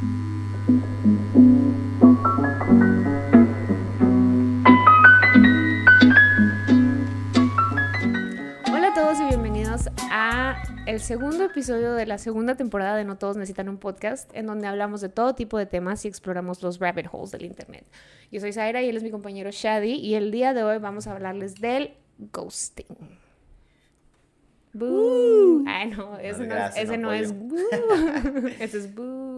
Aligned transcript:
Hola 0.00 0.08
a 8.88 8.94
todos 8.94 9.20
y 9.20 9.24
bienvenidos 9.28 9.90
a 10.10 10.62
el 10.86 11.00
segundo 11.00 11.44
episodio 11.44 11.92
de 11.92 12.06
la 12.06 12.16
segunda 12.16 12.54
temporada 12.54 12.96
de 12.96 13.04
No 13.04 13.18
Todos 13.18 13.36
Necesitan 13.36 13.68
un 13.68 13.76
Podcast, 13.76 14.34
en 14.34 14.46
donde 14.46 14.66
hablamos 14.68 15.02
de 15.02 15.10
todo 15.10 15.34
tipo 15.34 15.58
de 15.58 15.66
temas 15.66 16.02
y 16.06 16.08
exploramos 16.08 16.62
los 16.62 16.78
rabbit 16.78 17.08
holes 17.12 17.32
del 17.32 17.44
Internet. 17.44 17.84
Yo 18.32 18.40
soy 18.40 18.54
Zaira 18.54 18.80
y 18.80 18.88
él 18.88 18.96
es 18.96 19.02
mi 19.02 19.10
compañero 19.10 19.50
Shadi, 19.50 19.96
y 19.96 20.14
el 20.14 20.30
día 20.30 20.54
de 20.54 20.62
hoy 20.62 20.78
vamos 20.78 21.08
a 21.08 21.12
hablarles 21.12 21.56
del 21.56 21.92
ghosting. 22.32 22.86
Boo. 24.72 25.64
Ay, 25.66 25.90
no, 25.90 26.16
ese 26.18 26.46
no, 26.46 26.54
Gracias, 26.54 26.84
ese 26.84 26.96
no 26.96 27.08
no 27.08 27.12
es 27.12 27.36
boo. 27.36 27.58
ese 28.60 28.78
es 28.78 28.94
boo. 28.94 29.29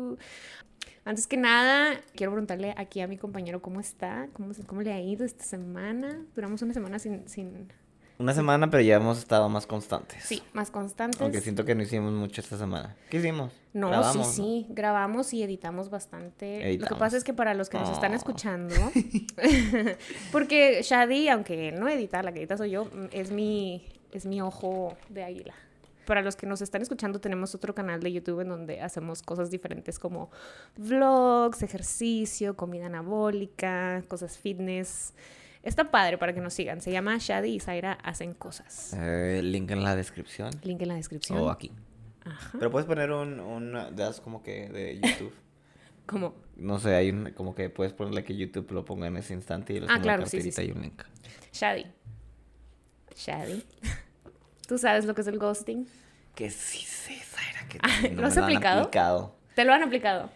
Antes 1.05 1.27
que 1.27 1.37
nada, 1.37 2.01
quiero 2.15 2.33
preguntarle 2.33 2.75
aquí 2.77 3.01
a 3.01 3.09
mi 3.09 3.17
compañero 3.17 3.61
cómo 3.61 3.81
está, 3.81 4.29
cómo, 4.33 4.53
cómo 4.67 4.83
le 4.83 4.93
ha 4.93 5.01
ido 5.01 5.25
esta 5.25 5.45
semana. 5.45 6.25
Duramos 6.35 6.63
una 6.63 6.73
semana 6.75 7.01
sin, 7.01 7.29
sin 7.29 7.69
Una 8.19 8.33
semana, 8.35 8.71
pero 8.71 8.83
ya 8.85 8.97
hemos 8.97 9.19
estado 9.19 9.49
más 9.49 9.67
constantes. 9.67 10.23
sí, 10.23 10.43
más 10.53 10.71
constantes. 10.71 11.21
Aunque 11.21 11.41
siento 11.41 11.65
que 11.65 11.75
no 11.75 11.83
hicimos 11.83 12.13
mucho 12.13 12.41
esta 12.41 12.57
semana. 12.57 12.95
¿Qué 13.11 13.19
hicimos? 13.19 13.53
No, 13.73 13.89
Grabamos, 13.89 14.29
sí, 14.29 14.43
sí, 14.43 14.67
grabamos 14.69 15.33
y 15.35 15.43
editamos 15.43 15.91
bastante. 15.91 16.79
Lo 16.79 16.87
que 16.87 16.95
pasa 16.95 17.17
es 17.17 17.25
que 17.25 17.35
para 17.35 17.55
los 17.55 17.69
que 17.69 17.79
nos 17.79 17.91
están 17.91 18.15
escuchando, 18.15 18.75
porque 20.31 20.83
Shadi, 20.85 21.29
aunque 21.31 21.73
no 21.73 21.89
edita, 21.89 22.23
la 22.23 22.33
que 22.33 22.39
edita 22.41 22.57
soy 22.57 22.71
yo, 22.71 22.89
es 23.11 23.33
mi, 23.33 23.85
es 24.13 24.25
mi 24.25 24.41
ojo 24.41 24.97
de 25.09 25.25
águila. 25.25 25.55
Para 26.07 26.23
los 26.23 26.37
que 26.37 26.47
nos 26.47 26.61
están 26.63 26.83
escuchando, 26.83 27.21
tenemos 27.21 27.55
otro 27.55 27.75
canal 27.75 28.01
de 28.01 28.13
YouTube 28.13 28.41
en 28.41 28.49
donde 28.49 28.81
hacemos 28.81 29.23
cosas 29.23 29.51
diferentes 29.51 29.99
como 29.99 30.31
vlogs, 30.77 31.63
ejercicio, 31.63 32.57
comida 32.57 32.87
anabólica, 32.87 34.03
cosas 34.09 34.39
fitness. 34.39 35.15
Está 35.63 35.91
padre 35.93 36.19
para 36.19 36.33
que 36.33 36.41
nos 36.41 36.55
sigan. 36.55 36.81
Se 36.81 36.91
llama 36.91 37.17
Shadi 37.19 37.55
y 37.55 37.61
Zaira 37.61 37.93
hacen 37.93 38.35
cosas. 38.35 38.95
Eh, 38.99 39.41
link 39.45 39.71
en 39.71 39.85
la 39.85 39.95
descripción. 39.95 40.51
Link 40.65 40.83
en 40.83 40.89
la 40.89 40.95
descripción. 40.97 41.39
O 41.39 41.51
aquí. 41.51 41.71
Ajá. 42.25 42.51
Pero 42.59 42.71
puedes 42.71 42.87
poner 42.87 43.13
un, 43.13 43.39
un 43.39 43.73
de 43.95 44.03
esas 44.03 44.21
como 44.21 44.43
que 44.43 44.69
de 44.69 44.97
YouTube. 45.01 45.33
Como 46.05 46.35
No 46.57 46.81
sé, 46.81 46.97
hay 46.97 47.11
un, 47.11 47.31
como 47.31 47.55
que 47.55 47.71
puedes 47.71 47.93
ponerle 47.93 48.25
que 48.25 48.37
YouTube 48.37 48.73
lo 48.73 48.85
ponga 48.85 49.07
en 49.07 49.17
ese 49.17 49.35
instante 49.35 49.73
y 49.73 49.79
le 49.79 49.87
Ah, 49.87 49.95
una 49.95 50.03
claro, 50.03 50.27
sí, 50.27 50.51
sí. 50.51 50.63
y 50.63 50.71
un 50.73 50.83
link. 50.83 51.01
Shadi. 51.53 51.87
Shadi. 53.15 53.65
¿Tú 54.73 54.79
sabes 54.79 55.05
lo 55.05 55.15
que 55.15 55.21
es 55.21 55.27
el 55.27 55.39
ghosting? 55.39 55.87
Que 56.35 56.49
sí 56.49 56.79
sé, 56.79 57.13
Zaira, 57.17 57.69
que 57.69 57.79
Ah, 57.83 58.09
no 58.15 58.23
¿lo 58.23 58.27
has 58.29 58.37
me 58.37 58.41
han 58.41 58.45
aplicado? 58.45 58.81
aplicado. 58.81 59.35
¿Te 59.55 59.67
lo 59.67 59.75
han 59.75 59.83
aplicado? 59.83 60.31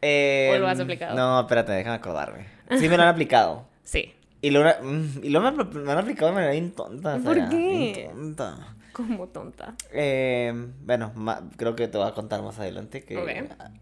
Eh, 0.00 0.52
¿O 0.54 0.58
lo 0.60 0.68
has 0.68 0.78
aplicado? 0.78 1.16
No, 1.16 1.40
espérate, 1.40 1.72
déjame 1.72 1.96
acordarme. 1.96 2.46
Sí 2.78 2.88
me 2.88 2.96
lo 2.96 3.02
han 3.02 3.08
aplicado. 3.08 3.66
Sí. 3.82 4.14
Y 4.40 4.50
lo, 4.50 4.62
mm, 4.62 5.24
y 5.24 5.30
lo 5.30 5.40
me, 5.40 5.50
me 5.50 5.90
han 5.90 5.98
aplicado 5.98 6.28
de 6.28 6.34
manera 6.36 6.52
bien 6.52 6.70
tonta. 6.70 7.14
¿Por 7.18 7.34
Zaira, 7.34 7.50
qué? 7.50 8.08
tonta. 8.08 8.76
Como 8.92 9.26
tonta. 9.26 9.74
Eh, 9.92 10.52
bueno, 10.82 11.10
ma- 11.16 11.42
creo 11.56 11.74
que 11.74 11.88
te 11.88 11.98
voy 11.98 12.06
a 12.06 12.12
contar 12.14 12.40
más 12.42 12.60
adelante 12.60 13.02
que 13.02 13.16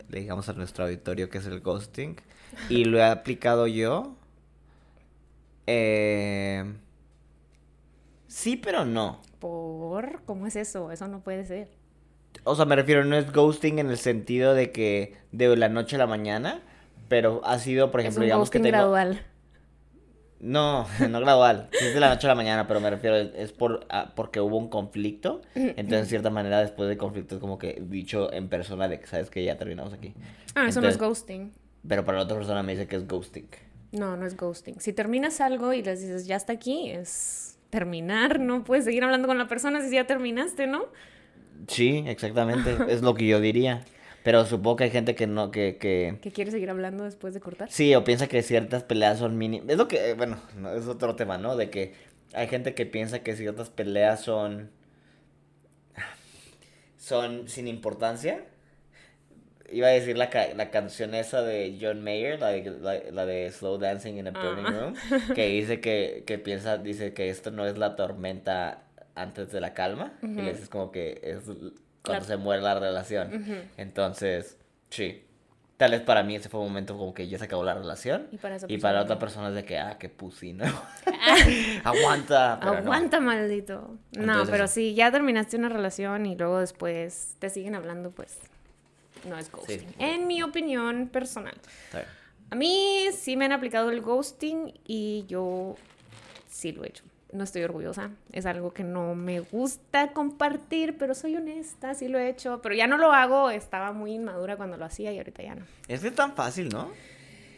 le 0.08 0.18
digamos 0.20 0.48
a 0.48 0.54
nuestro 0.54 0.84
auditorio 0.84 1.28
que 1.28 1.36
es 1.36 1.44
el 1.46 1.60
ghosting. 1.60 2.16
Y 2.70 2.86
lo 2.86 2.96
he 2.96 3.04
aplicado 3.04 3.66
yo. 3.66 4.16
Eh, 5.66 6.64
sí, 8.30 8.56
pero 8.56 8.84
no. 8.84 9.20
¿Por? 9.38 10.22
¿Cómo 10.24 10.46
es 10.46 10.56
eso? 10.56 10.90
Eso 10.90 11.08
no 11.08 11.20
puede 11.20 11.44
ser. 11.44 11.68
O 12.44 12.54
sea, 12.54 12.64
me 12.64 12.76
refiero, 12.76 13.04
no 13.04 13.16
es 13.16 13.32
ghosting 13.32 13.78
en 13.78 13.90
el 13.90 13.98
sentido 13.98 14.54
de 14.54 14.70
que 14.72 15.16
de 15.32 15.54
la 15.56 15.68
noche 15.68 15.96
a 15.96 15.98
la 15.98 16.06
mañana, 16.06 16.62
pero 17.08 17.42
ha 17.44 17.58
sido, 17.58 17.90
por 17.90 18.00
Es 18.00 18.06
ejemplo, 18.06 18.20
un 18.22 18.26
digamos 18.26 18.50
que 18.50 18.58
ghosting 18.58 18.72
tengo... 18.72 18.92
gradual. 18.92 19.26
No, 20.38 20.86
no 21.10 21.20
gradual. 21.20 21.68
Es 21.72 21.92
de 21.92 22.00
la 22.00 22.08
noche 22.08 22.26
a 22.26 22.28
la 22.28 22.34
mañana, 22.34 22.66
pero 22.66 22.80
me 22.80 22.88
refiero, 22.88 23.16
es 23.16 23.52
por 23.52 23.86
ah, 23.90 24.12
porque 24.14 24.40
hubo 24.40 24.56
un 24.56 24.68
conflicto. 24.68 25.42
Entonces, 25.54 26.02
de 26.02 26.06
cierta 26.06 26.30
manera, 26.30 26.60
después 26.60 26.88
del 26.88 26.96
conflicto 26.98 27.34
es 27.34 27.40
como 27.40 27.58
que 27.58 27.82
dicho 27.86 28.32
en 28.32 28.48
persona 28.48 28.88
de 28.88 29.00
que 29.00 29.06
sabes 29.06 29.28
que 29.28 29.44
ya 29.44 29.58
terminamos 29.58 29.92
aquí. 29.92 30.14
Ah, 30.54 30.68
eso 30.68 30.80
no 30.80 30.88
es 30.88 30.98
ghosting. 30.98 31.52
Pero 31.86 32.04
para 32.04 32.18
la 32.18 32.24
otra 32.24 32.36
persona 32.36 32.62
me 32.62 32.72
dice 32.72 32.86
que 32.86 32.96
es 32.96 33.06
ghosting. 33.06 33.48
No, 33.92 34.16
no 34.16 34.24
es 34.26 34.36
ghosting. 34.36 34.80
Si 34.80 34.92
terminas 34.92 35.40
algo 35.40 35.72
y 35.72 35.82
les 35.82 36.00
dices, 36.00 36.26
ya 36.26 36.36
está 36.36 36.52
aquí, 36.52 36.90
es 36.90 37.58
terminar. 37.70 38.40
No 38.40 38.64
puedes 38.64 38.84
seguir 38.84 39.04
hablando 39.04 39.26
con 39.26 39.38
la 39.38 39.48
persona 39.48 39.80
si 39.80 39.94
ya 39.94 40.06
terminaste, 40.06 40.66
¿no? 40.66 40.86
Sí, 41.68 42.04
exactamente. 42.06 42.76
es 42.88 43.02
lo 43.02 43.14
que 43.14 43.26
yo 43.26 43.40
diría. 43.40 43.84
Pero 44.22 44.44
supongo 44.44 44.76
que 44.76 44.84
hay 44.84 44.90
gente 44.90 45.14
que 45.14 45.26
no, 45.26 45.50
que, 45.50 45.78
que... 45.78 46.18
¿Que 46.20 46.30
quieres 46.30 46.52
seguir 46.52 46.68
hablando 46.68 47.04
después 47.04 47.32
de 47.32 47.40
cortar? 47.40 47.70
Sí, 47.70 47.94
o 47.94 48.04
piensa 48.04 48.26
que 48.26 48.42
ciertas 48.42 48.82
peleas 48.82 49.18
son 49.18 49.38
mínimas. 49.38 49.70
Es 49.70 49.78
lo 49.78 49.88
que, 49.88 50.10
eh, 50.10 50.14
bueno, 50.14 50.38
no, 50.56 50.72
es 50.74 50.86
otro 50.86 51.16
tema, 51.16 51.38
¿no? 51.38 51.56
De 51.56 51.70
que 51.70 51.94
hay 52.34 52.46
gente 52.48 52.74
que 52.74 52.84
piensa 52.84 53.20
que 53.20 53.34
ciertas 53.34 53.70
peleas 53.70 54.20
son... 54.20 54.70
Son 56.98 57.48
sin 57.48 57.66
importancia. 57.66 58.44
Iba 59.72 59.86
a 59.88 59.90
decir 59.90 60.18
la, 60.18 60.30
ca- 60.30 60.52
la 60.56 60.70
canción 60.70 61.14
esa 61.14 61.42
de 61.42 61.78
John 61.80 62.02
Mayer, 62.02 62.40
la 62.40 62.48
de, 62.48 62.70
la, 62.80 62.98
la 63.12 63.26
de 63.26 63.50
Slow 63.50 63.78
Dancing 63.78 64.14
in 64.18 64.26
a 64.28 64.30
Burning 64.30 64.64
Ah. 64.66 64.70
Room, 64.70 64.94
que 65.34 65.46
dice 65.48 65.80
que, 65.80 66.24
que 66.26 66.38
piensa, 66.38 66.78
dice 66.78 67.12
que 67.14 67.30
esto 67.30 67.50
no 67.50 67.66
es 67.66 67.78
la 67.78 67.94
tormenta 67.96 68.82
antes 69.14 69.52
de 69.52 69.60
la 69.60 69.74
calma. 69.74 70.12
Y 70.22 70.26
le 70.28 70.52
dices 70.52 70.68
como 70.68 70.90
que 70.90 71.20
es 71.22 71.40
cuando 72.04 72.24
se 72.24 72.36
muere 72.36 72.62
la 72.62 72.78
relación. 72.78 73.44
Entonces, 73.76 74.56
sí. 74.88 75.24
Tal 75.76 75.92
vez 75.92 76.02
para 76.02 76.22
mí 76.22 76.36
ese 76.36 76.50
fue 76.50 76.60
un 76.60 76.66
momento 76.66 76.94
como 76.98 77.14
que 77.14 77.26
ya 77.26 77.38
se 77.38 77.44
acabó 77.46 77.64
la 77.64 77.72
relación. 77.72 78.28
Y 78.32 78.36
para 78.36 78.56
Y 78.68 78.76
para 78.76 79.00
otra 79.00 79.18
persona 79.18 79.48
es 79.48 79.54
de 79.54 79.64
que, 79.64 79.78
ah, 79.78 79.96
qué 79.98 80.10
pussy, 80.10 80.52
¿no? 80.52 80.64
Aguanta. 81.84 82.58
pero 82.60 82.72
no. 82.72 82.78
Aguanta, 82.80 83.20
maldito. 83.20 83.96
No, 84.12 84.22
Entonces, 84.22 84.50
pero 84.50 84.66
si 84.68 84.94
ya 84.94 85.10
terminaste 85.10 85.56
una 85.56 85.68
relación 85.68 86.26
y 86.26 86.36
luego 86.36 86.58
después 86.60 87.36
te 87.38 87.48
siguen 87.50 87.74
hablando, 87.74 88.10
pues 88.10 88.38
no 89.28 89.38
es 89.38 89.50
ghosting. 89.50 89.80
Sí. 89.80 89.86
En 89.98 90.26
mi 90.26 90.42
opinión 90.42 91.08
personal. 91.08 91.54
Está 91.86 91.98
bien. 91.98 92.10
A 92.50 92.54
mí 92.56 93.06
sí 93.16 93.36
me 93.36 93.44
han 93.44 93.52
aplicado 93.52 93.90
el 93.90 94.00
ghosting 94.00 94.74
y 94.84 95.24
yo 95.28 95.76
sí 96.48 96.72
lo 96.72 96.84
he 96.84 96.88
hecho. 96.88 97.04
No 97.32 97.44
estoy 97.44 97.62
orgullosa. 97.62 98.10
Es 98.32 98.44
algo 98.44 98.72
que 98.74 98.82
no 98.82 99.14
me 99.14 99.38
gusta 99.38 100.12
compartir, 100.12 100.98
pero 100.98 101.14
soy 101.14 101.36
honesta, 101.36 101.94
sí 101.94 102.08
lo 102.08 102.18
he 102.18 102.28
hecho. 102.28 102.60
Pero 102.60 102.74
ya 102.74 102.88
no 102.88 102.98
lo 102.98 103.12
hago. 103.12 103.50
Estaba 103.50 103.92
muy 103.92 104.14
inmadura 104.14 104.56
cuando 104.56 104.76
lo 104.76 104.84
hacía 104.84 105.12
y 105.12 105.18
ahorita 105.18 105.42
ya 105.44 105.54
no. 105.54 105.64
Es 105.86 106.00
que 106.00 106.08
es 106.08 106.14
tan 106.16 106.34
fácil, 106.34 106.70
¿no? 106.70 106.90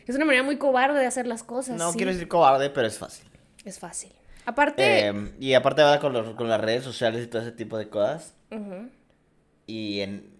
Es 0.07 0.15
una 0.17 0.27
manera 0.27 0.43
muy 0.43 0.59
cobarde 0.59 0.99
de 1.01 1.07
hacer 1.07 1.27
las 1.27 1.43
cosas. 1.43 1.79
No 1.79 1.93
sí. 1.93 1.97
quiero 1.97 2.13
decir 2.13 2.29
cobarde, 2.29 2.69
pero 2.69 2.87
es 2.87 2.99
fácil. 2.99 3.27
Es 3.65 3.79
fácil. 3.79 4.13
Aparte... 4.45 5.07
Eh, 5.09 5.33
y 5.41 5.55
aparte 5.55 5.81
ahora 5.81 6.01
con, 6.01 6.13
los- 6.13 6.35
con 6.35 6.51
las 6.51 6.61
redes 6.61 6.85
sociales 6.85 7.25
y 7.25 7.29
todo 7.29 7.41
ese 7.41 7.53
tipo 7.53 7.79
de 7.79 7.89
cosas. 7.89 8.35
ujú. 8.51 8.91
Y 9.67 10.01
en... 10.01 10.32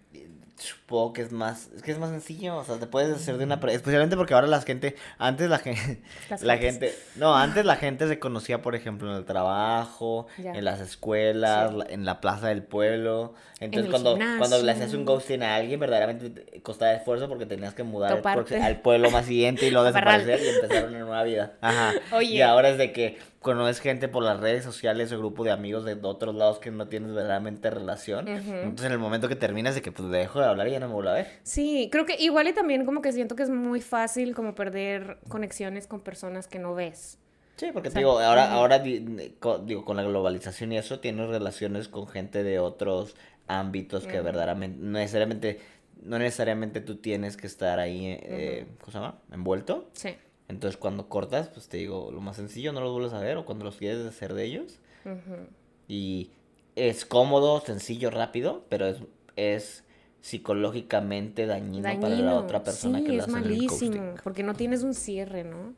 Supongo 0.63 1.11
que 1.11 1.21
es 1.23 1.31
más, 1.33 1.69
es 1.75 1.81
que 1.83 1.91
es 1.91 1.97
más 1.99 2.09
sencillo, 2.11 2.55
o 2.55 2.63
sea, 2.63 2.77
te 2.79 2.87
puedes 2.87 3.13
hacer 3.13 3.37
de 3.37 3.43
una, 3.43 3.59
pre- 3.59 3.73
especialmente 3.73 4.15
porque 4.15 4.33
ahora 4.33 4.47
la 4.47 4.61
gente, 4.61 4.95
antes 5.17 5.49
la 5.49 5.59
gente, 5.59 6.01
la 6.41 6.57
gente, 6.57 6.95
no, 7.17 7.35
antes 7.35 7.65
la 7.65 7.75
gente 7.75 8.07
se 8.07 8.17
conocía, 8.17 8.61
por 8.61 8.73
ejemplo, 8.73 9.11
en 9.11 9.17
el 9.17 9.25
trabajo, 9.25 10.27
Ya. 10.37 10.53
en 10.53 10.63
las 10.63 10.79
escuelas, 10.79 11.71
Sí. 11.71 11.77
la- 11.77 11.85
en 11.89 12.05
la 12.05 12.21
plaza 12.21 12.47
del 12.47 12.63
pueblo, 12.63 13.33
entonces 13.59 13.89
cuando, 13.91 14.17
cuando 14.37 14.61
le 14.61 14.71
hacías 14.71 14.93
un 14.93 15.03
ghosting 15.05 15.43
a 15.43 15.55
alguien, 15.55 15.79
verdaderamente 15.79 16.29
te 16.29 16.61
costaba 16.61 16.93
esfuerzo 16.93 17.27
porque 17.27 17.45
tenías 17.45 17.73
que 17.73 17.83
mudar 17.83 18.21
al, 18.61 18.81
pueblo 18.81 19.11
más 19.11 19.25
siguiente 19.25 19.67
y 19.67 19.71
luego 19.71 19.85
desaparecer 19.91 20.39
y 20.43 20.47
empezar 20.47 20.85
una 20.87 20.99
nueva 20.99 21.23
vida, 21.23 21.53
ajá, 21.59 21.93
Oye. 22.15 22.35
y 22.35 22.41
ahora 22.41 22.69
es 22.69 22.77
de 22.77 22.91
que 22.93 23.17
conoces 23.43 23.79
gente 23.79 24.07
por 24.07 24.23
las 24.23 24.39
redes 24.39 24.63
sociales 24.63 25.11
o 25.11 25.19
grupo 25.19 25.43
de 25.43 25.51
amigos 25.51 25.85
de 25.85 25.99
otros 26.01 26.33
lados 26.33 26.57
que 26.57 26.71
no 26.71 26.87
tienes 26.87 27.13
verdaderamente 27.13 27.69
relación, 27.69 28.27
entonces 28.27 28.87
en 28.87 28.91
el 28.93 28.97
momento 28.97 29.27
que 29.27 29.35
terminas 29.35 29.75
de 29.75 29.83
que 29.83 29.91
pues 29.91 30.09
dejo 30.09 30.39
de 30.39 30.45
hablar 30.45 30.67
y 30.67 30.71
ya 30.71 30.79
no 30.79 30.87
me 30.87 30.93
vuelvo 30.95 31.11
a 31.11 31.13
ver. 31.13 31.27
Sí, 31.43 31.89
creo 31.91 32.05
que 32.07 32.15
igual 32.15 32.47
y 32.47 32.53
también 32.53 32.85
como 32.85 33.01
que 33.03 33.11
siento 33.11 33.35
que 33.35 33.43
es 33.43 33.51
muy 33.51 33.81
fácil 33.81 34.33
como 34.33 34.55
perder 34.55 35.19
conexiones 35.27 35.85
con 35.85 35.99
personas 35.99 36.47
que 36.47 36.57
no 36.57 36.73
ves. 36.73 37.19
Sí, 37.57 37.67
porque 37.71 37.89
O 37.89 37.91
te 37.91 37.93
sea, 37.93 37.99
digo, 37.99 38.19
ahora, 38.19 38.51
ahora 38.51 38.79
digo, 38.79 39.85
con 39.85 39.97
la 39.97 40.03
globalización 40.03 40.71
y 40.71 40.77
eso, 40.77 40.99
tienes 40.99 41.27
relaciones 41.27 41.87
con 41.87 42.07
gente 42.07 42.43
de 42.43 42.57
otros 42.57 43.15
ámbitos 43.47 44.07
que 44.07 44.21
verdaderamente, 44.21 44.79
no 44.81 44.97
necesariamente, 44.97 45.59
no 46.01 46.17
necesariamente 46.17 46.81
tú 46.81 46.95
tienes 46.95 47.37
que 47.37 47.45
estar 47.45 47.79
ahí, 47.79 48.17
eh, 48.21 48.65
¿cómo 48.79 48.91
se 48.91 48.97
llama? 48.97 49.19
Envuelto. 49.31 49.89
Sí. 49.93 50.15
Entonces 50.49 50.77
cuando 50.77 51.07
cortas, 51.09 51.47
pues 51.49 51.67
te 51.67 51.77
digo, 51.77 52.11
lo 52.11 52.21
más 52.21 52.35
sencillo, 52.35 52.73
no 52.73 52.81
los 52.81 52.91
vuelves 52.91 53.13
a 53.13 53.19
ver, 53.19 53.37
o 53.37 53.45
cuando 53.45 53.65
los 53.65 53.77
quieres 53.77 54.05
hacer 54.05 54.33
de 54.33 54.43
ellos. 54.45 54.79
Ujú. 55.05 55.47
Y 55.87 56.31
es 56.75 57.05
cómodo, 57.05 57.61
sencillo, 57.61 58.09
rápido, 58.11 58.65
pero 58.69 58.87
es, 58.87 58.97
es 59.35 59.83
psicológicamente 60.21 61.45
dañino, 61.45 61.83
para 61.83 62.09
la 62.09 62.09
Dañino. 62.09 62.37
otra 62.37 62.63
persona 62.63 62.99
sí, 62.99 63.05
que 63.05 63.11
le 63.11 63.17
es 63.17 63.23
hacen 63.23 63.35
el 63.37 63.43
malísimo, 63.43 63.95
ghosting. 64.03 64.21
porque 64.23 64.43
no 64.43 64.53
tienes 64.53 64.83
un 64.83 64.93
cierre, 64.93 65.43
¿no? 65.43 65.73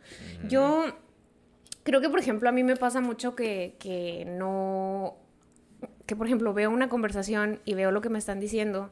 Yo 0.49 0.85
creo 1.83 2.01
que, 2.01 2.09
por 2.09 2.19
ejemplo, 2.19 2.49
a 2.49 2.51
mí 2.51 2.63
me 2.63 2.75
pasa 2.75 3.01
mucho 3.01 3.35
que, 3.35 3.75
que 3.79 4.25
no, 4.25 5.15
que 6.05 6.15
por 6.15 6.27
ejemplo 6.27 6.53
veo 6.53 6.69
una 6.69 6.89
conversación 6.89 7.59
y 7.65 7.73
veo 7.73 7.91
lo 7.91 8.01
que 8.01 8.09
me 8.09 8.19
están 8.19 8.39
diciendo 8.39 8.91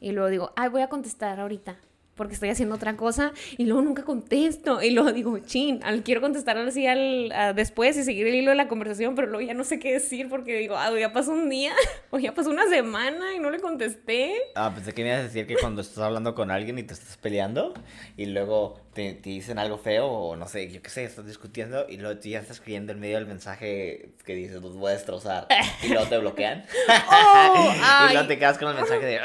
y 0.00 0.12
luego 0.12 0.28
digo, 0.30 0.52
ay, 0.56 0.68
voy 0.68 0.82
a 0.82 0.88
contestar 0.88 1.40
ahorita. 1.40 1.78
Porque 2.14 2.34
estoy 2.34 2.48
haciendo 2.48 2.74
otra 2.74 2.96
cosa 2.96 3.32
y 3.56 3.64
luego 3.64 3.82
nunca 3.82 4.04
contesto 4.04 4.82
y 4.82 4.90
luego 4.90 5.12
digo, 5.12 5.38
chin, 5.38 5.80
al, 5.82 6.02
quiero 6.02 6.20
contestar 6.20 6.56
así 6.58 6.86
al, 6.86 7.32
después 7.54 7.96
y 7.96 8.04
seguir 8.04 8.26
el 8.26 8.34
hilo 8.34 8.50
de 8.50 8.56
la 8.56 8.68
conversación, 8.68 9.14
pero 9.14 9.28
luego 9.28 9.46
ya 9.46 9.54
no 9.54 9.64
sé 9.64 9.78
qué 9.78 9.92
decir 9.92 10.28
porque 10.28 10.56
digo, 10.58 10.76
ah, 10.76 10.90
ya 10.98 11.12
pasó 11.12 11.32
un 11.32 11.48
día 11.48 11.72
o 12.10 12.18
ya 12.18 12.34
pasó 12.34 12.50
una 12.50 12.68
semana 12.68 13.34
y 13.34 13.38
no 13.38 13.50
le 13.50 13.60
contesté. 13.60 14.34
Ah, 14.54 14.72
pensé 14.74 14.92
que 14.92 15.02
me 15.02 15.08
ibas 15.08 15.20
a 15.20 15.24
decir 15.24 15.46
que 15.46 15.56
cuando 15.56 15.82
estás 15.82 15.98
hablando 15.98 16.34
con 16.34 16.50
alguien 16.50 16.78
y 16.78 16.82
te 16.82 16.94
estás 16.94 17.16
peleando 17.16 17.74
y 18.16 18.26
luego 18.26 18.83
te, 18.94 19.14
dicen 19.14 19.58
algo 19.58 19.76
feo 19.76 20.06
o 20.06 20.36
no 20.36 20.48
sé, 20.48 20.70
yo 20.70 20.80
qué 20.80 20.88
sé, 20.88 21.04
estás 21.04 21.26
discutiendo 21.26 21.86
y 21.88 21.98
luego 21.98 22.18
tú 22.18 22.28
ya 22.28 22.40
estás 22.40 22.58
escribiendo 22.58 22.92
en 22.92 23.00
medio 23.00 23.16
del 23.16 23.26
mensaje 23.26 24.14
que 24.24 24.34
dices, 24.34 24.62
los 24.62 24.76
voy 24.76 24.90
a 24.90 24.94
destrozar 24.94 25.46
y 25.82 25.88
luego 25.88 26.06
te 26.06 26.18
bloquean. 26.18 26.64
Oh, 27.10 27.74
y 28.10 28.12
luego 28.12 28.28
te 28.28 28.38
quedas 28.38 28.58
con 28.58 28.68
el 28.68 28.76
mensaje 28.76 29.04
de... 29.04 29.20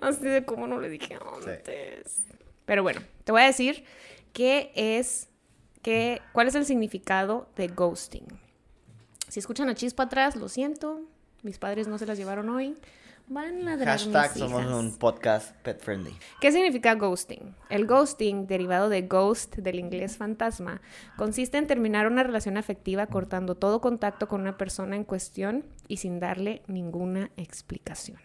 Así 0.00 0.24
de 0.24 0.44
como 0.44 0.66
no 0.66 0.80
le 0.80 0.88
dije 0.88 1.18
antes. 1.36 2.22
Pero 2.64 2.82
bueno, 2.82 3.02
te 3.24 3.32
voy 3.32 3.42
a 3.42 3.46
decir 3.46 3.84
qué 4.32 4.72
es, 4.74 5.28
qué, 5.82 6.20
cuál 6.32 6.48
es 6.48 6.54
el 6.54 6.64
significado 6.64 7.48
de 7.56 7.68
ghosting. 7.68 8.26
Si 9.28 9.40
escuchan 9.40 9.68
a 9.68 9.74
Chispa 9.74 10.04
atrás, 10.04 10.36
lo 10.36 10.48
siento, 10.48 11.02
mis 11.42 11.58
padres 11.58 11.88
no 11.88 11.98
se 11.98 12.06
las 12.06 12.18
llevaron 12.18 12.48
hoy. 12.48 12.76
Van 13.26 13.66
a 13.66 13.78
Hashtag 13.78 14.36
somos 14.36 14.66
un 14.66 14.98
podcast 14.98 15.56
pet 15.62 15.80
friendly. 15.80 16.14
¿Qué 16.42 16.52
significa 16.52 16.94
ghosting? 16.94 17.54
El 17.70 17.86
ghosting, 17.86 18.46
derivado 18.46 18.90
de 18.90 19.00
ghost 19.00 19.56
del 19.56 19.78
inglés 19.78 20.18
fantasma, 20.18 20.82
consiste 21.16 21.56
en 21.56 21.66
terminar 21.66 22.06
una 22.06 22.22
relación 22.22 22.58
afectiva 22.58 23.06
cortando 23.06 23.54
todo 23.54 23.80
contacto 23.80 24.28
con 24.28 24.42
una 24.42 24.58
persona 24.58 24.94
en 24.94 25.04
cuestión 25.04 25.64
y 25.88 25.96
sin 25.96 26.20
darle 26.20 26.62
ninguna 26.66 27.30
explicación. 27.38 28.18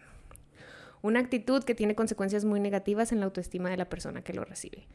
Una 1.02 1.22
actitud 1.22 1.63
que 1.63 1.75
tiene 1.75 1.95
consecuencias 1.95 2.44
muy 2.44 2.60
negativas 2.60 3.13
en 3.13 3.22
la 3.22 3.25
autoestima 3.28 3.69
de 3.69 3.78
la 3.78 3.88
persona 3.88 4.22
que 4.22 4.34
lo 4.34 4.44
recibe. 4.44 4.86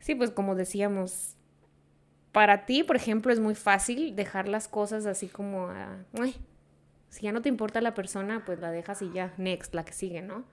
Sí, 0.00 0.14
pues 0.14 0.32
como 0.32 0.54
decíamos, 0.54 1.34
para 2.30 2.66
ti, 2.66 2.82
por 2.82 2.96
ejemplo, 2.96 3.32
es 3.32 3.40
muy 3.40 3.54
fácil 3.54 4.14
dejar 4.16 4.48
las 4.48 4.68
cosas 4.68 5.06
así 5.06 5.28
como 5.28 5.68
a... 5.68 6.04
si 7.14 7.22
ya 7.22 7.32
no 7.32 7.42
te 7.42 7.48
importa 7.48 7.80
la 7.80 7.94
persona, 7.94 8.44
pues 8.44 8.58
la 8.58 8.72
dejas 8.72 9.00
y 9.02 9.12
ya, 9.12 9.32
next, 9.36 9.72
la 9.72 9.84
que 9.84 9.92
sigue, 9.92 10.20
¿no? 10.20 10.44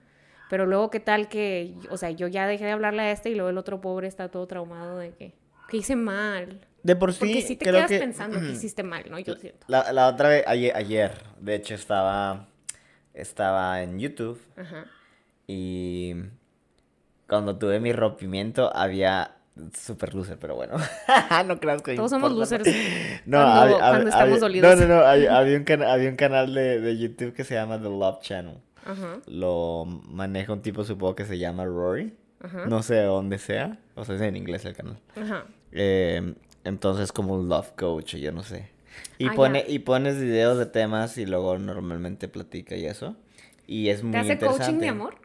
Pero 0.48 0.68
luego, 0.68 0.92
¿qué 0.92 1.00
tal 1.00 1.28
que, 1.28 1.74
o 1.90 1.98
sea, 1.98 2.12
yo 2.12 2.28
ya 2.28 2.46
dejé 2.46 2.66
de 2.66 2.72
hablarle 2.72 3.02
a 3.02 3.12
este 3.12 3.32
y 3.32 3.36
luego 3.36 3.50
el 3.50 3.58
otro 3.58 3.82
pobre 3.82 4.08
está 4.08 4.30
todo 4.30 4.46
traumado 4.46 5.00
de 5.00 5.12
que, 5.12 5.34
que 5.70 5.78
hice 5.78 5.96
mal? 5.96 6.62
De 6.84 6.96
por 6.96 7.14
sí, 7.14 7.20
Porque 7.20 7.42
si 7.42 7.56
te 7.56 7.66
quedas 7.66 7.90
pensando 7.90 8.40
que 8.40 8.50
hiciste 8.52 8.84
mal, 8.84 9.06
¿no? 9.10 9.18
Yo 9.18 9.36
siento. 9.38 9.66
La, 9.68 9.92
la 9.92 10.08
otra 10.08 10.30
vez, 10.30 10.44
ayer, 10.46 10.76
ayer, 10.76 11.12
de 11.40 11.56
hecho, 11.56 11.74
estaba 11.74 12.48
estaba 13.14 13.82
en 13.82 14.00
YouTube. 14.00 14.40
Y 15.48 16.14
cuando 17.28 17.58
tuve 17.58 17.80
mi 17.80 17.92
rompimiento 17.92 18.76
había 18.76 19.38
super 19.78 20.14
loser, 20.14 20.38
pero 20.40 20.56
bueno. 20.56 20.78
no 21.46 21.60
creas 21.60 21.82
que 21.82 21.96
Todos 21.96 22.12
somos 22.12 22.32
losers. 22.32 22.68
No, 23.26 23.38
cuando, 23.80 24.10
estamos 24.10 24.40
dolidos. 24.40 24.80
No, 24.80 24.88
no, 24.88 24.96
no. 24.96 25.02
Había, 25.02 25.58
un, 25.58 25.84
había 25.84 26.10
un 26.10 26.16
canal 26.16 26.54
de, 26.54 26.80
de, 26.80 26.98
YouTube 26.98 27.34
que 27.34 27.44
se 27.44 27.54
llama 27.54 27.78
The 27.78 27.90
Love 27.90 28.22
Channel. 28.22 28.58
Lo 29.28 29.86
maneja 29.86 30.54
un 30.54 30.62
tipo, 30.62 30.84
supongo 30.84 31.16
que 31.16 31.26
se 31.26 31.38
llama 31.38 31.66
Rory. 31.66 32.14
No 32.68 32.82
sé 32.82 32.96
de 32.96 33.04
dónde 33.04 33.38
sea. 33.38 33.78
O 33.96 34.04
sea, 34.04 34.16
es 34.16 34.22
en 34.22 34.36
inglés 34.36 34.66
el 34.66 34.76
canal. 34.76 34.98
Eh, 35.72 36.34
entonces, 36.64 37.12
como 37.12 37.36
un 37.36 37.48
love 37.48 37.72
coach, 37.78 38.16
yo 38.16 38.32
no 38.32 38.44
sé. 38.44 38.70
Y, 39.18 39.28
ah, 39.28 39.34
pone, 39.36 39.64
y 39.68 39.80
pones 39.80 40.20
videos 40.20 40.58
de 40.58 40.66
temas 40.66 41.18
y 41.18 41.26
luego 41.26 41.58
normalmente 41.58 42.28
platica 42.28 42.76
y 42.76 42.86
eso. 42.86 43.16
Y 43.68 43.90
es 43.90 44.04
muy 44.04 44.12
¿Te 44.12 44.18
hace 44.18 44.38
coaching 44.38 44.80
de 44.80 44.90
amor? 44.90 45.16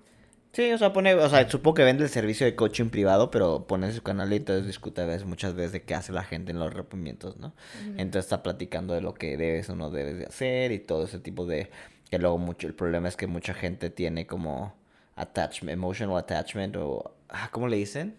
Sí, 0.57 0.73
o 0.73 0.79
sea, 0.79 0.95
pone, 0.95 1.13
o 1.13 1.29
sea, 1.29 1.47
supongo 1.51 1.75
que 1.75 1.85
vende 1.85 2.05
el 2.05 2.09
servicio 2.09 2.47
de 2.47 2.57
coaching 2.57 2.89
privado, 2.89 3.31
pero 3.31 3.67
pone 3.67 3.93
su 3.93 4.03
canal 4.03 4.33
y 4.33 4.37
entonces 4.37 4.67
discute 4.67 5.03
a 5.03 5.05
veces, 5.05 5.27
muchas 5.27 5.53
veces 5.53 5.73
de 5.73 5.83
qué 5.83 5.95
hace 5.95 6.13
la 6.15 6.25
gente 6.25 6.51
en 6.51 6.59
los 6.59 6.73
rompimientos, 6.73 7.37
¿no? 7.37 7.53
Entonces 7.99 8.25
está 8.25 8.43
platicando 8.43 8.95
de 8.95 9.03
lo 9.03 9.13
que 9.13 9.37
debes 9.37 9.69
o 9.69 9.77
no 9.77 9.91
debes 9.91 10.17
de 10.17 10.25
hacer 10.25 10.73
y 10.73 10.79
todo 10.79 11.05
ese 11.05 11.19
tipo 11.19 11.45
de... 11.45 11.69
Que 12.11 12.19
luego 12.19 12.39
mucho, 12.39 12.67
el 12.69 12.75
problema 12.75 13.07
es 13.07 13.17
que 13.17 13.27
mucha 13.27 13.53
gente 13.53 13.91
tiene 13.91 14.27
como 14.27 14.75
attachment, 15.17 15.75
emotional 15.75 16.17
attachment 16.17 16.77
o... 16.77 17.15
Ah, 17.29 17.51
¿Cómo 17.53 17.69
le 17.69 17.77
dicen? 17.77 18.17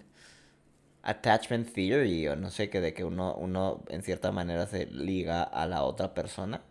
attachment 1.02 1.74
theory 1.74 2.28
o 2.28 2.36
no 2.36 2.52
sé, 2.52 2.70
que 2.70 2.82
de 2.82 2.94
que 2.94 3.04
uno, 3.04 3.34
uno 3.34 3.84
en 3.88 4.04
cierta 4.04 4.32
manera 4.32 4.68
se 4.68 4.86
liga 4.86 5.42
a 5.42 5.66
la 5.66 5.82
otra 5.82 6.14
persona. 6.14 6.62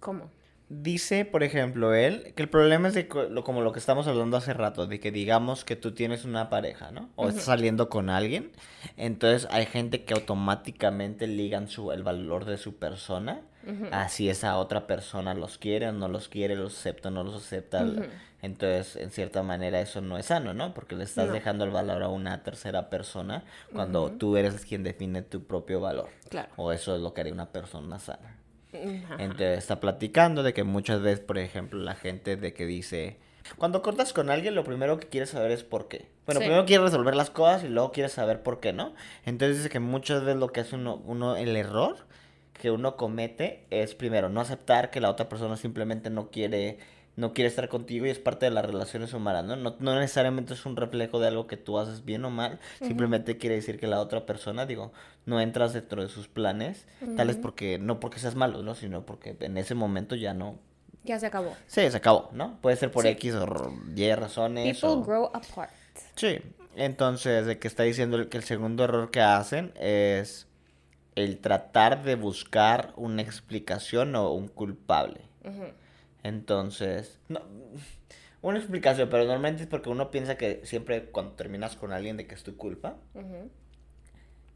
¿Cómo? 0.00 0.32
Dice, 0.70 1.24
por 1.24 1.42
ejemplo, 1.42 1.94
él, 1.94 2.34
que 2.36 2.42
el 2.42 2.50
problema 2.50 2.88
es 2.88 2.94
de 2.94 3.08
como 3.08 3.62
lo 3.62 3.72
que 3.72 3.78
estamos 3.78 4.06
hablando 4.06 4.36
hace 4.36 4.52
rato, 4.52 4.86
de 4.86 5.00
que 5.00 5.10
digamos 5.10 5.64
que 5.64 5.76
tú 5.76 5.92
tienes 5.92 6.26
una 6.26 6.50
pareja, 6.50 6.90
¿no? 6.90 7.08
O 7.16 7.28
estás 7.28 7.44
saliendo 7.44 7.88
con 7.88 8.10
alguien, 8.10 8.52
entonces 8.98 9.48
hay 9.50 9.64
gente 9.64 10.04
que 10.04 10.12
automáticamente 10.12 11.26
ligan 11.26 11.68
su, 11.68 11.90
el 11.90 12.02
valor 12.02 12.44
de 12.44 12.58
su 12.58 12.76
persona, 12.76 13.40
así 13.92 14.28
esa 14.28 14.58
otra 14.58 14.86
persona 14.86 15.32
los 15.32 15.56
quiere 15.56 15.88
o 15.88 15.92
no 15.92 16.06
los 16.08 16.28
quiere, 16.28 16.54
los 16.54 16.78
acepta 16.78 17.08
o 17.08 17.12
no 17.12 17.24
los 17.24 17.36
acepta. 17.36 17.86
Entonces, 18.40 18.96
en 18.96 19.10
cierta 19.10 19.42
manera, 19.42 19.80
eso 19.80 20.00
no 20.00 20.16
es 20.18 20.26
sano, 20.26 20.54
¿no? 20.54 20.74
Porque 20.74 20.94
le 20.94 21.04
estás 21.04 21.32
dejando 21.32 21.64
el 21.64 21.70
valor 21.70 22.02
a 22.02 22.08
una 22.08 22.42
tercera 22.42 22.90
persona 22.90 23.44
cuando 23.72 24.10
tú 24.12 24.36
eres 24.36 24.66
quien 24.66 24.84
define 24.84 25.22
tu 25.22 25.44
propio 25.44 25.80
valor. 25.80 26.10
Claro. 26.28 26.50
O 26.56 26.72
eso 26.72 26.94
es 26.94 27.00
lo 27.00 27.14
que 27.14 27.22
haría 27.22 27.32
una 27.32 27.52
persona 27.52 27.98
sana. 27.98 28.37
Entonces, 28.72 29.58
está 29.58 29.80
platicando 29.80 30.42
de 30.42 30.52
que 30.52 30.64
muchas 30.64 31.00
veces, 31.00 31.20
por 31.20 31.38
ejemplo, 31.38 31.78
la 31.78 31.94
gente 31.94 32.36
de 32.36 32.52
que 32.52 32.66
dice... 32.66 33.16
Cuando 33.56 33.80
cortas 33.80 34.12
con 34.12 34.28
alguien, 34.28 34.54
lo 34.54 34.64
primero 34.64 34.98
que 34.98 35.06
quieres 35.06 35.30
saber 35.30 35.50
es 35.52 35.64
por 35.64 35.88
qué. 35.88 36.06
Bueno, 36.26 36.40
primero 36.40 36.66
quieres 36.66 36.84
resolver 36.84 37.16
las 37.16 37.30
cosas 37.30 37.64
y 37.64 37.68
luego 37.68 37.92
quieres 37.92 38.12
saber 38.12 38.42
por 38.42 38.60
qué, 38.60 38.74
¿no? 38.74 38.94
Entonces 39.24 39.56
dice 39.56 39.70
que 39.70 39.80
muchas 39.80 40.20
veces 40.22 40.38
lo 40.38 40.52
que 40.52 40.60
hace 40.60 40.76
uno, 40.76 41.00
uno 41.06 41.36
el 41.36 41.56
error 41.56 41.96
que 42.52 42.70
uno 42.70 42.96
comete 42.96 43.64
es 43.70 43.94
primero 43.94 44.28
no 44.28 44.40
aceptar 44.40 44.90
que 44.90 45.00
la 45.00 45.10
otra 45.10 45.28
persona 45.28 45.56
simplemente 45.56 46.10
no 46.10 46.30
quiere 46.30 46.78
no 47.18 47.34
quiere 47.34 47.48
estar 47.48 47.68
contigo 47.68 48.06
y 48.06 48.10
es 48.10 48.20
parte 48.20 48.46
de 48.46 48.52
las 48.52 48.64
relaciones 48.64 49.12
humanas, 49.12 49.44
¿no? 49.44 49.56
No, 49.56 49.98
necesariamente 49.98 50.54
es 50.54 50.64
un 50.66 50.76
reflejo 50.76 51.18
de 51.18 51.26
algo 51.26 51.48
que 51.48 51.56
tú 51.56 51.80
haces 51.80 52.04
bien 52.04 52.24
o 52.24 52.30
mal, 52.30 52.60
simplemente 52.80 53.38
quiere 53.38 53.56
decir 53.56 53.80
que 53.80 53.88
la 53.88 53.98
otra 54.00 54.24
persona, 54.24 54.66
digo, 54.66 54.92
no 55.26 55.40
entras 55.40 55.72
dentro 55.72 56.00
de 56.00 56.08
sus 56.08 56.28
planes, 56.28 56.86
tal 57.16 57.28
es 57.28 57.36
porque, 57.36 57.80
no 57.80 57.98
porque 57.98 58.20
seas 58.20 58.36
malo, 58.36 58.62
¿no? 58.62 58.76
Sino 58.76 59.04
porque 59.04 59.36
en 59.40 59.58
ese 59.58 59.74
momento 59.74 60.14
ya 60.14 60.32
no... 60.32 60.60
Ya 61.02 61.18
se 61.18 61.26
acabó. 61.26 61.56
Sí, 61.66 61.90
se 61.90 61.96
acabó, 61.96 62.30
¿no? 62.32 62.60
Puede 62.60 62.76
ser 62.76 62.92
por 62.92 63.04
X 63.04 63.34
o 63.34 63.72
Y 63.96 64.14
razones. 64.14 64.78
People 64.78 65.04
grow 65.04 65.28
apart. 65.34 65.72
Sí, 66.14 66.38
entonces, 66.76 67.46
de 67.46 67.58
que 67.58 67.66
está 67.66 67.82
diciendo 67.82 68.28
que 68.28 68.36
el 68.36 68.44
segundo 68.44 68.84
error 68.84 69.10
que 69.10 69.22
hacen 69.22 69.72
es 69.74 70.46
el 71.16 71.38
tratar 71.38 72.04
de 72.04 72.14
buscar 72.14 72.92
una 72.94 73.22
explicación 73.22 74.14
o 74.14 74.30
un 74.30 74.46
culpable. 74.46 75.22
Entonces, 76.22 77.18
no, 77.28 77.40
una 78.42 78.58
explicación, 78.58 79.08
pero 79.10 79.24
normalmente 79.24 79.62
es 79.62 79.68
porque 79.68 79.88
uno 79.90 80.10
piensa 80.10 80.36
que 80.36 80.60
siempre 80.64 81.04
cuando 81.06 81.32
terminas 81.32 81.76
con 81.76 81.92
alguien 81.92 82.16
de 82.16 82.26
que 82.26 82.34
es 82.34 82.42
tu 82.42 82.56
culpa, 82.56 82.96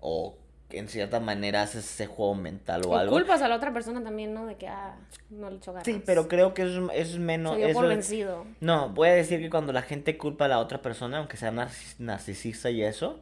o 0.01 0.37
en 0.71 0.89
cierta 0.89 1.21
manera 1.21 1.63
haces 1.63 1.85
ese 1.85 2.07
juego 2.07 2.35
mental 2.35 2.83
o, 2.87 2.91
o 2.91 2.97
algo. 2.97 3.13
culpas 3.13 3.43
a 3.43 3.49
la 3.49 3.57
otra 3.57 3.73
persona 3.73 4.03
también, 4.03 4.33
¿no? 4.35 4.47
De 4.47 4.57
que, 4.57 4.69
ah, 4.69 4.97
no 5.31 5.51
le 5.51 5.57
echó 5.57 5.73
ganas. 5.73 5.85
Sí, 5.85 6.03
pero 6.05 6.29
creo 6.29 6.55
que 6.55 6.63
eso 6.63 6.91
es, 6.93 7.19
menos... 7.19 7.57
Se 7.57 7.67
dio 7.67 7.75
por 7.75 7.89
vencido. 7.89 8.47
No, 8.61 8.89
voy 8.91 9.09
a 9.09 9.13
decir 9.13 9.41
que 9.41 9.51
cuando 9.51 9.73
la 9.73 9.83
gente 9.83 10.17
culpa 10.17 10.47
a 10.47 10.49
la 10.49 10.59
otra 10.59 10.81
persona, 10.83 11.19
aunque 11.19 11.37
sea 11.37 11.53
narcisista 11.99 12.71
y 12.71 12.83
eso, 12.83 13.21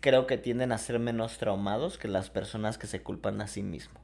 creo 0.00 0.26
que 0.26 0.36
tienden 0.36 0.72
a 0.72 0.78
ser 0.78 0.98
menos 0.98 1.38
traumados 1.38 1.98
que 1.98 2.08
las 2.08 2.30
personas 2.30 2.78
que 2.78 2.86
se 2.86 3.02
culpan 3.02 3.40
a 3.40 3.46
sí 3.46 3.62
mismos. 3.62 4.03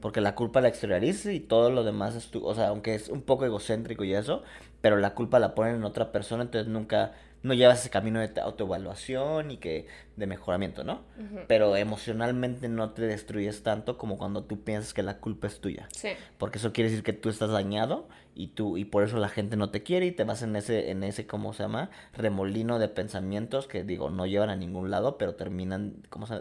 Porque 0.00 0.20
la 0.20 0.34
culpa 0.34 0.60
la 0.60 0.68
exterioriza 0.68 1.32
y 1.32 1.40
todo 1.40 1.70
lo 1.70 1.82
demás 1.82 2.14
es 2.14 2.30
tu, 2.30 2.44
o 2.46 2.54
sea, 2.54 2.68
aunque 2.68 2.94
es 2.94 3.08
un 3.08 3.22
poco 3.22 3.44
egocéntrico 3.44 4.04
y 4.04 4.14
eso, 4.14 4.42
pero 4.80 4.96
la 4.96 5.14
culpa 5.14 5.38
la 5.38 5.54
ponen 5.54 5.76
en 5.76 5.84
otra 5.84 6.12
persona, 6.12 6.44
entonces 6.44 6.70
nunca, 6.70 7.14
no 7.42 7.52
llevas 7.54 7.80
ese 7.80 7.90
camino 7.90 8.20
de 8.20 8.40
autoevaluación 8.40 9.50
y 9.50 9.56
que, 9.56 9.88
de 10.16 10.26
mejoramiento, 10.26 10.84
¿no? 10.84 11.00
Pero 11.48 11.76
emocionalmente 11.76 12.68
no 12.68 12.90
te 12.90 13.02
destruyes 13.02 13.62
tanto 13.62 13.98
como 13.98 14.18
cuando 14.18 14.44
tú 14.44 14.62
piensas 14.62 14.94
que 14.94 15.02
la 15.02 15.18
culpa 15.18 15.48
es 15.48 15.60
tuya. 15.60 15.88
Sí. 15.90 16.10
Porque 16.38 16.58
eso 16.58 16.72
quiere 16.72 16.90
decir 16.90 17.02
que 17.02 17.12
tú 17.12 17.28
estás 17.28 17.50
dañado 17.50 18.08
y 18.34 18.48
tú, 18.48 18.76
y 18.76 18.84
por 18.84 19.02
eso 19.02 19.18
la 19.18 19.28
gente 19.28 19.56
no 19.56 19.70
te 19.70 19.82
quiere 19.82 20.06
y 20.06 20.12
te 20.12 20.24
vas 20.24 20.42
en 20.42 20.54
ese, 20.54 20.90
en 20.90 21.02
ese, 21.02 21.26
¿cómo 21.26 21.52
se 21.52 21.64
llama? 21.64 21.90
Remolino 22.12 22.78
de 22.78 22.88
pensamientos 22.88 23.66
que, 23.66 23.82
digo, 23.82 24.10
no 24.10 24.26
llevan 24.26 24.50
a 24.50 24.56
ningún 24.56 24.90
lado, 24.90 25.18
pero 25.18 25.34
terminan. 25.34 25.94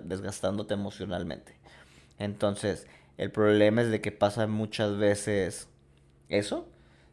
Desgastándote 0.04 0.76
emocionalmente. 0.76 1.56
Entonces, 2.20 2.88
el 3.18 3.32
problema 3.32 3.82
es 3.82 3.90
de 3.92 4.02
que 4.02 4.12
pasa 4.12 4.48
muchas 4.48 4.98
veces 4.98 5.68
eso, 6.30 6.68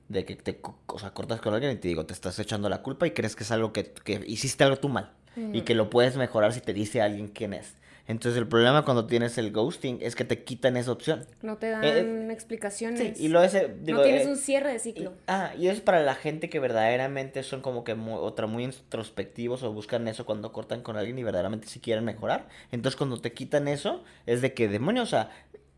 de 0.09 0.25
que 0.25 0.37
te 0.37 0.61
o 0.87 0.99
sea, 0.99 1.11
cortas 1.15 1.41
con 1.41 1.55
alguien 1.55 1.73
y 1.73 1.77
te 1.77 1.89
digo, 1.89 2.07
te 2.07 2.13
estás 2.13 2.39
echando 2.39 2.69
la 2.69 2.83
culpa 2.83 3.07
y 3.07 3.13
crees 3.13 3.37
que 3.37 3.45
es 3.45 3.51
algo 3.51 3.73
que, 3.73 3.85
que 4.05 4.23
hiciste 4.27 4.65
algo 4.65 4.77
tú 4.77 4.89
mal 4.89 5.13
y 5.53 5.63
que 5.63 5.75
lo 5.75 5.89
puedes 5.89 6.17
mejorar 6.17 6.53
si 6.53 6.61
te 6.61 6.75
dice 6.75 7.01
alguien 7.01 7.29
quién 7.29 7.55
es. 7.55 7.77
Entonces 8.09 8.37
el 8.37 8.49
problema 8.49 8.85
cuando 8.85 9.07
tienes 9.07 9.39
el 9.39 9.53
ghosting 9.53 9.99
es 10.03 10.17
que 10.17 10.25
te 10.25 10.43
quitan 10.43 10.77
esa 10.77 10.91
opción. 10.93 11.25
No 11.41 11.57
te 11.57 11.71
dan 11.71 11.85
Eh, 11.85 12.29
explicaciones. 12.33 12.99
Sí, 13.17 13.25
y 13.25 13.29
lo 13.29 13.43
ese, 13.43 13.69
digo, 13.81 13.99
no 13.99 14.03
tienes 14.05 14.27
eh, 14.27 14.29
un 14.31 14.37
cierre 14.37 14.71
de 14.71 14.77
y- 14.77 14.81
ciclo. 14.81 15.15
ah, 15.29 15.53
y 15.57 15.69
es 15.69 15.81
para 15.81 16.03
la 16.03 16.17
gente 16.17 16.51
que 16.51 16.59
verdaderamente 16.59 17.45
son 17.45 17.63
como 17.63 17.85
que 17.85 17.95
muy, 17.95 18.15
otra 18.15 18.47
muy 18.49 18.65
introspectivos 18.65 19.63
o 19.63 19.73
buscan 19.73 20.09
eso 20.09 20.27
cuando 20.27 20.53
cortan 20.53 20.83
con 20.83 20.97
alguien 20.97 21.19
y 21.19 21.23
verdaderamente 21.23 21.69
si 21.69 21.79
quieren 21.81 22.05
mejorar. 22.05 22.49
Entonces 22.73 22.97
cuando 22.97 23.21
te 23.21 23.33
quitan 23.33 23.69
eso, 23.69 24.03
es 24.27 24.43
de 24.43 24.53
que 24.53 24.69
demonios, 24.69 25.09
o 25.09 25.11
sea, 25.11 25.31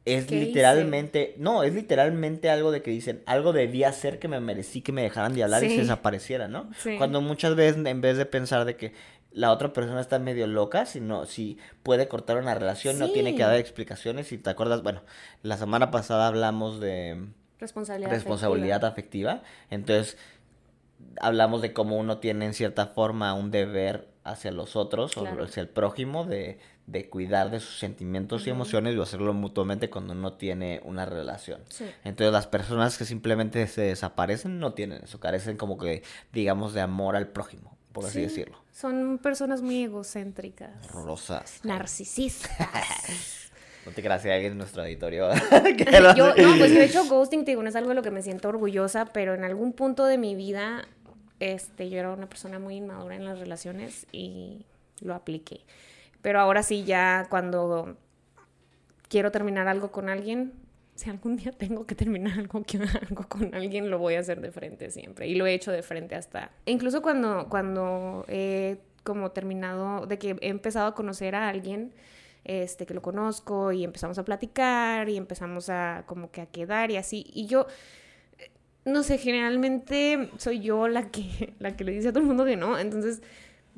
es 0.05 0.31
literalmente, 0.31 1.35
no, 1.39 1.63
es 1.63 1.75
literalmente 1.75 2.51
algo 2.51 2.71
de 2.73 2.83
que 2.83 2.91
dicen, 2.91 3.23
algo 3.27 3.53
debía 3.53 3.89
hacer 3.89 4.19
que 4.19 4.29
me 4.29 4.39
merecí 4.41 4.83
que 4.83 4.93
me 4.93 5.03
dejaran 5.03 5.35
de 5.35 5.45
hablar 5.45 5.65
y 5.65 5.71
se 5.71 5.79
desapareciera, 5.79 6.47
¿no? 6.49 6.71
Sí. 6.79 6.97
Cuando 6.99 7.21
muchas 7.21 7.55
veces 7.57 7.85
en 7.87 8.01
vez 8.01 8.17
de 8.19 8.27
pensar 8.27 8.65
de 8.67 8.77
que 8.77 8.93
la 9.33 9.51
otra 9.51 9.73
persona 9.73 10.01
está 10.01 10.19
medio 10.19 10.47
loca, 10.47 10.87
sino 10.87 11.25
si 11.27 11.59
puede 11.83 12.07
cortar 12.07 12.37
una 12.37 12.55
relación, 12.55 12.99
no 12.99 13.11
tiene 13.11 13.35
que 13.35 13.43
dar 13.43 13.57
explicaciones. 13.57 14.29
Si 14.29 14.39
te 14.39 14.51
acuerdas, 14.51 14.83
bueno, 14.83 15.03
la 15.43 15.57
semana 15.57 15.91
pasada 15.91 16.27
hablamos 16.29 16.81
de 16.81 17.25
Responsabilidad. 17.59 18.11
responsabilidad 18.11 18.85
afectiva. 18.85 19.43
Entonces, 19.71 20.19
hablamos 21.21 21.63
de 21.63 21.73
cómo 21.73 21.97
uno 21.97 22.19
tiene 22.19 22.45
en 22.47 22.55
cierta 22.55 22.87
forma 22.89 23.33
un 23.35 23.51
deber 23.51 24.09
hacia 24.23 24.51
los 24.53 24.77
otros 24.77 25.13
Claro. 25.15 25.43
o 25.43 25.45
hacia 25.45 25.63
el 25.63 25.69
prójimo 25.69 26.25
de, 26.25 26.59
de 26.87 27.09
cuidar 27.09 27.51
de 27.51 27.61
sus 27.61 27.79
sentimientos 27.79 28.47
y 28.47 28.51
emociones 28.51 28.95
y 28.95 29.01
hacerlo 29.01 29.33
mutuamente 29.33 29.89
cuando 29.89 30.13
uno 30.13 30.35
tiene 30.35 30.81
una 30.85 31.07
relación. 31.07 31.63
Sí. 31.69 31.87
Entonces 32.05 32.33
las 32.33 32.47
personas 32.47 32.99
que 32.99 33.05
simplemente 33.07 33.67
se 33.67 33.81
desaparecen 33.83 34.59
no 34.59 34.75
tienen 34.75 35.03
eso, 35.03 35.19
carecen 35.19 35.57
como 35.57 35.79
que, 35.79 36.03
digamos, 36.33 36.75
de 36.75 36.83
amor 36.83 37.17
al 37.17 37.29
prójimo, 37.29 37.77
por 37.93 38.05
así 38.05 38.19
Sí. 38.19 38.21
decirlo. 38.23 38.59
Son 38.73 39.19
personas 39.19 39.63
muy 39.63 39.85
egocéntricas. 39.85 40.91
Rosas. 40.93 41.61
Narcisistas. 41.65 42.51
No 43.87 43.93
te 43.93 44.01
creas 44.03 44.23
si 44.23 44.31
alguien 44.31 44.53
en 44.53 44.59
nuestro 44.59 44.81
auditorio 44.81 45.29
lo 46.01 46.15
yo, 46.17 46.29
no, 46.29 46.57
pues 46.57 46.73
yo 46.73 46.81
he 46.81 46.85
hecho 46.87 47.05
ghosting, 47.09 47.45
te 47.45 47.51
digo, 47.51 47.63
no 47.63 47.69
es 47.69 47.77
algo 47.77 47.91
de 47.91 47.95
lo 47.95 48.01
que 48.03 48.11
me 48.11 48.23
siento 48.23 48.49
orgullosa, 48.49 49.05
pero 49.13 49.35
en 49.35 49.45
algún 49.45 49.75
punto 49.75 50.07
de 50.07 50.17
mi 50.17 50.35
vida, 50.35 50.89
este, 51.39 51.91
yo 51.91 51.99
era 51.99 52.11
una 52.11 52.27
persona 52.27 52.59
muy 52.59 52.77
inmadura 52.77 53.15
en 53.15 53.27
las 53.27 53.39
relaciones 53.39 54.07
y 54.11 54.65
lo 55.03 55.15
apliqué. 55.15 55.61
Pero 56.25 56.41
ahora 56.41 56.63
sí, 56.63 56.85
ya 56.85 57.27
cuando 57.29 57.99
quiero 59.11 59.31
terminar 59.31 59.69
algo 59.69 59.93
con 59.93 60.09
alguien, 60.09 60.55
si 60.95 61.11
algún 61.11 61.37
día 61.37 61.53
tengo 61.53 61.87
que 61.87 61.95
terminar 61.95 62.39
algo, 62.39 62.65
algo 63.11 63.29
con 63.29 63.55
alguien, 63.55 63.91
lo 63.91 63.99
voy 63.99 64.15
a 64.15 64.21
hacer 64.21 64.41
de 64.41 64.51
frente 64.51 64.91
siempre. 64.91 65.29
Y 65.29 65.35
lo 65.35 65.45
he 65.45 65.53
hecho 65.53 65.71
de 65.71 65.83
frente 65.83 66.15
hasta... 66.15 66.51
Incluso 66.65 67.03
cuando, 67.03 67.49
cuando 67.51 68.25
he 68.27 68.79
como 69.03 69.33
terminado, 69.33 70.07
de 70.07 70.19
que 70.19 70.39
he 70.41 70.49
empezado 70.49 70.87
a 70.87 70.95
conocer 70.95 71.35
a 71.35 71.51
alguien, 71.51 71.93
este, 72.45 72.87
que 72.87 72.95
lo 72.95 73.03
conozco 73.03 73.73
y 73.73 73.85
empezamos 73.85 74.17
a 74.17 74.25
platicar 74.25 75.11
y 75.11 75.19
empezamos 75.19 75.69
a 75.69 76.05
como 76.07 76.31
que 76.31 76.41
a 76.41 76.47
quedar 76.47 76.91
y 76.91 76.97
así. 76.97 77.27
Y 77.35 77.49
yo, 77.49 77.67
no 78.87 79.03
sé, 79.03 79.19
generalmente 79.19 80.31
soy 80.39 80.61
yo 80.61 80.89
la 80.89 81.11
que, 81.11 81.53
la 81.59 81.77
que 81.77 81.85
le 81.85 81.93
dice 81.93 82.09
a 82.09 82.13
todo 82.13 82.23
el 82.23 82.29
mundo 82.29 82.47
que 82.47 82.57
no. 82.57 82.79
Entonces, 82.79 83.21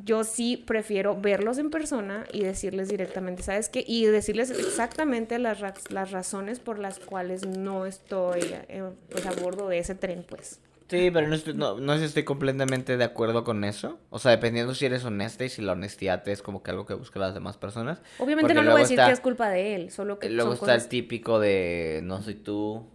yo 0.05 0.25
sí 0.25 0.57
prefiero 0.57 1.19
verlos 1.21 1.59
en 1.59 1.71
persona 1.71 2.25
y 2.33 2.43
decirles 2.43 2.89
directamente, 2.89 3.43
¿sabes 3.43 3.69
qué? 3.69 3.85
Y 3.87 4.05
decirles 4.07 4.51
exactamente 4.51 5.39
las, 5.39 5.61
ra- 5.61 5.75
las 5.91 6.11
razones 6.11 6.59
por 6.61 6.79
las 6.79 6.99
cuales 6.99 7.47
no 7.47 7.87
estoy 7.87 8.41
eh, 8.69 8.83
pues, 9.09 9.25
a 9.27 9.33
bordo 9.33 9.69
de 9.69 9.79
ese 9.79 9.95
tren, 9.95 10.25
pues. 10.29 10.61
Sí, 10.89 11.11
pero 11.11 11.27
no, 11.27 11.35
estoy, 11.35 11.55
no, 11.55 11.81
no 11.81 11.95
sé 11.95 11.99
si 12.01 12.05
estoy 12.05 12.23
completamente 12.23 12.97
de 12.97 13.03
acuerdo 13.03 13.43
con 13.43 13.65
eso. 13.65 13.99
O 14.11 14.21
sea, 14.21 14.31
dependiendo 14.31 14.73
si 14.73 14.87
eres 14.87 15.05
honesta 15.05 15.45
y 15.45 15.49
si 15.49 15.61
la 15.61 15.73
honestidad 15.73 16.29
es 16.29 16.43
como 16.43 16.63
que 16.63 16.71
algo 16.71 16.87
que 16.87 16.95
buscan 16.95 17.23
las 17.23 17.35
demás 17.35 17.57
personas. 17.57 17.99
Obviamente 18.19 18.43
Porque 18.43 18.55
no 18.55 18.63
le 18.63 18.71
voy 18.71 18.79
a 18.79 18.83
decir 18.83 18.99
está- 19.01 19.09
que 19.09 19.13
es 19.15 19.21
culpa 19.21 19.49
de 19.51 19.75
él, 19.75 19.91
solo 19.91 20.21
que 20.21 20.29
Luego 20.31 20.51
son 20.51 20.55
está 20.55 20.67
cosas... 20.67 20.85
el 20.85 20.89
típico 20.89 21.41
de 21.41 22.03
no 22.05 22.23
soy 22.23 22.35
tú, 22.37 22.87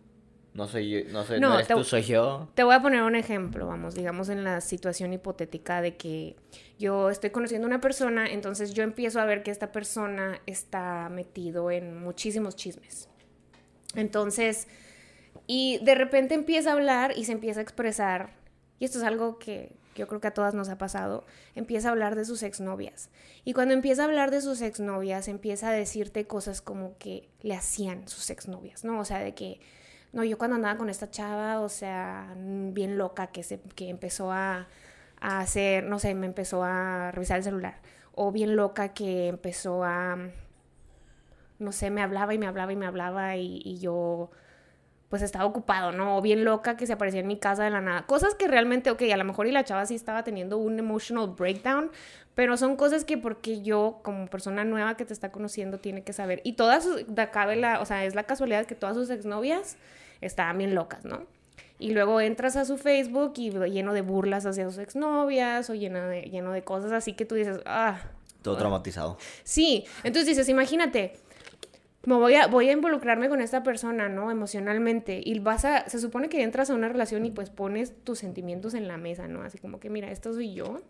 no 0.53 0.67
soy 0.67 0.89
yo, 0.89 0.99
no, 1.11 1.23
soy, 1.23 1.39
No, 1.39 1.49
no 1.49 1.55
eres 1.55 1.67
te- 1.67 1.73
tú, 1.75 1.83
soy 1.83 2.01
yo. 2.03 2.49
Te 2.55 2.63
voy 2.63 2.75
a 2.75 2.81
poner 2.81 3.03
un 3.03 3.15
ejemplo, 3.15 3.67
vamos, 3.67 3.95
digamos 3.95 4.29
en 4.29 4.43
la 4.43 4.59
situación 4.61 5.13
hipotética 5.13 5.81
de 5.81 5.95
que 5.95 6.35
yo 6.77 7.09
estoy 7.09 7.29
conociendo 7.29 7.67
a 7.67 7.69
una 7.69 7.79
persona, 7.81 8.27
entonces 8.27 8.73
yo 8.73 8.83
empiezo 8.83 9.19
a 9.21 9.25
ver 9.25 9.43
que 9.43 9.51
esta 9.51 9.71
persona 9.71 10.41
está 10.45 11.07
metido 11.09 11.71
en 11.71 11.97
muchísimos 12.03 12.55
chismes. 12.55 13.07
Entonces, 13.95 14.67
y 15.47 15.79
de 15.83 15.95
repente 15.95 16.33
empieza 16.35 16.69
a 16.71 16.73
hablar 16.73 17.13
y 17.17 17.25
se 17.25 17.31
empieza 17.33 17.59
a 17.59 17.63
expresar, 17.63 18.33
y 18.79 18.85
esto 18.85 18.97
es 18.99 19.03
algo 19.03 19.37
que 19.39 19.73
yo 19.95 20.07
creo 20.07 20.21
que 20.21 20.27
a 20.27 20.33
todas 20.33 20.53
nos 20.53 20.69
ha 20.69 20.77
pasado, 20.77 21.25
empieza 21.53 21.89
a 21.89 21.91
hablar 21.91 22.15
de 22.15 22.23
sus 22.23 22.43
exnovias. 22.43 23.09
Y 23.43 23.51
cuando 23.53 23.73
empieza 23.73 24.03
a 24.03 24.05
hablar 24.05 24.31
de 24.31 24.41
sus 24.41 24.61
exnovias, 24.61 25.27
empieza 25.27 25.69
a 25.69 25.73
decirte 25.73 26.25
cosas 26.25 26.61
como 26.61 26.97
que 26.97 27.27
le 27.41 27.55
hacían 27.55 28.07
sus 28.07 28.29
exnovias, 28.29 28.85
¿no? 28.85 28.99
O 28.99 29.05
sea, 29.05 29.19
de 29.19 29.33
que, 29.35 29.59
no, 30.13 30.23
yo 30.23 30.37
cuando 30.37 30.55
andaba 30.55 30.77
con 30.77 30.89
esta 30.89 31.09
chava, 31.09 31.61
o 31.61 31.69
sea, 31.69 32.33
mm, 32.37 32.73
bien 32.73 32.97
loca, 32.97 33.27
que, 33.27 33.43
se, 33.43 33.61
que 33.75 33.89
empezó 33.89 34.31
a, 34.31 34.67
a 35.21 35.39
hacer, 35.39 35.85
no 35.85 35.99
sé, 35.99 36.13
me 36.15 36.25
empezó 36.25 36.63
a 36.63 37.11
revisar 37.11 37.37
el 37.37 37.43
celular. 37.43 37.75
O 38.13 38.31
bien 38.31 38.55
loca 38.57 38.89
que 38.93 39.29
empezó 39.29 39.83
a, 39.85 40.17
no 41.59 41.71
sé, 41.71 41.89
me 41.91 42.01
hablaba 42.01 42.33
y 42.33 42.37
me 42.39 42.47
hablaba 42.47 42.73
y 42.73 42.75
me 42.75 42.85
hablaba 42.85 43.37
y, 43.37 43.79
yo 43.79 44.31
pues 45.09 45.21
estaba 45.21 45.45
ocupado, 45.45 45.91
¿no? 45.91 46.17
O 46.17 46.21
bien 46.21 46.45
loca 46.45 46.77
que 46.77 46.87
se 46.87 46.93
aparecía 46.93 47.19
en 47.19 47.27
mi 47.27 47.37
casa 47.37 47.65
de 47.65 47.69
la 47.69 47.81
nada. 47.81 48.05
Cosas 48.05 48.33
que 48.33 48.47
realmente, 48.47 48.91
ok, 48.91 49.01
a 49.13 49.17
lo 49.17 49.25
mejor 49.25 49.45
y 49.45 49.51
la 49.51 49.65
chava 49.65 49.85
sí 49.85 49.93
estaba 49.93 50.23
teniendo 50.23 50.57
un 50.57 50.79
emotional 50.79 51.27
breakdown, 51.37 51.91
pero 52.33 52.55
son 52.55 52.77
cosas 52.77 53.03
que 53.03 53.17
porque 53.17 53.61
yo, 53.61 53.99
como 54.03 54.27
persona 54.27 54.63
nueva 54.63 54.95
que 54.95 55.03
te 55.03 55.13
está 55.13 55.31
conociendo, 55.31 55.79
tiene 55.79 56.03
que 56.03 56.13
saber. 56.13 56.41
Y 56.45 56.53
todas, 56.53 56.87
cabe 57.33 57.57
la, 57.57 57.81
o 57.81 57.85
sea, 57.85 58.05
es 58.05 58.15
la 58.15 58.23
casualidad 58.23 58.65
que 58.65 58.75
todas 58.75 58.95
sus 58.95 59.09
exnovias 59.09 59.77
estaban 60.21 60.57
bien 60.57 60.73
locas, 60.75 61.03
¿no? 61.05 61.25
Y 61.79 61.91
luego 61.91 62.21
entras 62.21 62.55
a 62.57 62.65
su 62.65 62.77
Facebook 62.77 63.33
y 63.37 63.49
lleno 63.51 63.93
de 63.93 64.01
burlas 64.01 64.45
hacia 64.45 64.65
sus 64.65 64.77
exnovias 64.77 65.69
o 65.69 65.73
lleno 65.73 65.99
de, 66.07 66.21
lleno 66.23 66.51
de 66.51 66.63
cosas 66.63 66.91
así 66.91 67.13
que 67.13 67.25
tú 67.25 67.35
dices, 67.35 67.59
ah, 67.65 67.99
Todo 68.43 68.55
traumatizado. 68.57 69.17
Sí, 69.43 69.85
entonces 70.03 70.27
dices, 70.27 70.47
imagínate, 70.47 71.13
me 72.03 72.15
voy 72.15 72.35
a, 72.35 72.47
voy 72.47 72.69
a 72.69 72.71
involucrarme 72.71 73.29
con 73.29 73.41
esta 73.41 73.63
persona, 73.63 74.09
¿no? 74.09 74.29
Emocionalmente. 74.31 75.21
Y 75.23 75.39
vas 75.39 75.65
a, 75.65 75.87
se 75.89 75.99
supone 75.99 76.29
que 76.29 76.43
entras 76.43 76.69
a 76.69 76.75
una 76.75 76.87
relación 76.87 77.25
y 77.25 77.31
pues 77.31 77.49
pones 77.49 77.93
tus 78.03 78.19
sentimientos 78.19 78.73
en 78.75 78.87
la 78.87 78.97
mesa, 78.97 79.27
¿no? 79.27 79.41
Así 79.41 79.57
como 79.57 79.79
que, 79.79 79.89
mira, 79.89 80.11
esto 80.11 80.33
soy 80.33 80.53
yo 80.53 80.81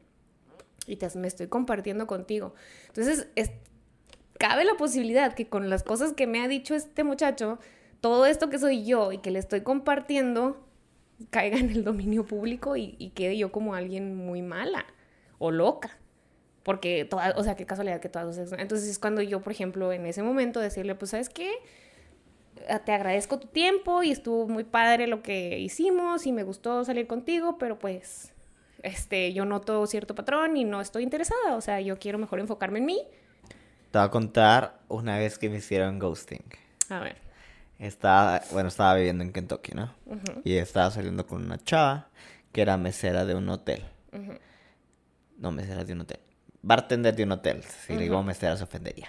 y 0.88 0.98
te, 0.98 1.08
me 1.18 1.28
estoy 1.28 1.48
compartiendo 1.48 2.06
contigo. 2.08 2.54
Entonces, 2.88 3.28
es- 3.36 3.52
cabe 4.40 4.66
la 4.66 4.74
posibilidad 4.76 5.34
que 5.36 5.48
con 5.48 5.70
las 5.70 5.84
cosas 5.84 6.14
que 6.14 6.28
me 6.28 6.42
ha 6.42 6.48
dicho 6.48 6.76
este 6.76 7.04
muchacho, 7.04 7.60
todo 8.02 8.26
esto 8.26 8.50
que 8.50 8.60
soy 8.60 8.86
yo 8.86 9.12
y 9.12 9.20
que 9.20 9.32
le 9.32 9.40
estoy 9.40 9.62
compartiendo, 9.62 10.66
caiga 11.30 11.58
en 11.58 11.70
el 11.70 11.84
dominio 11.84 12.26
público 12.26 12.76
y, 12.76 12.96
y 13.00 13.12
quede 13.12 13.38
yo 13.38 13.52
como 13.52 13.76
alguien 13.76 14.16
muy 14.16 14.42
mala 14.42 14.86
o 15.40 15.52
loca. 15.52 15.98
Porque, 16.64 17.06
toda, 17.06 17.34
o 17.38 17.44
sea, 17.44 17.56
qué 17.56 17.66
casualidad 17.66 18.00
que 18.02 18.10
todas 18.10 18.38
ex- 18.38 18.54
Entonces 18.54 18.88
es 18.90 19.00
cuando 19.00 19.22
yo, 19.22 19.42
por 19.42 19.52
ejemplo, 19.52 19.92
en 19.94 20.06
ese 20.06 20.22
momento 20.22 20.60
decirle, 20.60 20.94
pues, 20.96 21.12
¿sabes 21.12 21.30
qué? 21.30 21.52
Ah, 22.70 22.80
Te 22.80 22.92
agradezco 22.92 23.40
tu 23.40 23.48
tiempo 23.48 24.04
y 24.04 24.12
estuvo 24.12 24.48
muy 24.48 24.64
padre 24.64 25.08
lo 25.08 25.24
que 25.24 25.58
hicimos 25.60 26.28
y 26.28 26.32
me 26.32 26.44
gustó 26.44 26.84
salir 26.86 27.08
contigo, 27.08 27.58
pero 27.58 27.80
pues, 27.80 28.34
este, 28.84 29.34
yo 29.34 29.46
noto 29.46 29.86
cierto 29.88 30.14
patrón 30.14 30.56
y 30.58 30.64
no 30.66 30.82
estoy 30.82 31.04
interesada. 31.04 31.56
O 31.56 31.62
sea, 31.62 31.82
yo 31.82 31.98
quiero 31.98 32.20
mejor 32.20 32.40
enfocarme 32.40 32.80
en 32.80 32.86
mí. 32.86 33.02
Te 33.92 33.98
voy 33.98 34.08
a 34.08 34.12
contar 34.12 34.80
una 34.88 35.18
vez 35.18 35.38
que 35.40 35.50
me 35.50 35.58
hicieron 35.58 35.98
ghosting. 36.00 36.44
A 36.90 37.00
ver. 37.00 37.18
Estaba, 37.82 38.44
bueno, 38.52 38.70
estaba 38.70 38.94
viviendo 38.94 39.24
en 39.24 39.34
Kentucky, 39.34 39.72
¿no? 39.74 39.92
Y 40.44 40.54
estaba 40.58 40.92
saliendo 40.92 41.26
con 41.26 41.44
una 41.44 41.58
chava 41.58 42.10
que 42.52 42.62
era 42.62 42.78
mesera 42.78 43.26
de 43.26 43.34
un 43.34 43.50
hotel. 43.50 43.84
No, 45.40 45.52
mesera 45.52 45.84
de 45.84 45.94
un 45.94 46.02
hotel. 46.02 46.20
Bartender 46.62 47.16
de 47.16 47.24
un 47.24 47.32
hotel. 47.32 47.64
Si 47.64 47.94
le 47.94 48.04
digo 48.04 48.22
mesera 48.22 48.56
se 48.56 48.66
ofendería. 48.66 49.08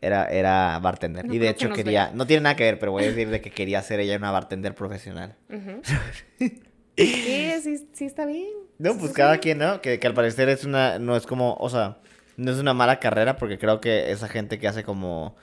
Era, 0.00 0.26
era 0.26 0.78
bartender. 0.78 1.26
No 1.26 1.34
y 1.34 1.38
de 1.38 1.46
que 1.46 1.50
hecho 1.50 1.72
quería... 1.72 2.04
vea. 2.04 2.14
No 2.14 2.24
tiene 2.24 2.42
nada 2.44 2.54
que 2.54 2.62
ver, 2.62 2.78
pero 2.78 2.92
voy 2.92 3.02
a 3.02 3.08
decir 3.08 3.30
de 3.30 3.40
que 3.40 3.50
quería 3.50 3.82
ser 3.82 3.98
ella 3.98 4.16
una 4.16 4.30
bartender 4.30 4.74
profesional. 4.74 5.36
Sí, 6.96 7.52
sí, 7.62 7.88
sí 7.92 8.06
está 8.06 8.26
bien. 8.26 8.48
No, 8.78 8.98
pues 8.98 9.12
cada 9.12 9.34
bien. 9.34 9.40
quien, 9.40 9.58
¿no? 9.58 9.80
Que, 9.80 10.00
que 10.00 10.06
al 10.08 10.14
parecer 10.14 10.48
es 10.48 10.64
una, 10.64 10.98
no 10.98 11.14
es 11.14 11.26
como, 11.28 11.54
o 11.54 11.70
sea, 11.70 11.98
no 12.36 12.50
es 12.50 12.58
una 12.58 12.74
mala 12.74 12.98
carrera 12.98 13.36
porque 13.36 13.56
creo 13.56 13.80
que 13.80 14.10
esa 14.10 14.26
gente 14.26 14.58
que 14.58 14.66
hace 14.66 14.82
como, 14.82 15.36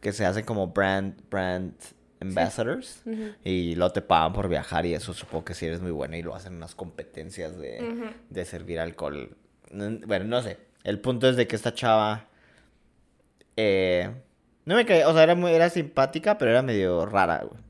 que 0.00 0.14
se 0.14 0.24
hace 0.24 0.42
como 0.42 0.68
brand, 0.68 1.20
brand 1.28 1.74
ambassadors 2.22 3.02
y 3.44 3.74
luego 3.74 3.92
te 3.92 4.00
pagan 4.02 4.32
por 4.32 4.48
viajar 4.48 4.86
y 4.86 4.94
eso 4.94 5.12
supongo 5.14 5.44
que 5.44 5.54
si 5.54 5.66
eres 5.66 5.80
muy 5.80 5.90
buena 5.90 6.16
y 6.16 6.22
lo 6.22 6.34
hacen 6.34 6.52
en 6.52 6.56
unas 6.58 6.74
competencias 6.74 7.58
de, 7.58 8.12
de 8.30 8.44
servir 8.44 8.80
alcohol. 8.80 9.36
No- 9.70 9.98
Bueno, 10.06 10.24
no 10.26 10.42
sé. 10.42 10.58
El 10.84 10.98
punto 11.00 11.28
es 11.28 11.36
de 11.36 11.46
que 11.46 11.54
esta 11.56 11.72
chava, 11.74 12.26
eh, 13.56 14.10
no 14.64 14.74
me 14.76 14.86
caía, 14.86 15.08
o 15.08 15.12
sea, 15.12 15.22
era 15.22 15.34
muy, 15.34 15.52
era 15.52 15.68
simpática, 15.70 16.38
pero 16.38 16.50
era 16.50 16.62
medio 16.62 17.04
rara, 17.06 17.44
güey. 17.48 17.60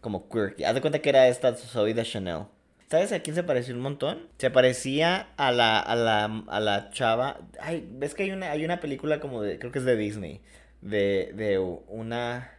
Como 0.00 0.28
quirky. 0.28 0.64
Haz 0.64 0.74
de 0.74 0.80
cuenta 0.80 1.00
que 1.00 1.08
era 1.10 1.28
esta 1.28 1.54
Zoe 1.54 1.94
de 1.94 2.02
Chanel. 2.04 2.44
¿Sabes 2.90 3.12
a 3.12 3.20
quién 3.20 3.36
se 3.36 3.44
pareció 3.44 3.74
un 3.74 3.80
montón? 3.82 4.28
Se 4.38 4.50
parecía 4.50 5.28
a 5.36 5.52
la, 5.52 5.78
a 5.78 5.94
la, 5.94 6.24
a 6.48 6.60
la 6.60 6.90
chava. 6.90 7.38
Ay, 7.60 7.86
ves 7.92 8.14
que 8.14 8.24
hay 8.24 8.32
una, 8.32 8.50
hay 8.50 8.64
una 8.64 8.80
película 8.80 9.20
como 9.20 9.42
de, 9.42 9.58
creo 9.58 9.70
que 9.70 9.78
es 9.78 9.84
de 9.84 9.96
Disney, 9.96 10.40
de, 10.80 11.32
de 11.34 11.58
una 11.58 12.50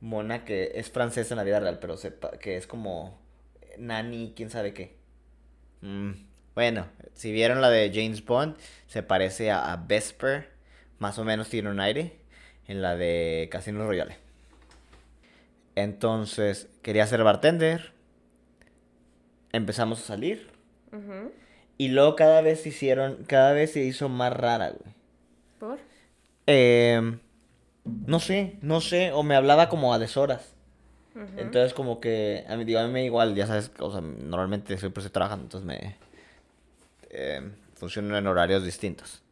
mona 0.00 0.44
que 0.44 0.72
es 0.74 0.90
francesa 0.90 1.34
en 1.34 1.38
la 1.38 1.44
vida 1.44 1.60
real, 1.60 1.78
pero 1.80 1.96
sepa, 1.96 2.32
que 2.32 2.56
es 2.56 2.66
como 2.66 3.18
nani, 3.78 4.32
quién 4.34 4.50
sabe 4.50 4.74
qué. 4.74 4.96
Mm, 5.82 6.12
bueno, 6.54 6.86
si 7.14 7.32
vieron 7.32 7.60
la 7.60 7.70
de 7.70 7.90
James 7.92 8.24
Bond, 8.24 8.56
se 8.86 9.02
parece 9.02 9.50
a, 9.50 9.72
a 9.72 9.76
Vesper, 9.76 10.50
más 10.98 11.18
o 11.18 11.24
menos 11.24 11.48
tiene 11.48 11.70
un 11.70 11.80
aire, 11.80 12.20
en 12.66 12.82
la 12.82 12.96
de 12.96 13.48
Casino 13.50 13.86
Royale. 13.86 14.16
Entonces, 15.74 16.68
quería 16.82 17.06
ser 17.06 17.24
bartender. 17.24 17.92
Empezamos 19.52 20.00
a 20.00 20.06
salir. 20.06 20.50
Y 21.78 21.88
luego 21.88 22.14
cada 22.16 22.42
vez 22.42 22.62
se 22.62 22.68
hicieron, 22.68 23.24
cada 23.24 23.52
vez 23.52 23.72
se 23.72 23.82
hizo 23.82 24.08
más 24.08 24.32
rara, 24.32 24.70
güey. 24.70 24.94
¿Por? 25.58 25.78
Eh, 26.46 27.18
no 27.84 28.20
sé, 28.20 28.58
no 28.62 28.80
sé, 28.80 29.12
o 29.12 29.22
me 29.22 29.34
hablaba 29.34 29.68
como 29.68 29.94
a 29.94 29.98
deshoras. 29.98 30.54
Entonces 31.36 31.74
como 31.74 32.00
que, 32.00 32.44
a 32.48 32.56
mí, 32.56 32.64
digo, 32.64 32.78
a 32.78 32.86
mí 32.86 32.92
me 32.92 33.04
igual, 33.04 33.34
ya 33.34 33.46
sabes, 33.46 33.72
o 33.80 33.90
sea, 33.90 34.00
normalmente 34.00 34.78
siempre 34.78 35.00
estoy 35.00 35.12
trabajando, 35.12 35.44
entonces 35.44 35.66
me... 35.66 35.96
Eh, 37.10 37.50
funciono 37.74 38.16
en 38.16 38.26
horarios 38.26 38.64
distintos. 38.64 39.22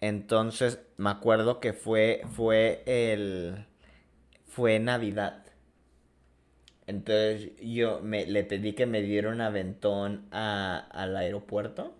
Entonces, 0.00 0.80
me 0.96 1.10
acuerdo 1.10 1.60
que 1.60 1.72
fue, 1.72 2.22
fue 2.32 2.82
el... 2.86 3.66
Fue 4.46 4.78
Navidad. 4.78 5.44
Entonces, 6.86 7.52
yo 7.60 8.00
me, 8.02 8.26
le 8.26 8.44
pedí 8.44 8.72
que 8.72 8.86
me 8.86 9.02
diera 9.02 9.30
un 9.30 9.40
aventón 9.40 10.26
a, 10.32 10.86
al 10.90 11.16
aeropuerto. 11.16 11.94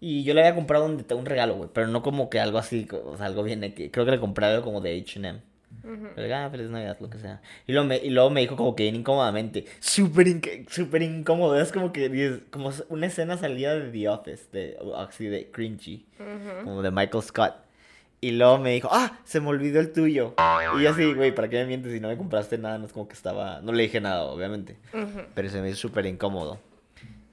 Y 0.00 0.24
yo 0.24 0.34
le 0.34 0.40
había 0.42 0.54
comprado 0.54 0.84
un, 0.84 1.04
un 1.10 1.26
regalo, 1.26 1.54
güey, 1.54 1.70
pero 1.72 1.86
no 1.88 2.02
como 2.02 2.28
que 2.30 2.38
algo 2.40 2.58
así, 2.58 2.86
o 3.04 3.16
sea, 3.16 3.26
algo 3.26 3.42
bien 3.42 3.64
aquí. 3.64 3.88
Creo 3.90 4.04
que 4.04 4.10
le 4.12 4.20
compré 4.20 4.46
algo 4.46 4.62
como 4.62 4.80
de 4.80 4.98
H&M. 5.00 5.40
Ujú. 5.84 6.08
Pero, 6.14 6.34
ah, 6.36 6.48
feliz 6.50 6.68
Navidad, 6.68 6.96
lo 7.00 7.08
que 7.10 7.18
sea. 7.18 7.40
Y 7.66 7.72
luego 7.72 7.86
me, 7.88 7.96
y 7.98 8.10
luego 8.10 8.30
me 8.30 8.40
dijo 8.40 8.56
como 8.56 8.74
que 8.76 8.84
bien 8.84 8.96
incómodamente. 8.96 9.64
Súper 9.80 10.26
inc- 10.26 10.68
súper 10.68 11.02
incómodo. 11.02 11.58
Es 11.60 11.72
como 11.72 11.92
que 11.92 12.40
como 12.50 12.72
una 12.88 13.06
escena 13.06 13.36
salida 13.38 13.74
de 13.74 13.90
The 13.90 14.08
Office, 14.08 14.44
de, 14.52 14.78
así 14.96 15.26
de 15.26 15.50
cringy, 15.50 16.04
como 16.64 16.82
de 16.82 16.90
Michael 16.90 17.22
Scott. 17.22 17.54
Y 18.20 18.32
luego 18.32 18.58
me 18.58 18.72
dijo, 18.72 18.88
ah, 18.90 19.18
se 19.24 19.40
me 19.40 19.48
olvidó 19.48 19.78
el 19.80 19.92
tuyo. 19.92 20.34
Y 20.78 20.82
yo 20.84 20.90
así, 20.90 21.12
güey, 21.14 21.34
¿para 21.34 21.48
qué 21.48 21.58
me 21.58 21.66
mientes 21.66 21.92
si 21.92 22.00
no 22.00 22.08
me 22.08 22.16
compraste 22.16 22.56
nada? 22.58 22.78
No 22.78 22.86
es 22.86 22.92
como 22.92 23.06
que 23.08 23.14
estaba... 23.14 23.60
No 23.60 23.72
le 23.72 23.82
dije 23.84 24.00
nada, 24.00 24.24
obviamente. 24.24 24.76
Pero 25.34 25.48
se 25.50 25.60
me 25.60 25.68
hizo 25.68 25.76
súper 25.78 26.06
incómodo. 26.06 26.58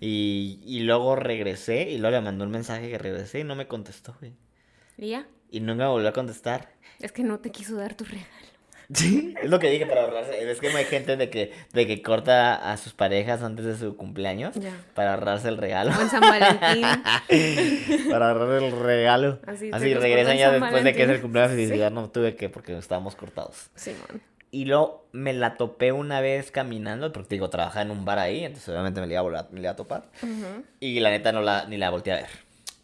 Y, 0.05 0.59
y 0.65 0.81
luego 0.81 1.15
regresé 1.15 1.89
y 1.89 1.97
luego 1.97 2.17
le 2.17 2.21
mandó 2.21 2.43
un 2.43 2.51
mensaje 2.51 2.89
que 2.89 2.97
regresé 2.97 3.39
y 3.39 3.43
no 3.45 3.55
me 3.55 3.67
contestó, 3.67 4.13
güey. 4.19 4.33
¿Y 4.97 5.11
ya? 5.11 5.27
Y 5.49 5.61
nunca 5.61 5.83
me 5.85 5.89
volvió 5.91 6.09
a 6.09 6.13
contestar. 6.13 6.67
Es 6.99 7.13
que 7.13 7.23
no 7.23 7.39
te 7.39 7.51
quiso 7.51 7.77
dar 7.77 7.95
tu 7.95 8.03
regalo. 8.03 8.27
Sí, 8.93 9.33
es 9.41 9.49
lo 9.49 9.59
que 9.59 9.69
dije 9.71 9.85
para 9.85 10.01
ahorrarse. 10.03 10.51
Es 10.51 10.59
que 10.59 10.67
hay 10.67 10.83
gente 10.85 11.15
de 11.15 11.29
que, 11.29 11.53
de 11.71 11.87
que 11.87 12.01
corta 12.01 12.69
a 12.71 12.75
sus 12.75 12.93
parejas 12.93 13.41
antes 13.41 13.63
de 13.65 13.77
su 13.77 13.95
cumpleaños 13.95 14.53
Ya. 14.55 14.73
para 14.93 15.13
ahorrarse 15.13 15.47
el 15.47 15.57
regalo. 15.57 15.91
O 15.97 16.01
en 16.01 16.09
San 16.09 16.19
Valentín. 16.21 16.85
para 18.11 18.29
ahorrar 18.31 18.61
el 18.61 18.71
regalo. 18.77 19.39
Así 19.47 19.69
Así, 19.71 19.93
regresan 19.93 20.37
ya 20.37 20.51
después 20.51 20.83
de 20.83 20.93
que 20.93 21.03
es 21.03 21.09
el 21.09 21.21
cumpleaños 21.21 21.57
y 21.57 21.67
Sí. 21.69 21.77
ya 21.77 21.89
no 21.89 22.09
tuve 22.09 22.35
que 22.35 22.49
porque 22.49 22.77
estábamos 22.77 23.15
cortados. 23.15 23.69
Simón. 23.73 24.21
Y 24.53 24.65
luego 24.65 25.07
me 25.13 25.33
la 25.33 25.57
topé 25.57 25.91
una 25.91 26.21
vez 26.21 26.51
caminando, 26.51 27.11
porque 27.11 27.29
te 27.29 27.35
digo, 27.35 27.49
trabajaba 27.49 27.81
en 27.81 27.89
un 27.91 28.05
bar 28.05 28.19
ahí, 28.19 28.43
entonces 28.45 28.69
obviamente 28.69 29.01
me 29.01 29.07
la 29.07 29.13
iba 29.13 29.19
a, 29.21 29.23
volar- 29.23 29.47
me 29.49 29.59
la 29.59 29.65
iba 29.65 29.71
a 29.71 29.75
topar. 29.75 30.03
Y 30.79 30.99
la 30.99 31.09
neta 31.09 31.31
no 31.31 31.41
la, 31.41 31.65
ni 31.65 31.77
la 31.77 31.89
volteé 31.89 32.13
a 32.13 32.15
ver. 32.17 32.29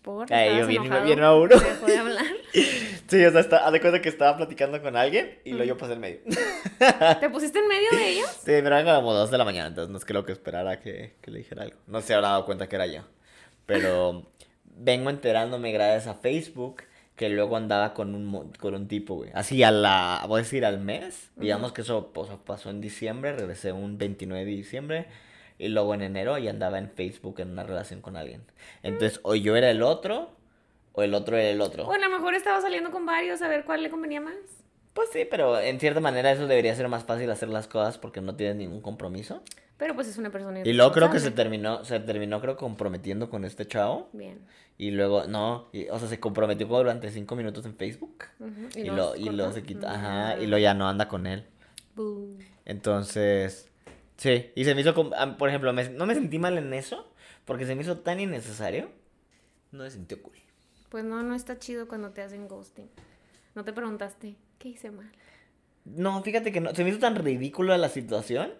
¿Por? 0.01 0.33
Ay, 0.33 0.47
yo 0.57 0.67
¿Estabas 0.67 0.67
bien- 0.89 1.03
bien 1.05 1.19
maduro. 1.19 1.59
¿Te 1.59 1.69
dejó 1.69 1.85
de 1.85 1.97
hablar? 1.97 2.25
Sí, 3.09 3.25
o 3.25 3.31
sea, 3.31 3.39
está, 3.41 3.65
haz 3.65 3.71
de 3.71 3.81
cuenta 3.81 4.01
que 4.01 4.09
estaba 4.09 4.37
platicando 4.37 4.79
con 4.83 4.95
alguien 4.95 5.39
y 5.43 5.49
luego 5.51 5.65
yo 5.65 5.77
pasé 5.77 5.93
en 5.93 5.99
medio. 5.99 6.19
¿Te 7.19 7.29
pusiste 7.31 7.57
en 7.59 7.67
medio 7.67 7.89
de 7.91 8.09
ellos? 8.09 8.27
Sí, 8.29 8.45
pero 8.45 8.67
eran 8.77 8.85
como 8.95 9.13
dos 9.13 9.31
de 9.31 9.37
la 9.39 9.45
mañana, 9.45 9.67
entonces 9.69 9.91
no 9.91 9.97
es 9.97 10.05
creo 10.05 10.23
que 10.25 10.31
esperara 10.31 10.79
que, 10.79 11.15
que 11.21 11.31
le 11.31 11.39
dijera 11.39 11.63
algo. 11.63 11.77
No 11.87 12.01
se 12.01 12.13
habrá 12.13 12.29
dado 12.29 12.45
cuenta 12.45 12.67
que 12.69 12.75
era 12.75 12.85
yo. 12.85 13.01
Pero 13.65 14.27
vengo 14.63 15.09
enterándome 15.09 15.71
gracias 15.71 16.05
a 16.07 16.13
Facebook 16.19 16.83
que 17.19 17.27
luego 17.27 17.57
andaba 17.57 17.93
con 17.93 18.15
un, 18.15 18.53
con 18.61 18.73
un 18.73 18.87
tipo, 18.87 19.15
güey. 19.15 19.29
Así 19.33 19.61
a 19.61 19.71
la, 19.71 20.23
voy 20.25 20.39
a 20.39 20.43
decir 20.43 20.63
al 20.63 20.79
mes. 20.79 21.31
Digamos 21.35 21.73
que 21.73 21.81
eso 21.81 22.13
pues, 22.13 22.29
pasó 22.45 22.69
en 22.69 22.79
diciembre, 22.79 23.33
regresé 23.33 23.73
un 23.73 23.97
29 23.97 24.45
de 24.45 24.51
diciembre. 24.51 25.05
Y 25.57 25.67
luego 25.67 25.93
en 25.93 26.01
enero 26.01 26.37
ya 26.37 26.49
andaba 26.49 26.77
en 26.77 26.89
Facebook 26.89 27.41
en 27.41 27.49
una 27.49 27.63
relación 27.63 27.99
con 27.99 28.15
alguien. 28.15 28.43
Entonces, 28.83 29.19
o 29.23 29.35
yo 29.35 29.57
era 29.57 29.69
el 29.69 29.83
otro, 29.83 30.29
o 30.93 31.03
el 31.03 31.13
otro 31.13 31.35
era 31.35 31.49
el 31.49 31.59
otro. 31.59 31.85
O 31.85 31.91
a 31.91 31.97
lo 31.97 32.09
mejor 32.09 32.35
estaba 32.35 32.61
saliendo 32.61 32.89
con 32.89 33.05
varios 33.05 33.41
a 33.41 33.49
ver 33.49 33.65
cuál 33.65 33.83
le 33.83 33.89
convenía 33.89 34.21
más. 34.21 34.35
Pues 34.93 35.09
sí, 35.11 35.27
pero 35.29 35.59
en 35.59 35.77
cierta 35.77 35.99
manera 35.99 36.31
eso 36.31 36.47
debería 36.47 36.73
ser 36.73 36.87
más 36.87 37.03
fácil 37.03 37.29
hacer 37.31 37.49
las 37.49 37.67
cosas 37.67 37.97
porque 37.97 38.21
no 38.21 38.37
tienes 38.37 38.55
ningún 38.55 38.79
compromiso. 38.79 39.43
Pero 39.79 39.95
pues 39.95 40.09
es 40.09 40.17
una 40.17 40.29
persona 40.29 40.59
Y 40.59 40.73
luego 40.73 40.91
creo 40.91 41.09
que 41.09 41.21
se 41.21 41.31
terminó, 41.31 41.85
se 41.85 42.01
terminó 42.01 42.41
creo 42.41 42.57
comprometiendo 42.57 43.29
con 43.29 43.45
este 43.45 43.65
chavo. 43.65 44.09
Bien. 44.11 44.39
Y 44.77 44.91
luego, 44.91 45.25
no, 45.25 45.69
y, 45.71 45.87
o 45.87 45.97
sea, 45.97 46.09
se 46.09 46.19
comprometió 46.19 46.67
durante 46.67 47.09
cinco 47.09 47.37
minutos 47.37 47.65
en 47.65 47.75
Facebook. 47.75 48.25
Ujú. 48.39 48.77
Y, 48.77 48.83
luego 48.83 48.95
lo, 48.97 49.11
se 49.13 49.19
y 49.19 49.23
cortó. 49.23 49.37
lo 49.37 49.51
se 49.53 49.63
quitó, 49.63 49.87
ajá, 49.87 50.37
y 50.37 50.47
lo 50.47 50.57
ya 50.57 50.73
no 50.73 50.89
anda 50.89 51.07
con 51.07 51.25
él. 51.27 51.45
Bu. 51.95 52.37
Entonces, 52.65 53.69
sí, 54.17 54.51
y 54.53 54.65
se 54.65 54.75
me 54.75 54.81
hizo, 54.81 54.93
por 54.93 55.49
ejemplo, 55.49 55.71
me- 55.71 55.89
no 55.89 56.05
me 56.05 56.13
sentí 56.13 56.39
mal 56.39 56.57
en 56.57 56.73
eso, 56.73 57.09
porque 57.45 57.65
se 57.65 57.73
me 57.73 57.81
hizo 57.81 57.99
tan 57.99 58.19
innecesario. 58.19 58.89
No 59.71 59.83
me 59.83 59.91
sentí 59.91 60.15
cool. 60.15 60.35
Pues 60.89 61.05
no, 61.05 61.23
no 61.23 61.35
está 61.35 61.57
chido 61.57 61.87
cuando 61.87 62.09
te 62.11 62.21
hacen 62.21 62.49
ghosting. 62.49 62.89
No 63.55 63.63
te 63.63 63.71
preguntaste, 63.71 64.35
¿qué 64.57 64.69
hice 64.69 64.91
mal? 64.91 65.09
No, 65.85 66.21
fíjate 66.21 66.51
que 66.51 66.59
no, 66.59 66.75
se 66.75 66.83
me 66.83 66.89
hizo 66.89 66.99
tan 66.99 67.15
ridícula 67.15 67.77
la 67.77 67.87
situación. 67.89 68.51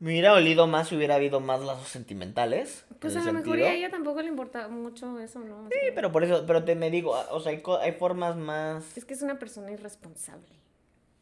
Me 0.00 0.08
hubiera 0.10 0.32
olido 0.32 0.66
más 0.66 0.88
si 0.88 0.96
hubiera 0.96 1.14
habido 1.14 1.40
más 1.40 1.60
lazos 1.60 1.88
sentimentales. 1.88 2.84
Pues 3.00 3.14
a 3.16 3.18
lo 3.20 3.32
mejor 3.34 3.44
sentido. 3.44 3.68
a 3.68 3.72
ella 3.74 3.90
tampoco 3.90 4.20
le 4.22 4.28
importa 4.28 4.66
mucho 4.68 5.18
eso, 5.20 5.40
¿no? 5.40 5.68
Sí, 5.70 5.78
pero 5.94 6.10
por 6.10 6.24
eso, 6.24 6.44
pero 6.46 6.64
te 6.64 6.74
me 6.74 6.90
digo, 6.90 7.14
o 7.30 7.40
sea, 7.40 7.52
hay, 7.52 7.60
co- 7.60 7.78
hay 7.78 7.92
formas 7.92 8.36
más. 8.36 8.96
Es 8.96 9.04
que 9.04 9.14
es 9.14 9.22
una 9.22 9.38
persona 9.38 9.70
irresponsable. 9.70 10.48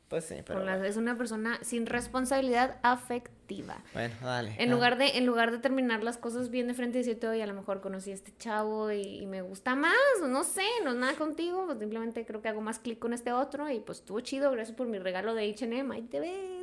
Pues 0.09 0.25
sí, 0.25 0.37
pero. 0.47 0.65
La- 0.65 0.87
es 0.87 0.97
una 0.97 1.19
persona 1.19 1.59
sin 1.63 1.85
responsabilidad 1.87 2.77
afectiva. 2.83 3.77
Bueno, 3.93 4.15
dale. 4.23 4.55
En 4.59 4.71
lugar, 4.71 4.97
de, 4.97 5.19
en 5.19 5.27
lugar 5.27 5.51
de 5.51 5.59
terminar 5.59 6.03
las 6.05 6.17
cosas 6.17 6.49
bien 6.49 6.67
de 6.69 6.75
frente 6.75 6.99
y 6.99 7.01
decirte, 7.03 7.27
oye, 7.29 7.43
a 7.43 7.47
lo 7.47 7.55
mejor 7.55 7.81
conocí 7.81 8.11
a 8.13 8.15
este 8.15 8.33
chavo 8.39 8.91
y, 8.93 9.03
y 9.03 9.27
me 9.27 9.43
gusta 9.43 9.75
más, 9.75 9.93
o 10.23 10.27
no 10.29 10.45
sé, 10.45 10.63
no 10.85 10.91
es 10.93 10.97
nada 10.97 11.15
contigo, 11.15 11.67
pues 11.67 11.79
simplemente 11.79 12.25
creo 12.25 12.41
que 12.41 12.49
hago 12.49 12.61
más 12.63 12.79
clic 12.79 12.99
con 12.99 13.13
este 13.13 13.33
otro 13.33 13.69
y 13.71 13.81
pues 13.81 13.99
estuvo 13.99 14.21
chido, 14.21 14.51
gracias 14.51 14.77
por 14.77 14.87
mi 14.87 14.99
regalo 14.99 15.35
de 15.35 15.51
H&M, 15.51 15.95
ahí 15.95 16.03
te 16.03 16.21
ves. 16.21 16.58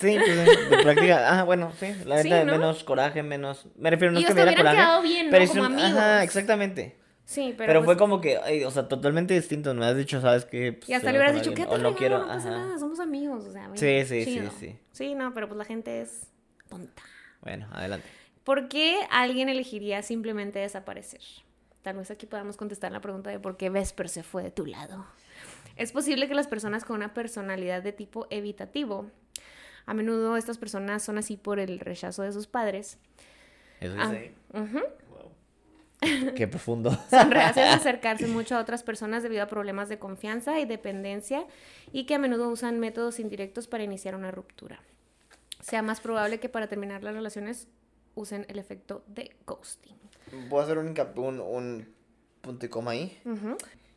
Sí, 0.00 0.18
pues 0.18 0.36
de, 0.36 0.56
de 0.76 0.82
práctica. 0.82 1.38
Ah, 1.40 1.44
bueno, 1.44 1.72
sí. 1.78 1.94
La 2.04 2.22
Sí, 2.22 2.28
neta, 2.30 2.44
¿no? 2.44 2.52
menos 2.52 2.84
coraje, 2.84 3.22
menos. 3.22 3.66
Me 3.76 3.90
refiero, 3.90 4.12
no 4.12 4.20
Y 4.20 4.22
es 4.22 4.28
que 4.28 4.34
me 4.34 4.42
diera 4.42 4.56
coraje. 4.56 4.76
quedado 4.76 5.02
bien, 5.02 5.26
¿no? 5.26 5.30
pero 5.32 5.46
Como 5.46 5.60
un- 5.60 5.66
amigos. 5.66 5.90
Ajá, 5.92 6.22
exactamente. 6.24 6.96
Sí, 7.24 7.54
pero, 7.56 7.68
Pero, 7.68 7.80
pues, 7.80 7.84
fue 7.86 7.96
como 7.96 8.20
que, 8.20 8.38
ay, 8.38 8.62
o 8.64 8.70
sea, 8.70 8.86
totalmente 8.88 9.34
distinto. 9.34 9.74
Me 9.74 9.84
has 9.86 9.96
dicho, 9.96 10.20
¿sabes 10.20 10.44
qué? 10.44 10.72
Pues, 10.74 10.88
Y 10.88 10.94
hasta 10.94 11.10
le 11.10 11.18
hubieras 11.18 11.34
dicho, 11.34 11.54
¿qué 11.54 11.62
O 11.64 11.70
te 11.70 11.72
no 11.72 11.76
regalo? 11.78 11.96
quiero, 11.96 12.18
No 12.20 12.26
pasa 12.28 12.48
ajá. 12.48 12.58
nada, 12.58 12.78
somos 12.78 13.00
amigos, 13.00 13.44
o 13.44 13.52
sea, 13.52 13.68
Sí, 13.74 14.04
sí, 14.04 14.24
sí, 14.24 14.48
sí. 14.58 14.78
Sí, 14.92 15.14
no, 15.14 15.32
pero 15.34 15.48
pues 15.48 15.58
la 15.58 15.64
gente 15.64 16.00
es 16.02 16.28
tonta. 16.68 17.02
Bueno, 17.40 17.68
adelante. 17.72 18.06
¿Por 18.44 18.68
qué 18.68 18.98
alguien 19.10 19.48
elegiría 19.48 20.02
simplemente 20.02 20.58
desaparecer? 20.60 21.20
Tal 21.82 21.96
vez 21.96 22.10
aquí 22.12 22.26
podamos 22.26 22.56
contestar 22.56 22.92
la 22.92 23.00
pregunta 23.00 23.30
de 23.30 23.40
por 23.40 23.56
qué 23.56 23.70
Vesper 23.70 24.08
se 24.08 24.22
fue 24.22 24.42
de 24.44 24.50
tu 24.52 24.66
lado. 24.66 25.04
Es 25.76 25.90
posible 25.92 26.28
que 26.28 26.34
las 26.34 26.46
personas 26.46 26.84
con 26.84 26.96
una 26.96 27.12
personalidad 27.12 27.82
de 27.82 27.92
tipo 27.92 28.26
evitativo, 28.30 29.10
a 29.86 29.94
menudo 29.94 30.36
estas 30.36 30.58
personas 30.58 31.02
son 31.02 31.18
así 31.18 31.36
por 31.36 31.58
el 31.58 31.78
rechazo 31.80 32.22
de 32.22 32.32
sus 32.32 32.46
padres, 32.46 32.98
Eso 33.80 33.94
Ah, 33.98 34.10
dice. 34.10 34.34
ujú, 34.52 34.80
Wow. 35.10 35.32
Qué 36.34 36.46
profundo. 36.48 36.90
son 37.10 37.30
reacios 37.30 37.66
a 37.66 37.74
acercarse 37.74 38.26
mucho 38.28 38.56
a 38.56 38.60
otras 38.60 38.82
personas 38.82 39.22
debido 39.22 39.42
a 39.42 39.46
problemas 39.46 39.88
de 39.88 39.98
confianza 39.98 40.58
y 40.60 40.64
dependencia 40.66 41.46
y 41.92 42.04
que 42.04 42.14
a 42.14 42.18
menudo 42.18 42.48
usan 42.48 42.78
métodos 42.80 43.18
indirectos 43.20 43.66
para 43.66 43.84
iniciar 43.84 44.14
una 44.14 44.30
ruptura. 44.30 44.80
Sea 45.60 45.82
más 45.82 46.00
probable 46.00 46.38
que 46.40 46.48
para 46.48 46.68
terminar 46.68 47.02
las 47.02 47.14
relaciones 47.14 47.68
usen 48.14 48.44
el 48.48 48.58
efecto 48.58 49.04
de 49.08 49.34
ghosting. 49.46 49.96
Voy 50.48 50.60
a 50.60 50.64
hacer 50.64 50.78
un, 50.78 50.94
un, 51.16 51.40
un 51.40 51.88
punto 52.40 52.66
y 52.66 52.68
coma 52.68 52.90
ahí. 52.92 53.18
Ujú. 53.24 53.56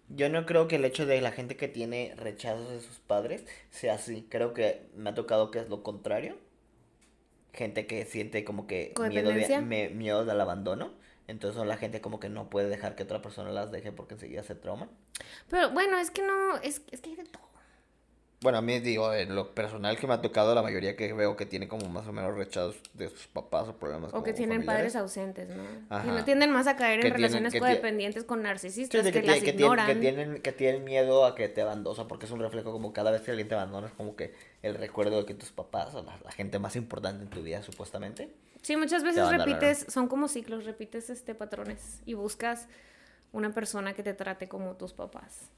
Yo 0.10 0.30
no 0.30 0.46
creo 0.46 0.68
que 0.68 0.78
el 0.78 0.86
hecho 0.86 1.06
de 1.06 1.22
la 1.22 1.32
gente 1.32 1.56
que 1.56 1.68
tiene 1.68 2.14
rechazos 2.18 2.70
de 2.70 2.80
sus 2.82 2.98
padres 3.00 3.46
sea 3.70 3.96
así. 3.96 4.26
Creo 4.30 4.54
que 4.54 4.88
me 4.96 5.12
ha 5.12 5.16
tocado 5.16 5.52
que 5.52 5.60
es 5.60 5.70
lo 5.70 5.84
contrario. 5.84 6.38
Gente 7.54 7.88
que 7.88 8.06
siente 8.06 8.44
como 8.44 8.68
que 8.68 8.94
miedo, 9.10 9.30
de, 9.36 9.46
me- 9.62 9.90
miedo 9.90 10.24
del 10.26 10.40
abandono. 10.40 10.94
Entonces 11.28 11.58
son 11.58 11.68
la 11.68 11.78
gente 11.78 12.02
como 12.02 12.20
que 12.20 12.30
no 12.30 12.50
puede 12.50 12.70
dejar 12.70 12.96
que 12.96 13.04
otra 13.04 13.22
persona 13.22 13.52
las 13.52 13.72
deje 13.72 13.92
porque 13.92 14.16
enseguida 14.16 14.44
se 14.44 14.56
trauma. 14.56 14.90
Pero 15.50 15.72
bueno, 15.72 15.98
es 16.00 16.12
que 16.12 16.22
no, 16.24 16.58
es, 16.58 16.82
es 16.92 17.02
que 17.02 17.10
hay 17.12 17.16
de 17.16 17.26
todo. 17.26 17.49
Bueno, 18.42 18.58
a 18.58 18.62
mí 18.62 18.80
digo, 18.80 19.14
en 19.14 19.36
lo 19.36 19.54
personal 19.54 19.98
que 19.98 20.08
me 20.08 20.14
ha 20.14 20.22
tocado, 20.22 20.56
la 20.56 20.62
mayoría 20.62 20.96
que 20.96 21.12
veo 21.12 21.36
que 21.36 21.46
tiene 21.46 21.68
como 21.68 21.90
más 21.90 22.08
o 22.08 22.14
menos 22.14 22.34
rechazos 22.36 22.78
de 22.94 23.10
sus 23.10 23.28
papás 23.28 23.68
o 23.68 23.76
problemas 23.76 24.14
O 24.14 24.24
que 24.24 24.32
tienen 24.32 24.60
familiares. 24.60 24.94
padres 24.94 24.96
ausentes, 24.96 25.50
¿no? 25.50 25.64
Ajá. 25.90 26.06
Que 26.06 26.12
no 26.12 26.24
tienden 26.24 26.52
más 26.52 26.66
a 26.68 26.78
caer 26.78 27.00
en 27.00 27.02
tienen- 27.02 27.18
relaciones 27.18 27.60
codependientes 27.60 28.24
con 28.24 28.42
narcisistas, 28.42 29.06
sí, 29.06 29.12
que, 29.12 29.22
que, 29.22 29.28
las 29.28 29.36
que 29.40 29.42
tienen, 29.52 29.60
ignoran. 29.60 29.88
que, 29.88 29.96
tienen, 29.96 30.42
que 30.42 30.52
tienen 30.54 30.86
miedo 30.86 31.26
a 31.26 31.36
que 31.36 31.50
te 31.50 31.62
abandonen, 31.62 32.08
porque 32.08 32.28
es 32.28 32.32
un 32.32 32.40
reflejo 32.40 32.72
como 32.72 32.94
cada 32.94 33.12
vez 33.12 33.24
que 33.24 33.32
alguien 33.32 33.50
te 33.50 33.56
abandona, 33.56 33.88
es 33.88 33.94
como 33.94 34.16
que 34.16 34.34
el 34.62 34.76
recuerdo 34.76 35.18
de 35.18 35.26
que 35.26 35.34
tus 35.34 35.52
papás 35.52 35.94
o 35.96 36.02
la, 36.04 36.18
la 36.24 36.32
gente 36.32 36.60
más 36.60 36.78
importante 36.78 37.22
en 37.24 37.30
tu 37.30 37.44
vida, 37.44 37.62
supuestamente. 37.62 38.30
Sí, 38.62 38.78
muchas 38.78 39.04
veces 39.04 39.28
repites, 39.30 39.86
son 39.90 40.08
como 40.08 40.30
ciclos, 40.30 40.64
repites 40.64 41.10
este 41.10 41.36
patrones 41.36 42.02
y 42.06 42.14
buscas 42.14 42.70
una 43.34 43.54
persona 43.54 43.94
que 43.94 44.02
te 44.04 44.14
trate 44.14 44.48
como 44.48 44.76
tus 44.78 44.94
papás. 44.94 45.50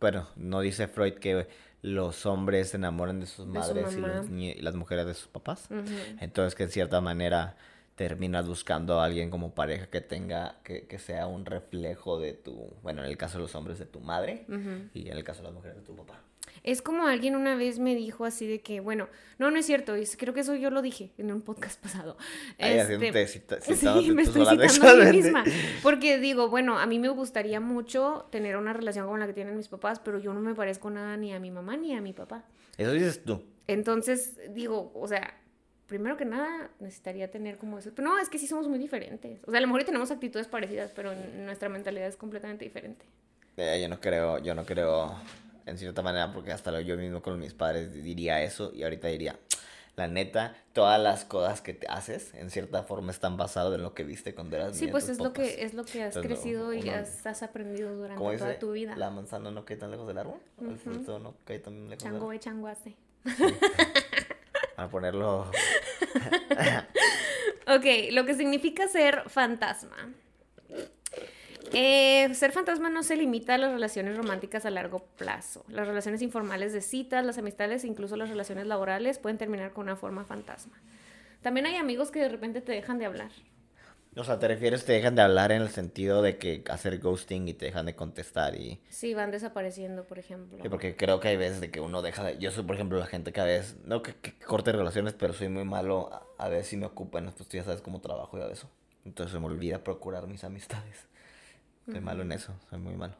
Bueno, 0.00 0.28
no 0.36 0.60
dice 0.60 0.88
Freud 0.88 1.14
que 1.14 1.48
los 1.82 2.26
hombres 2.26 2.70
se 2.70 2.76
enamoran 2.76 3.20
de 3.20 3.26
sus 3.26 3.46
De 3.46 3.62
su 3.62 3.74
madres 3.74 3.94
y, 3.94 4.00
los 4.00 4.30
y 4.30 4.60
las 4.60 4.74
mujeres 4.74 5.06
de 5.06 5.14
sus 5.14 5.28
papás. 5.28 5.68
Entonces 6.20 6.54
que 6.54 6.64
en 6.64 6.70
cierta 6.70 7.00
manera 7.00 7.56
terminas 7.94 8.46
buscando 8.46 9.00
a 9.00 9.04
alguien 9.06 9.30
como 9.30 9.54
pareja 9.54 9.86
que 9.86 10.00
tenga, 10.00 10.56
que, 10.62 10.86
que 10.86 10.98
sea 10.98 11.26
un 11.26 11.46
reflejo 11.46 12.18
de 12.18 12.34
tu, 12.34 12.70
bueno, 12.82 13.02
en 13.02 13.08
el 13.08 13.16
caso 13.16 13.38
de 13.38 13.42
los 13.42 13.54
hombres 13.54 13.78
de 13.78 13.86
tu 13.86 14.00
madre 14.00 14.44
y 14.94 15.08
en 15.08 15.16
el 15.16 15.24
caso 15.24 15.40
de 15.40 15.44
las 15.44 15.54
mujeres 15.54 15.76
de 15.78 15.82
tu 15.82 15.96
papá. 15.96 16.20
Es 16.62 16.82
como 16.82 17.06
alguien 17.06 17.36
una 17.36 17.54
vez 17.56 17.78
me 17.78 17.94
dijo 17.94 18.24
así 18.24 18.46
de 18.46 18.60
que, 18.60 18.80
bueno, 18.80 19.08
no, 19.38 19.50
no 19.50 19.58
es 19.58 19.66
cierto, 19.66 19.94
es- 19.94 20.16
creo 20.16 20.34
que 20.34 20.40
eso 20.40 20.54
yo 20.54 20.70
lo 20.70 20.82
dije 20.82 21.12
en 21.18 21.30
un 21.32 21.42
podcast 21.42 21.80
pasado. 21.82 22.16
Este, 22.58 22.80
haciéndote 22.80 23.26
cita- 23.28 23.60
Sí, 23.62 24.10
me 24.12 24.22
estoy 24.22 24.44
citando 24.68 25.02
a 25.02 25.06
mí 25.06 25.12
misma. 25.22 25.44
Porque 25.82 26.18
digo, 26.18 26.48
bueno, 26.48 26.78
a 26.78 26.86
mí 26.86 26.98
me 26.98 27.08
gustaría 27.08 27.60
mucho 27.60 28.26
tener 28.30 28.56
una 28.56 28.72
relación 28.72 29.04
como 29.06 29.18
la 29.18 29.26
que 29.26 29.32
tienen 29.32 29.56
mis 29.56 29.68
papás, 29.68 30.00
pero 30.00 30.18
yo 30.18 30.32
no 30.34 30.40
me 30.40 30.54
parezco 30.54 30.90
nada 30.90 31.16
ni 31.16 31.32
a 31.32 31.38
mi 31.40 31.50
mamá 31.50 31.76
ni 31.76 31.94
a 31.94 32.00
mi 32.00 32.12
papá. 32.12 32.44
Eso 32.78 32.92
dices 32.92 33.22
tú. 33.24 33.42
Entonces, 33.68 34.38
digo, 34.54 34.92
o 34.94 35.08
sea, 35.08 35.34
primero 35.86 36.16
que 36.16 36.24
nada 36.24 36.70
necesitaría 36.80 37.30
tener 37.30 37.58
como 37.58 37.78
eso. 37.78 37.90
Pero 37.94 38.08
no, 38.08 38.18
es 38.18 38.28
que 38.28 38.38
sí 38.38 38.46
somos 38.46 38.68
muy 38.68 38.78
diferentes. 38.78 39.40
O 39.46 39.50
sea, 39.50 39.58
a 39.58 39.60
lo 39.60 39.66
mejor 39.66 39.84
tenemos 39.84 40.10
actitudes 40.10 40.46
parecidas, 40.48 40.92
pero 40.94 41.12
nuestra 41.44 41.68
mentalidad 41.68 42.06
es 42.08 42.16
completamente 42.16 42.64
diferente. 42.64 43.04
Eh, 43.56 43.78
yo 43.80 43.88
no 43.88 44.00
creo, 44.00 44.38
yo 44.38 44.54
no 44.54 44.64
creo 44.64 45.14
en 45.66 45.78
cierta 45.78 46.02
manera, 46.02 46.32
porque 46.32 46.52
hasta 46.52 46.80
yo 46.80 46.96
mismo 46.96 47.22
con 47.22 47.38
mis 47.38 47.54
padres 47.54 47.92
diría 47.92 48.42
eso 48.42 48.72
y 48.74 48.84
ahorita 48.84 49.08
diría, 49.08 49.38
la 49.96 50.08
neta, 50.08 50.54
todas 50.72 51.00
las 51.00 51.24
cosas 51.24 51.60
que 51.62 51.72
te 51.72 51.86
haces 51.88 52.34
en 52.34 52.50
cierta 52.50 52.82
forma 52.82 53.10
están 53.10 53.36
basadas 53.36 53.74
en 53.74 53.82
lo 53.82 53.94
que 53.94 54.04
viste 54.04 54.34
cuando 54.34 54.56
eras 54.56 54.76
Sí, 54.76 54.88
pues 54.88 55.08
es 55.08 55.18
lo 55.18 55.32
que 55.32 55.64
es 55.64 55.74
lo 55.74 55.84
que 55.84 56.02
has 56.02 56.16
Entonces, 56.16 56.40
crecido 56.40 56.72
y 56.74 56.88
has, 56.90 57.26
has 57.26 57.42
aprendido 57.42 57.94
durante 57.94 58.18
¿Cómo 58.22 58.36
toda 58.36 58.58
tu 58.58 58.72
vida. 58.72 58.94
La 58.96 59.10
manzana 59.10 59.50
no 59.50 59.64
cae 59.64 59.76
tan 59.76 59.90
lejos 59.90 60.06
del 60.06 60.18
árbol, 60.18 60.40
el 60.60 60.78
fruto 60.78 61.18
no 61.18 61.34
cae 61.44 61.58
tan 61.58 61.88
lejos 61.88 62.04
del 62.04 62.38
Chango 62.40 62.68
árbol. 62.68 62.94
Para 64.76 64.88
ponerlo... 64.90 65.50
Ok, 67.68 67.84
lo 68.12 68.24
que 68.24 68.34
significa 68.34 68.86
ser 68.86 69.28
fantasma. 69.28 69.96
Eh, 71.72 72.32
ser 72.34 72.52
fantasma 72.52 72.90
no 72.90 73.02
se 73.02 73.16
limita 73.16 73.54
a 73.54 73.58
las 73.58 73.72
relaciones 73.72 74.16
románticas 74.16 74.66
a 74.66 74.70
largo 74.70 75.00
plazo. 75.16 75.64
Las 75.68 75.86
relaciones 75.86 76.22
informales 76.22 76.72
de 76.72 76.80
citas, 76.80 77.24
las 77.24 77.38
amistades 77.38 77.84
incluso 77.84 78.16
las 78.16 78.28
relaciones 78.28 78.66
laborales 78.66 79.18
pueden 79.18 79.38
terminar 79.38 79.72
con 79.72 79.84
una 79.84 79.96
forma 79.96 80.24
fantasma. 80.24 80.80
También 81.42 81.66
hay 81.66 81.76
amigos 81.76 82.10
que 82.10 82.20
de 82.20 82.28
repente 82.28 82.60
te 82.60 82.72
dejan 82.72 82.98
de 82.98 83.06
hablar. 83.06 83.30
O 84.18 84.24
sea, 84.24 84.38
te 84.38 84.48
refieres, 84.48 84.86
te 84.86 84.94
dejan 84.94 85.14
de 85.14 85.20
hablar 85.20 85.52
en 85.52 85.60
el 85.60 85.68
sentido 85.68 86.22
de 86.22 86.38
que 86.38 86.64
hacer 86.70 86.98
ghosting 87.00 87.48
y 87.48 87.54
te 87.54 87.66
dejan 87.66 87.84
de 87.84 87.94
contestar 87.94 88.54
y... 88.54 88.80
Sí, 88.88 89.12
van 89.12 89.30
desapareciendo, 89.30 90.04
por 90.04 90.18
ejemplo. 90.18 90.58
Sí, 90.62 90.70
porque 90.70 90.96
creo 90.96 91.20
que 91.20 91.28
hay 91.28 91.36
veces 91.36 91.60
de 91.60 91.70
que 91.70 91.80
uno 91.80 92.00
deja 92.00 92.24
de... 92.24 92.38
Yo 92.38 92.50
soy, 92.50 92.64
por 92.64 92.76
ejemplo, 92.76 92.98
la 92.98 93.06
gente 93.06 93.30
que 93.32 93.42
a 93.42 93.44
veces... 93.44 93.76
No 93.84 94.02
que, 94.02 94.14
que 94.14 94.32
corte 94.38 94.72
relaciones, 94.72 95.12
pero 95.12 95.34
soy 95.34 95.50
muy 95.50 95.64
malo. 95.64 96.08
A, 96.38 96.46
a 96.46 96.48
veces 96.48 96.68
sí 96.68 96.76
me 96.78 96.86
ocupan, 96.86 97.30
pues 97.36 97.46
tú 97.46 97.58
ya 97.58 97.64
sabes 97.64 97.82
cómo 97.82 98.00
trabajo 98.00 98.38
y 98.38 98.40
a 98.40 98.46
eso. 98.46 98.70
Entonces 99.04 99.34
se 99.34 99.38
me 99.38 99.46
olvida 99.46 99.84
procurar 99.84 100.26
mis 100.26 100.44
amistades. 100.44 101.06
Soy 101.90 102.00
malo 102.00 102.22
en 102.22 102.32
eso, 102.32 102.52
soy 102.68 102.78
muy 102.78 102.94
malo. 102.94 103.14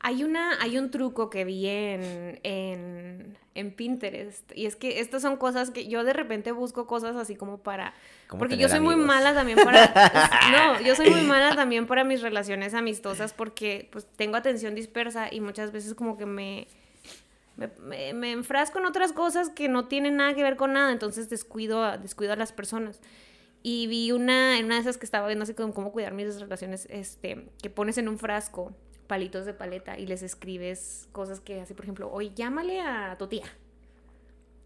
Hay, 0.00 0.22
una, 0.22 0.60
hay 0.60 0.78
un 0.78 0.90
truco 0.90 1.30
que 1.30 1.44
vi 1.44 1.66
en, 1.66 2.38
en, 2.44 3.36
en 3.54 3.70
Pinterest 3.72 4.52
y 4.54 4.66
es 4.66 4.76
que 4.76 5.00
estas 5.00 5.22
son 5.22 5.36
cosas 5.36 5.70
que 5.70 5.88
yo 5.88 6.04
de 6.04 6.12
repente 6.12 6.52
busco 6.52 6.86
cosas 6.86 7.16
así 7.16 7.34
como 7.34 7.58
para... 7.58 7.94
¿Cómo 8.28 8.38
Porque 8.38 8.56
yo 8.58 8.68
soy 8.68 8.80
muy 8.80 8.94
mala 8.96 9.34
también 9.34 9.58
para... 9.64 9.86
no, 10.52 10.80
yo 10.82 10.94
soy 10.94 11.10
muy 11.10 11.22
mala 11.22 11.56
también 11.56 11.86
para 11.86 12.04
mis 12.04 12.20
relaciones 12.20 12.74
amistosas 12.74 13.32
porque 13.32 13.88
pues 13.90 14.06
tengo 14.16 14.36
atención 14.36 14.74
dispersa 14.74 15.32
y 15.32 15.40
muchas 15.40 15.72
veces 15.72 15.94
como 15.94 16.16
que 16.18 16.26
me... 16.26 16.68
Me, 17.56 17.70
me- 17.80 18.12
me 18.12 18.32
enfrasco 18.32 18.78
en 18.78 18.84
otras 18.84 19.12
cosas 19.14 19.48
que 19.48 19.66
no 19.68 19.86
tienen 19.86 20.16
nada 20.16 20.34
que 20.34 20.42
ver 20.42 20.56
con 20.56 20.74
nada, 20.74 20.92
entonces 20.92 21.30
descuido 21.30 21.82
a, 21.82 21.96
descuido 21.96 22.34
a 22.34 22.36
las 22.36 22.52
personas. 22.52 23.00
Y 23.68 23.88
vi 23.88 24.12
una, 24.12 24.60
en 24.60 24.66
una 24.66 24.76
de 24.76 24.82
esas 24.82 24.96
que 24.96 25.04
estaba 25.04 25.26
viendo 25.26 25.42
así 25.42 25.52
como 25.52 25.74
cómo 25.74 25.90
cuidar 25.90 26.14
mis 26.14 26.38
relaciones, 26.38 26.86
este, 26.88 27.48
que 27.60 27.68
pones 27.68 27.98
en 27.98 28.06
un 28.06 28.16
frasco 28.16 28.72
palitos 29.08 29.44
de 29.44 29.54
paleta 29.54 29.98
y 29.98 30.06
les 30.06 30.22
escribes 30.22 31.08
cosas 31.10 31.40
que 31.40 31.62
así, 31.62 31.74
por 31.74 31.84
ejemplo, 31.84 32.08
hoy 32.12 32.30
llámale 32.32 32.80
a 32.80 33.16
tu 33.18 33.26
tía. 33.26 33.42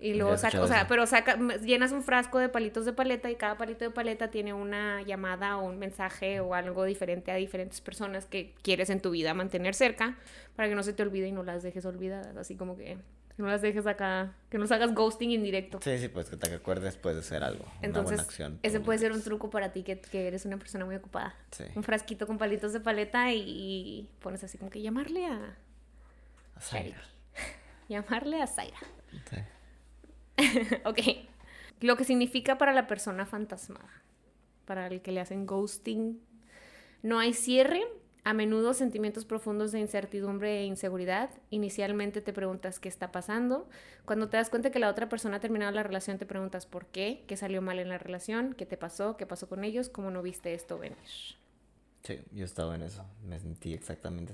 Y 0.01 0.13
luego 0.13 0.37
saca, 0.37 0.61
o 0.61 0.67
sea, 0.67 0.87
pero 0.87 1.07
saca, 1.07 1.39
llenas 1.63 1.93
un 1.93 2.03
frasco 2.03 2.39
de 2.41 2.51
palitos 2.51 2.85
de 2.85 2.93
paleta 2.93 3.31
y 3.31 3.37
cada 3.37 3.57
palito 3.57 3.87
de 3.87 3.91
paleta 3.91 4.31
tiene 4.31 4.53
una 4.53 5.01
llamada 5.01 5.57
o 5.57 5.65
un 5.65 5.79
mensaje 5.79 6.41
o 6.41 6.53
algo 6.53 6.85
diferente 6.85 7.33
a 7.33 7.37
diferentes 7.37 7.81
personas 7.81 8.27
que 8.27 8.53
quieres 8.61 8.91
en 8.91 9.01
tu 9.01 9.13
vida 9.13 9.33
mantener 9.33 9.75
cerca 9.75 10.19
para 10.57 10.69
que 10.69 10.75
no 10.75 10.83
se 10.83 10.93
te 10.93 11.03
olvide 11.03 11.27
y 11.27 11.33
no 11.33 11.43
las 11.43 11.63
dejes 11.63 11.87
olvidadas. 11.87 12.37
Así 12.37 12.55
como 12.55 12.77
que 12.77 12.99
no 13.41 13.49
las 13.49 13.63
dejes 13.63 13.87
acá, 13.87 14.35
que 14.49 14.59
no 14.59 14.65
hagas 14.65 14.95
ghosting 14.95 15.31
indirecto. 15.31 15.79
Sí, 15.83 15.99
sí, 15.99 16.09
pues 16.09 16.29
que 16.29 16.37
te 16.37 16.53
acuerdes 16.55 16.97
puede 16.97 17.23
ser 17.23 17.43
algo. 17.43 17.65
una 17.65 17.79
Entonces, 17.83 18.11
buena 18.17 18.23
acción. 18.23 18.59
ese 18.63 18.81
puede 18.81 18.99
ser 18.99 19.13
un 19.13 19.23
truco 19.23 19.51
para 19.51 19.73
ti 19.73 19.83
que, 19.83 20.01
que 20.01 20.27
eres 20.27 20.45
una 20.45 20.59
persona 20.59 20.85
muy 20.85 20.97
ocupada. 20.97 21.35
Sí. 21.51 21.65
Un 21.75 21.83
frasquito 21.83 22.27
con 22.27 22.39
palitos 22.39 22.73
de 22.73 22.81
paleta 22.81 23.33
y, 23.33 23.41
y 23.41 24.09
pones 24.21 24.45
así 24.45 24.59
como 24.59 24.71
que 24.71 24.83
llamarle 24.83 25.27
a... 25.27 25.57
Zaira. 26.61 27.01
Llamarle 27.89 28.41
a 28.43 28.47
Zaira. 28.47 28.79
Sí. 29.29 29.37
ok. 30.85 30.99
Lo 31.81 31.97
que 31.97 32.05
significa 32.05 32.59
para 32.59 32.73
la 32.73 32.87
persona 32.87 33.27
fantasmada. 33.27 33.91
Para 34.67 34.87
el 34.87 35.01
que 35.03 35.13
le 35.13 35.21
hacen 35.21 35.47
ghosting. 35.47 36.21
No 37.03 37.19
hay 37.19 37.33
cierre. 37.33 37.83
A 38.23 38.35
menudo 38.35 38.75
sentimientos 38.75 39.25
profundos 39.25 39.73
de 39.73 39.81
incertidumbre 39.81 40.61
e 40.61 40.65
inseguridad. 40.65 41.31
Inicialmente 41.51 42.21
te 42.21 42.33
preguntas 42.33 42.79
qué 42.79 42.89
está 42.89 43.13
pasando. 43.13 43.69
Cuando 44.05 44.29
te 44.29 44.37
das 44.37 44.51
cuenta 44.51 44.71
que 44.71 44.79
la 44.79 44.91
otra 44.91 45.09
persona 45.09 45.39
ha 45.39 45.41
terminado 45.41 45.73
la 45.73 45.83
relación, 45.83 46.19
te 46.19 46.27
preguntas 46.27 46.67
por 46.67 46.87
qué, 46.87 47.25
qué 47.27 47.37
salió 47.37 47.63
mal 47.63 47.79
en 47.79 47.89
la 47.89 47.99
relación, 47.99 48.55
qué 48.55 48.67
te 48.67 48.77
pasó, 48.77 49.17
qué 49.17 49.27
pasó 49.27 49.49
con 49.49 49.65
ellos, 49.65 49.89
cómo 49.89 50.11
no 50.11 50.23
viste 50.23 50.53
esto 50.53 50.79
venir. 50.79 50.99
Sí, 52.03 52.21
yo 52.33 52.45
estaba 52.45 52.75
en 52.75 52.83
eso. 52.83 53.05
Me 53.27 53.39
sentí 53.39 53.73
exactamente 53.73 54.33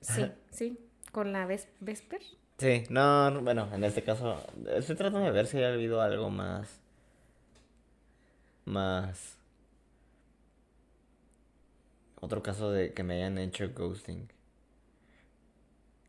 así. 0.00 0.22
Sí, 0.22 0.32
sí. 0.50 0.78
Con 1.12 1.32
la 1.32 1.46
ves 1.46 1.68
Vesper. 1.80 2.20
Sí, 2.58 2.84
no, 2.88 3.30
no, 3.30 3.42
bueno, 3.42 3.68
en 3.72 3.84
este 3.84 4.02
caso, 4.02 4.42
estoy 4.74 4.96
tratando 4.96 5.26
de 5.26 5.30
ver 5.30 5.46
si 5.46 5.62
ha 5.62 5.72
habido 5.72 6.00
algo 6.00 6.30
más. 6.30 6.80
Más. 8.64 9.35
Otro 12.20 12.42
caso 12.42 12.70
de 12.72 12.92
que 12.92 13.02
me 13.02 13.14
hayan 13.16 13.38
hecho 13.38 13.68
ghosting. 13.74 14.28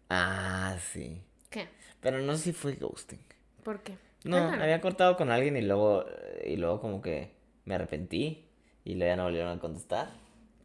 Ah, 0.10 0.78
sí. 0.94 1.22
¿Qué? 1.50 1.68
Pero 2.00 2.20
no 2.20 2.36
sé 2.38 2.44
si 2.46 2.54
fue 2.54 2.74
ghosting. 2.76 3.20
¿Por 3.64 3.82
qué? 3.82 3.98
No, 4.24 4.38
Cuéntame. 4.38 4.64
había 4.64 4.82
cortado 4.82 5.18
con 5.18 5.30
alguien 5.32 5.58
y 5.58 5.62
luego, 5.62 6.06
y 6.46 6.56
luego 6.58 6.80
como 6.80 7.02
que 7.02 7.32
me 7.66 7.76
arrepentí 7.76 8.46
y 8.86 8.96
luego 8.96 9.12
ya 9.12 9.16
no 9.18 9.24
volvieron 9.26 9.58
a 9.58 9.60
contestar. 9.60 10.08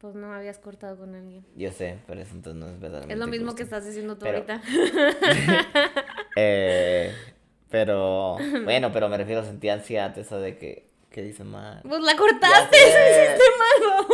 Pues 0.01 0.15
no 0.15 0.33
habías 0.33 0.59
cortado 0.59 0.97
con 0.99 1.15
alguien. 1.15 1.45
Yo 1.57 1.71
sé, 1.73 1.99
pero 2.07 2.21
eso 2.21 2.35
entonces 2.35 2.61
no 2.61 2.67
es 2.69 2.75
verdaderamente 2.81 3.15
Es 3.15 3.21
lo 3.21 3.27
mismo 3.29 3.55
que 3.55 3.63
estás 3.63 3.85
diciendo 3.85 4.17
tú 4.17 4.25
Pero- 4.25 4.39
ahorita. 4.39 4.63
Eh, 6.37 7.13
pero, 7.69 8.37
bueno, 8.65 8.91
pero 8.91 9.09
me 9.11 9.19
refiero 9.19 9.43
a 9.43 9.45
sentir 9.45 9.71
ansiedad 9.71 10.17
esa 10.19 10.39
de 10.39 10.57
que, 10.57 10.89
que 11.13 11.23
dice 11.23 11.45
mal. 11.45 11.81
Pues 11.89 12.03
la 12.03 12.17
cortaste, 12.17 12.77
eso 12.89 12.99
hiciste 13.11 13.45
malo. 13.63 14.09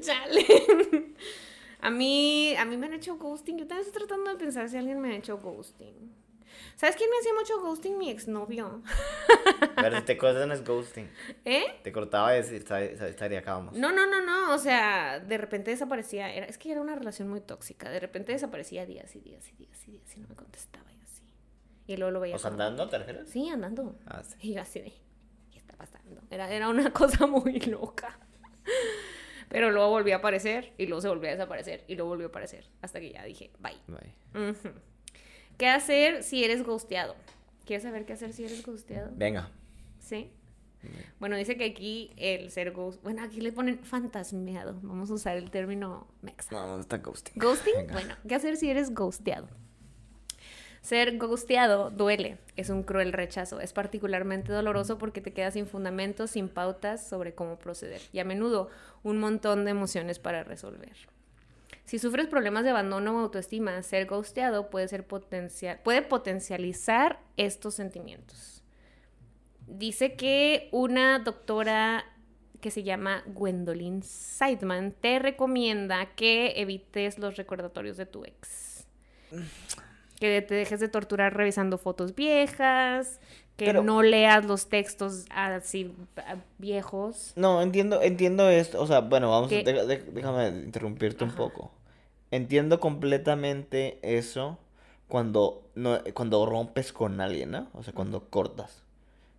Chale. 0.00 0.46
A 1.80 1.90
mí, 1.90 2.54
a 2.56 2.64
mí 2.64 2.76
me 2.76 2.86
han 2.86 2.92
hecho 2.92 3.16
ghosting. 3.16 3.58
Yo 3.58 3.66
también 3.66 3.86
estoy 3.86 4.02
tratando 4.02 4.30
de 4.30 4.36
pensar 4.36 4.68
si 4.68 4.76
alguien 4.76 5.00
me 5.00 5.12
ha 5.12 5.16
hecho 5.16 5.38
ghosting. 5.38 6.14
¿Sabes 6.76 6.96
quién 6.96 7.10
me 7.10 7.16
hacía 7.18 7.34
mucho 7.34 7.60
ghosting? 7.60 7.98
Mi 7.98 8.10
exnovio. 8.10 8.82
Pero 9.76 9.98
si 9.98 10.02
te 10.04 10.16
cortas 10.16 10.46
no 10.46 10.54
es 10.54 10.64
ghosting. 10.64 11.10
¿Eh? 11.44 11.64
Te 11.82 11.92
cortaba 11.92 12.36
y 12.36 12.40
estaría, 12.40 12.90
estaría 13.06 13.38
acabamos. 13.40 13.74
No, 13.74 13.92
no, 13.92 14.06
no, 14.06 14.20
no. 14.24 14.54
O 14.54 14.58
sea, 14.58 15.20
de 15.20 15.38
repente 15.38 15.70
desaparecía. 15.70 16.32
Era, 16.32 16.46
es 16.46 16.58
que 16.58 16.70
era 16.72 16.80
una 16.80 16.94
relación 16.94 17.28
muy 17.28 17.40
tóxica. 17.40 17.90
De 17.90 18.00
repente 18.00 18.32
desaparecía 18.32 18.86
días 18.86 19.14
y 19.14 19.20
días 19.20 19.46
y 19.48 19.56
días 19.56 19.88
y 19.88 19.92
días 19.92 20.16
y 20.16 20.20
no 20.20 20.28
me 20.28 20.34
contestaba 20.34 20.90
y 21.94 21.96
luego 21.96 22.12
lo 22.12 22.20
veía. 22.20 22.36
¿O 22.36 22.38
sea, 22.38 22.50
andando 22.50 22.88
te 22.88 22.98
refieres? 22.98 23.28
Sí, 23.28 23.48
andando. 23.48 23.96
Ah, 24.06 24.22
sí. 24.22 24.36
Y 24.40 24.54
yo 24.54 24.62
así 24.62 24.80
de, 24.80 24.92
¿qué 25.50 25.58
está 25.58 25.76
pasando? 25.76 26.22
Era, 26.30 26.50
era 26.52 26.68
una 26.68 26.92
cosa 26.92 27.26
muy 27.26 27.58
loca. 27.60 28.18
Pero 29.48 29.70
luego 29.70 29.88
volvió 29.90 30.14
a 30.14 30.18
aparecer 30.18 30.72
y 30.78 30.86
luego 30.86 31.00
se 31.00 31.08
volvió 31.08 31.28
a 31.28 31.32
desaparecer 31.32 31.84
y 31.88 31.96
luego 31.96 32.10
volvió 32.10 32.26
a 32.26 32.28
aparecer. 32.28 32.68
Hasta 32.82 33.00
que 33.00 33.10
ya 33.12 33.24
dije, 33.24 33.50
bye. 33.58 33.76
Bye. 33.88 34.54
¿Qué 35.58 35.68
hacer 35.68 36.22
si 36.22 36.44
eres 36.44 36.62
ghosteado? 36.64 37.16
¿Quieres 37.66 37.82
saber 37.82 38.06
qué 38.06 38.12
hacer 38.12 38.32
si 38.32 38.44
eres 38.44 38.64
ghosteado? 38.64 39.10
Venga. 39.14 39.50
Sí. 39.98 40.30
Bueno, 41.18 41.36
dice 41.36 41.56
que 41.56 41.64
aquí 41.64 42.12
el 42.16 42.50
ser 42.50 42.70
ghost... 42.72 43.02
Bueno, 43.02 43.22
aquí 43.22 43.40
le 43.40 43.52
ponen 43.52 43.80
fantasmeado. 43.80 44.78
Vamos 44.82 45.10
a 45.10 45.14
usar 45.14 45.36
el 45.36 45.50
término 45.50 46.06
mexa. 46.22 46.54
No, 46.54 46.66
no 46.76 46.80
está 46.80 46.98
ghosting. 46.98 47.34
¿Ghosting? 47.36 47.74
Venga. 47.76 47.92
Bueno, 47.92 48.16
¿qué 48.26 48.34
hacer 48.34 48.56
si 48.56 48.70
eres 48.70 48.94
ghosteado? 48.94 49.48
Ser 50.80 51.18
ghosteado 51.18 51.90
duele, 51.90 52.38
es 52.56 52.70
un 52.70 52.82
cruel 52.82 53.12
rechazo, 53.12 53.60
es 53.60 53.72
particularmente 53.74 54.50
doloroso 54.50 54.96
porque 54.96 55.20
te 55.20 55.32
quedas 55.32 55.54
sin 55.54 55.66
fundamentos, 55.66 56.30
sin 56.30 56.48
pautas 56.48 57.06
sobre 57.06 57.34
cómo 57.34 57.58
proceder 57.58 58.00
y 58.12 58.18
a 58.18 58.24
menudo 58.24 58.70
un 59.02 59.18
montón 59.18 59.64
de 59.66 59.72
emociones 59.72 60.18
para 60.18 60.42
resolver. 60.42 60.96
Si 61.84 61.98
sufres 61.98 62.28
problemas 62.28 62.64
de 62.64 62.70
abandono 62.70 63.16
o 63.16 63.20
autoestima, 63.20 63.82
ser 63.82 64.06
ghosteado 64.06 64.70
puede, 64.70 64.88
ser 64.88 65.04
puede 65.04 66.02
potencializar 66.02 67.20
estos 67.36 67.74
sentimientos. 67.74 68.62
Dice 69.66 70.14
que 70.14 70.68
una 70.72 71.18
doctora 71.18 72.06
que 72.60 72.70
se 72.70 72.84
llama 72.84 73.22
Gwendolyn 73.26 74.02
Seidman 74.02 74.92
te 74.92 75.18
recomienda 75.18 76.14
que 76.14 76.54
evites 76.56 77.18
los 77.18 77.36
recordatorios 77.36 77.96
de 77.96 78.06
tu 78.06 78.24
ex. 78.24 78.86
Que 80.20 80.42
te 80.42 80.54
dejes 80.54 80.78
de 80.80 80.88
torturar 80.88 81.34
revisando 81.36 81.78
fotos 81.78 82.14
viejas, 82.14 83.20
que 83.56 83.64
Pero- 83.66 83.82
no 83.82 84.02
leas 84.02 84.44
los 84.44 84.68
textos 84.68 85.24
así 85.30 85.92
a- 86.16 86.36
viejos. 86.58 87.32
No, 87.36 87.60
entiendo, 87.62 88.00
entiendo 88.02 88.48
esto. 88.48 88.80
O 88.80 88.86
sea, 88.86 89.00
bueno, 89.00 89.30
vamos, 89.30 89.50
de- 89.50 89.62
déjame 90.12 90.48
interrumpirte 90.48 91.24
un 91.24 91.32
poco. 91.32 91.72
Entiendo 92.30 92.78
completamente 92.80 93.98
eso 94.02 94.58
cuando, 95.08 95.68
no, 95.74 95.98
cuando 96.14 96.46
rompes 96.46 96.92
con 96.92 97.20
alguien, 97.20 97.50
¿no? 97.50 97.68
O 97.74 97.82
sea, 97.82 97.92
cuando 97.92 98.28
cortas. 98.30 98.82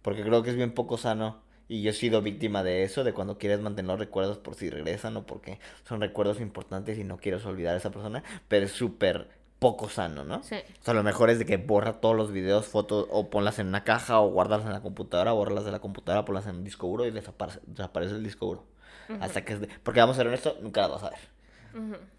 Porque 0.02 0.24
creo 0.24 0.44
que 0.44 0.50
es 0.50 0.56
bien 0.56 0.74
poco 0.74 0.98
sano. 0.98 1.40
Y 1.68 1.84
yo 1.84 1.92
he 1.92 1.94
sido 1.94 2.22
víctima 2.22 2.64
de 2.64 2.84
eso, 2.84 3.06
de 3.06 3.14
cuando 3.14 3.38
quieres 3.38 3.62
mantener 3.62 3.92
los 3.92 4.00
recuerdos 4.00 4.38
por 4.38 4.56
si 4.56 4.70
regresan 4.70 5.16
o 5.16 5.26
porque 5.26 5.58
son 5.88 6.02
recuerdos 6.02 6.42
importantes 6.42 6.98
y 6.98 7.06
no 7.06 7.16
quieres 7.18 7.46
olvidar 7.46 7.76
a 7.76 7.78
esa 7.78 7.92
persona. 7.92 8.24
Pero 8.50 8.66
es 8.66 8.74
súper 8.74 9.30
poco 9.62 9.90
sano, 9.90 10.26
¿no? 10.26 10.42
Sí. 10.42 10.56
O 10.56 10.84
sea, 10.84 10.96
lo 10.96 11.04
mejor 11.04 11.30
es 11.30 11.38
de 11.38 11.46
que 11.46 11.58
borra 11.58 12.02
todos 12.02 12.16
los 12.16 12.32
videos, 12.32 12.66
fotos, 12.66 13.06
o 13.12 13.30
ponlas 13.30 13.60
en 13.60 13.68
una 13.68 13.84
caja, 13.84 14.20
o 14.20 14.32
guardarlas 14.32 14.66
en 14.66 14.74
la 14.74 14.82
computadora, 14.82 15.34
borrarlas 15.34 15.66
de 15.66 15.72
la 15.72 15.78
computadora, 15.78 16.26
ponlas 16.26 16.48
en 16.48 16.56
un 16.56 16.64
disco 16.64 16.88
duro 16.88 17.06
y 17.06 17.12
desaparece, 17.12 17.60
desaparece 17.68 18.16
el 18.16 18.24
disco 18.24 18.48
duro. 18.48 18.64
Hasta 19.20 19.46
que 19.46 19.54
es 19.54 19.62
de... 19.62 19.70
Porque 19.84 20.00
vamos 20.00 20.16
a 20.16 20.18
ser 20.18 20.28
honestos, 20.28 20.56
nunca 20.62 20.82
las 20.82 20.90
vas 20.90 21.04
a 21.04 21.10
ver. 21.12 21.20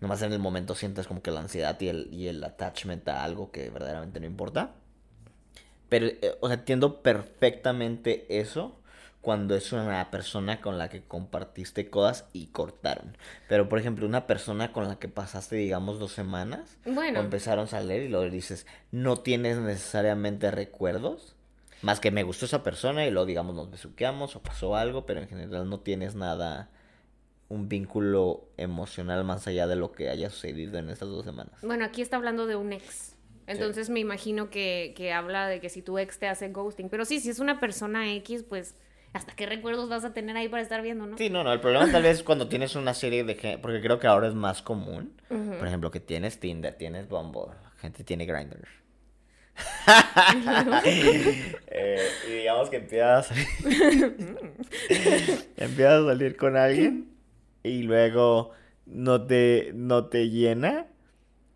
Nomás 0.00 0.22
en 0.22 0.32
el 0.32 0.38
momento 0.38 0.76
sientes 0.76 1.08
como 1.08 1.20
que 1.20 1.32
la 1.32 1.40
ansiedad 1.40 1.78
y 1.80 1.88
el, 1.88 2.14
y 2.14 2.28
el 2.28 2.44
attachment 2.44 3.08
a 3.08 3.24
algo 3.24 3.50
que 3.50 3.70
verdaderamente 3.70 4.20
no 4.20 4.26
importa. 4.26 4.74
Pero, 5.88 6.06
eh, 6.06 6.38
o 6.40 6.46
sea, 6.46 6.58
entiendo 6.58 7.02
perfectamente 7.02 8.24
eso 8.38 8.78
cuando 9.22 9.54
es 9.54 9.72
una 9.72 10.10
persona 10.10 10.60
con 10.60 10.76
la 10.78 10.90
que 10.90 11.02
compartiste 11.02 11.88
cosas 11.88 12.26
y 12.32 12.46
cortaron. 12.48 13.16
Pero, 13.48 13.68
por 13.68 13.78
ejemplo, 13.78 14.04
una 14.04 14.26
persona 14.26 14.72
con 14.72 14.88
la 14.88 14.98
que 14.98 15.08
pasaste, 15.08 15.56
digamos, 15.56 15.98
dos 16.00 16.12
semanas, 16.12 16.76
Bueno. 16.84 17.20
empezaron 17.20 17.64
a 17.64 17.68
salir 17.68 18.02
y 18.02 18.08
luego 18.08 18.28
dices, 18.28 18.66
no 18.90 19.16
tienes 19.20 19.58
necesariamente 19.58 20.50
recuerdos, 20.50 21.36
más 21.82 22.00
que 22.00 22.10
me 22.10 22.24
gustó 22.24 22.46
esa 22.46 22.64
persona 22.64 23.06
y 23.06 23.10
luego, 23.12 23.26
digamos, 23.26 23.54
nos 23.54 23.70
besuqueamos 23.70 24.34
o 24.36 24.42
pasó 24.42 24.74
algo, 24.76 25.06
pero 25.06 25.20
en 25.20 25.28
general 25.28 25.68
no 25.70 25.78
tienes 25.80 26.16
nada, 26.16 26.68
un 27.48 27.68
vínculo 27.68 28.48
emocional 28.56 29.22
más 29.24 29.46
allá 29.46 29.66
de 29.68 29.76
lo 29.76 29.92
que 29.92 30.08
haya 30.08 30.30
sucedido 30.30 30.78
en 30.78 30.90
estas 30.90 31.08
dos 31.08 31.24
semanas. 31.24 31.60
Bueno, 31.62 31.84
aquí 31.84 32.02
está 32.02 32.16
hablando 32.16 32.46
de 32.46 32.56
un 32.56 32.72
ex. 32.72 33.14
Entonces 33.46 33.90
me 33.90 34.00
imagino 34.00 34.50
que, 34.50 34.94
que 34.96 35.12
habla 35.12 35.46
de 35.46 35.60
que 35.60 35.68
si 35.68 35.82
tu 35.82 35.98
ex 35.98 36.18
te 36.18 36.28
hace 36.28 36.48
ghosting. 36.48 36.88
Pero 36.88 37.04
sí, 37.04 37.20
si 37.20 37.28
es 37.30 37.38
una 37.40 37.60
persona 37.60 38.12
X, 38.14 38.44
pues 38.48 38.76
hasta 39.12 39.34
qué 39.34 39.46
recuerdos 39.46 39.88
vas 39.88 40.04
a 40.04 40.14
tener 40.14 40.36
ahí 40.36 40.48
para 40.48 40.62
estar 40.62 40.82
viendo, 40.82 41.06
¿no? 41.06 41.18
Sí, 41.18 41.28
no, 41.28 41.44
no, 41.44 41.52
el 41.52 41.60
problema 41.60 41.90
tal 41.90 42.02
vez 42.02 42.18
es 42.18 42.22
cuando 42.22 42.48
tienes 42.48 42.76
una 42.76 42.94
serie 42.94 43.24
de 43.24 43.34
gente, 43.34 43.58
porque 43.58 43.80
creo 43.80 43.98
que 43.98 44.06
ahora 44.06 44.28
es 44.28 44.34
más 44.34 44.62
común, 44.62 45.12
por 45.28 45.66
ejemplo, 45.66 45.90
que 45.90 46.00
tienes 46.00 46.40
Tinder, 46.40 46.74
tienes 46.74 47.08
Bumble, 47.08 47.54
gente 47.78 48.04
tiene 48.04 48.26
Grindr. 48.26 48.68
Eh, 50.84 52.00
y 52.28 52.32
digamos 52.32 52.70
que 52.70 52.76
empiezas 52.76 53.30
a 53.30 53.34
salir, 53.34 53.46
empiezas 55.56 56.02
a 56.02 56.06
salir 56.06 56.36
con 56.36 56.56
alguien 56.56 57.10
y 57.62 57.82
luego 57.82 58.52
no 58.86 59.26
te, 59.26 59.72
no 59.74 60.06
te 60.06 60.30
llena 60.30 60.86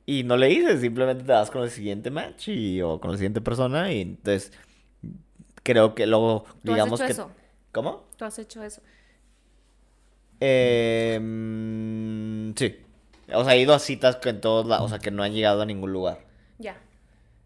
y 0.04 0.24
no 0.24 0.36
le 0.36 0.48
dices, 0.48 0.80
simplemente 0.80 1.24
te 1.24 1.32
vas 1.32 1.50
con 1.50 1.62
el 1.62 1.70
siguiente 1.70 2.10
match 2.10 2.48
y, 2.48 2.82
o 2.82 3.00
con 3.00 3.12
la 3.12 3.16
siguiente 3.16 3.40
persona 3.40 3.92
y 3.92 4.02
entonces 4.02 4.52
creo 5.62 5.94
que 5.94 6.06
luego 6.06 6.44
¿Tú 6.64 6.72
digamos 6.72 7.00
has 7.00 7.06
que... 7.06 7.12
eso? 7.12 7.30
¿Cómo? 7.76 8.04
¿Tú 8.16 8.24
has 8.24 8.38
hecho 8.38 8.62
eso? 8.64 8.80
Eh, 10.40 11.18
mm, 11.20 12.52
sí. 12.56 12.76
O 13.34 13.44
sea, 13.44 13.54
he 13.54 13.60
ido 13.60 13.74
a 13.74 13.78
citas 13.78 14.16
que 14.16 14.30
en 14.30 14.40
todos 14.40 14.64
lados, 14.66 14.86
o 14.86 14.88
sea, 14.88 14.98
que 14.98 15.10
no 15.10 15.22
han 15.22 15.34
llegado 15.34 15.60
a 15.60 15.66
ningún 15.66 15.92
lugar. 15.92 16.20
Ya. 16.58 16.78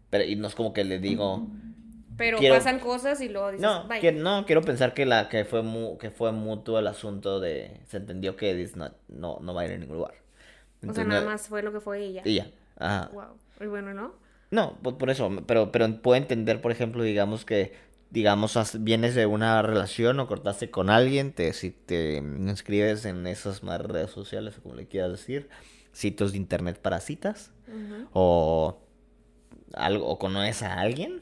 Pero, 0.09 0.23
y 0.23 0.37
no 0.37 0.47
es 0.47 0.55
como 0.55 0.71
que 0.71 0.85
le 0.85 0.99
digo, 0.99 1.47
Pero 2.17 2.37
Quiero- 2.37 2.55
pasan 2.55 2.79
cosas 2.79 3.19
y 3.19 3.27
luego 3.27 3.47
dices, 3.51 3.61
no, 3.61 3.87
bye. 3.89 3.99
que, 3.99 4.13
no, 4.13 4.45
quiero 4.45 4.61
pensar 4.61 4.93
que 4.93 5.05
la 5.05 5.27
que 5.27 5.43
fue 5.43 5.63
mu- 5.63 5.97
que 5.97 6.11
fue 6.11 6.31
mutuo 6.31 6.79
el 6.79 6.87
asunto 6.87 7.41
de, 7.41 7.81
se 7.87 7.97
entendió 7.97 8.37
que 8.37 8.53
not- 8.75 8.95
no, 9.09 9.39
no 9.41 9.53
va 9.53 9.61
a 9.61 9.65
ir 9.65 9.71
a 9.73 9.77
ningún 9.77 9.97
lugar. 9.97 10.13
O 10.87 10.93
sea, 10.93 11.03
nada 11.03 11.21
no- 11.21 11.27
más 11.27 11.47
fue 11.49 11.61
lo 11.61 11.73
que 11.73 11.81
fue 11.81 11.99
ella. 12.05 12.21
Y 12.23 12.35
ya. 12.35 12.47
Ajá. 12.77 13.09
Wow. 13.11 13.37
Y 13.59 13.65
bueno, 13.65 13.93
¿no? 13.93 14.13
No, 14.51 14.77
por, 14.81 14.97
por 14.97 15.09
eso, 15.09 15.29
pero, 15.45 15.71
pero 15.73 16.01
puedo 16.01 16.15
entender, 16.15 16.61
por 16.61 16.71
ejemplo, 16.71 17.03
digamos 17.03 17.43
que, 17.43 17.73
digamos, 18.11 18.57
vienes 18.79 19.15
de 19.15 19.25
una 19.25 19.61
relación 19.61 20.19
o 20.19 20.27
cortaste 20.27 20.69
con 20.69 20.89
alguien, 20.89 21.31
te, 21.31 21.53
si 21.53 21.71
te 21.71 22.17
inscribes 22.17 23.05
en 23.05 23.25
esas 23.25 23.63
más 23.63 23.81
redes 23.81 24.11
sociales, 24.11 24.57
o 24.57 24.61
como 24.61 24.75
le 24.75 24.87
quieras 24.87 25.11
decir, 25.11 25.49
sitios 25.93 26.33
de 26.33 26.37
internet 26.37 26.79
para 26.79 26.99
citas, 26.99 27.51
o 28.11 28.81
algo, 29.73 30.07
o 30.07 30.19
conoces 30.19 30.61
a 30.63 30.79
alguien, 30.79 31.21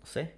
no 0.00 0.06
sé. 0.06 0.34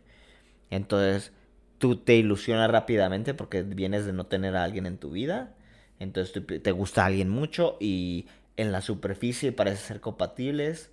Entonces, 0.70 1.32
tú 1.78 1.96
te 1.96 2.16
ilusionas 2.16 2.70
rápidamente 2.70 3.34
porque 3.34 3.62
vienes 3.62 4.06
de 4.06 4.14
no 4.14 4.24
tener 4.26 4.56
a 4.56 4.64
alguien 4.64 4.86
en 4.86 4.96
tu 4.96 5.10
vida. 5.10 5.54
Entonces, 6.00 6.42
te 6.62 6.72
gusta 6.72 7.04
alguien 7.04 7.28
mucho 7.28 7.76
y 7.80 8.26
en 8.56 8.72
la 8.72 8.80
superficie 8.80 9.52
parece 9.52 9.88
ser 9.88 10.00
compatibles. 10.00 10.90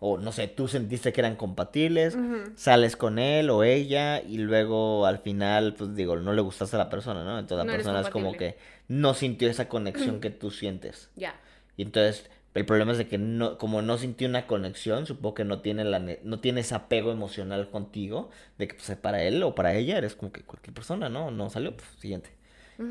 O 0.00 0.16
no 0.16 0.30
sé, 0.30 0.46
tú 0.46 0.68
sentiste 0.68 1.12
que 1.12 1.20
eran 1.20 1.34
compatibles, 1.34 2.16
sales 2.54 2.96
con 2.96 3.18
él 3.18 3.50
o 3.50 3.64
ella 3.64 4.20
y 4.20 4.38
luego 4.38 5.06
al 5.06 5.18
final, 5.18 5.74
pues 5.74 5.94
digo, 5.96 6.16
no 6.16 6.32
le 6.32 6.40
gustaste 6.40 6.76
a 6.76 6.78
la 6.78 6.88
persona, 6.88 7.24
¿no? 7.24 7.38
Entonces 7.38 7.58
la 7.58 7.64
No 7.64 7.72
persona 7.76 8.00
es 8.00 8.08
como 8.08 8.32
que 8.32 8.56
no 8.86 9.14
sintió 9.14 9.50
esa 9.50 9.68
conexión 9.68 10.20
que 10.20 10.30
tú 10.30 10.50
sientes. 10.50 11.10
Ya. 11.16 11.34
Y 11.76 11.82
entonces 11.82 12.30
el 12.54 12.64
problema 12.64 12.92
es 12.92 12.98
de 12.98 13.06
que 13.08 13.18
no, 13.18 13.58
como 13.58 13.82
no 13.82 13.98
sintió 13.98 14.28
una 14.28 14.46
conexión, 14.46 15.06
supongo 15.06 15.34
que 15.34 15.44
no 15.44 15.60
tiene 15.60 15.84
la 15.84 15.98
no 15.98 16.40
tiene 16.40 16.60
ese 16.62 16.74
apego 16.74 17.12
emocional 17.12 17.70
contigo, 17.70 18.30
de 18.58 18.68
que 18.68 18.74
pues, 18.74 18.96
para 18.98 19.22
él 19.22 19.42
o 19.42 19.54
para 19.54 19.74
ella 19.74 19.98
eres 19.98 20.14
como 20.14 20.32
que 20.32 20.42
cualquier 20.42 20.74
persona, 20.74 21.08
¿no? 21.08 21.30
No 21.30 21.50
salió, 21.50 21.76
pues 21.76 21.88
siguiente. 21.98 22.30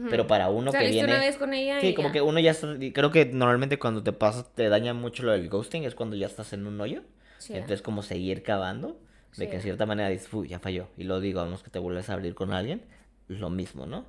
Pero 0.10 0.28
para 0.28 0.50
uno 0.50 0.72
que 0.74 0.90
viene. 0.90 1.06
una 1.14 1.20
vez 1.20 1.38
con 1.38 1.54
ella 1.54 1.80
Sí, 1.80 1.88
y 1.88 1.94
como 1.94 2.10
ya. 2.10 2.14
que 2.14 2.22
uno 2.22 2.40
ya 2.40 2.52
está. 2.52 2.68
Creo 2.94 3.10
que 3.12 3.26
normalmente 3.26 3.80
cuando 3.80 4.04
te 4.04 4.12
pasa, 4.12 4.44
te 4.54 4.68
daña 4.68 4.94
mucho 4.94 5.24
lo 5.24 5.32
del 5.32 5.48
ghosting, 5.50 5.84
es 5.86 5.96
cuando 5.96 6.16
ya 6.18 6.26
estás 6.28 6.52
en 6.54 6.68
un 6.68 6.80
hoyo. 6.82 7.04
Sí. 7.38 7.54
Entonces, 7.54 7.82
como 7.82 8.02
seguir 8.04 8.44
cavando, 8.44 9.00
de 9.38 9.48
que 9.50 9.56
en 9.56 9.62
cierta 9.62 9.86
manera 9.86 10.10
dices, 10.10 10.28
uy, 10.34 10.50
ya 10.50 10.60
falló. 10.60 10.88
Y 10.98 11.04
lo 11.06 11.20
digo, 11.22 11.40
a 11.40 11.46
menos 11.46 11.64
que 11.64 11.70
te 11.70 11.80
vuelves 11.80 12.10
a 12.10 12.14
abrir 12.14 12.36
con 12.36 12.52
alguien, 12.52 12.82
lo 13.30 13.50
mismo, 13.50 13.86
¿no? 13.86 14.06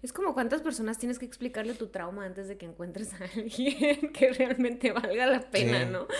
Es 0.00 0.12
como 0.12 0.32
cuántas 0.32 0.62
personas 0.62 0.96
tienes 0.96 1.18
que 1.18 1.24
explicarle 1.26 1.74
tu 1.74 1.88
trauma 1.88 2.24
antes 2.24 2.46
de 2.48 2.56
que 2.56 2.64
encuentres 2.66 3.12
a 3.14 3.24
alguien 3.36 4.12
que 4.14 4.32
realmente 4.32 4.92
valga 4.92 5.26
la 5.26 5.40
pena, 5.50 5.80
Sí. 5.80 5.86
¿no? 5.92 6.06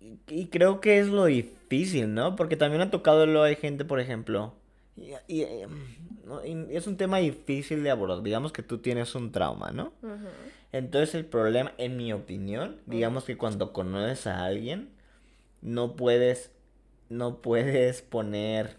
Y, 0.00 0.40
y 0.40 0.46
creo 0.46 0.80
que 0.80 0.98
es 0.98 1.08
lo 1.08 1.26
difícil, 1.26 2.14
¿no? 2.14 2.36
Porque 2.36 2.56
también 2.56 2.80
ha 2.82 2.90
tocado 2.90 3.26
lo 3.26 3.42
hay 3.42 3.56
gente, 3.56 3.84
por 3.84 4.00
ejemplo, 4.00 4.54
y, 4.96 5.12
y, 5.28 5.46
no, 6.24 6.44
y 6.44 6.76
es 6.76 6.86
un 6.86 6.96
tema 6.96 7.18
difícil 7.18 7.82
de 7.82 7.90
abordar. 7.90 8.22
Digamos 8.22 8.52
que 8.52 8.62
tú 8.62 8.78
tienes 8.78 9.14
un 9.14 9.32
trauma, 9.32 9.70
¿no? 9.70 9.92
Entonces 10.72 11.14
el 11.14 11.24
problema, 11.24 11.72
en 11.78 11.96
mi 11.96 12.12
opinión, 12.12 12.76
digamos 12.86 13.24
que 13.24 13.36
cuando 13.36 13.72
conoces 13.72 14.26
a 14.26 14.44
alguien, 14.44 14.90
no 15.62 15.96
puedes, 15.96 16.52
no 17.08 17.42
puedes 17.42 18.02
poner 18.02 18.76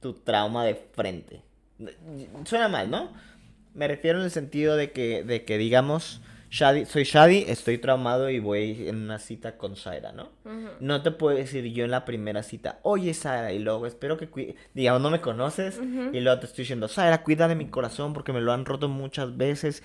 tu 0.00 0.14
trauma 0.14 0.64
de 0.64 0.74
frente. 0.74 1.42
Suena 2.44 2.68
mal, 2.68 2.90
¿no? 2.90 3.10
Me 3.74 3.86
refiero 3.86 4.18
en 4.18 4.24
el 4.24 4.30
sentido 4.30 4.76
de 4.76 4.92
que, 4.92 5.22
de 5.22 5.44
que 5.44 5.58
digamos, 5.58 6.20
Shadi, 6.50 6.84
soy 6.84 7.04
Shadi, 7.04 7.44
estoy 7.46 7.78
traumado 7.78 8.28
y 8.28 8.40
voy 8.40 8.88
en 8.88 8.96
una 8.96 9.20
cita 9.20 9.56
con 9.56 9.76
Zaira, 9.76 10.10
¿no? 10.12 10.30
No 10.80 11.00
te 11.02 11.12
puedo 11.12 11.36
decir 11.36 11.64
yo 11.66 11.84
en 11.84 11.92
la 11.92 12.04
primera 12.04 12.42
cita, 12.42 12.80
oye 12.82 13.14
Zaira, 13.14 13.52
y 13.52 13.60
luego 13.60 13.86
espero 13.86 14.16
que 14.16 14.28
cuide, 14.28 14.56
digamos, 14.74 15.00
no 15.00 15.10
me 15.10 15.20
conoces, 15.20 15.80
y 16.12 16.20
luego 16.20 16.40
te 16.40 16.46
estoy 16.46 16.62
diciendo, 16.64 16.88
Zaira, 16.88 17.22
cuida 17.22 17.46
de 17.46 17.54
mi 17.54 17.68
corazón 17.68 18.12
porque 18.12 18.32
me 18.32 18.40
lo 18.40 18.52
han 18.52 18.64
roto 18.64 18.88
muchas 18.88 19.36
veces, 19.36 19.84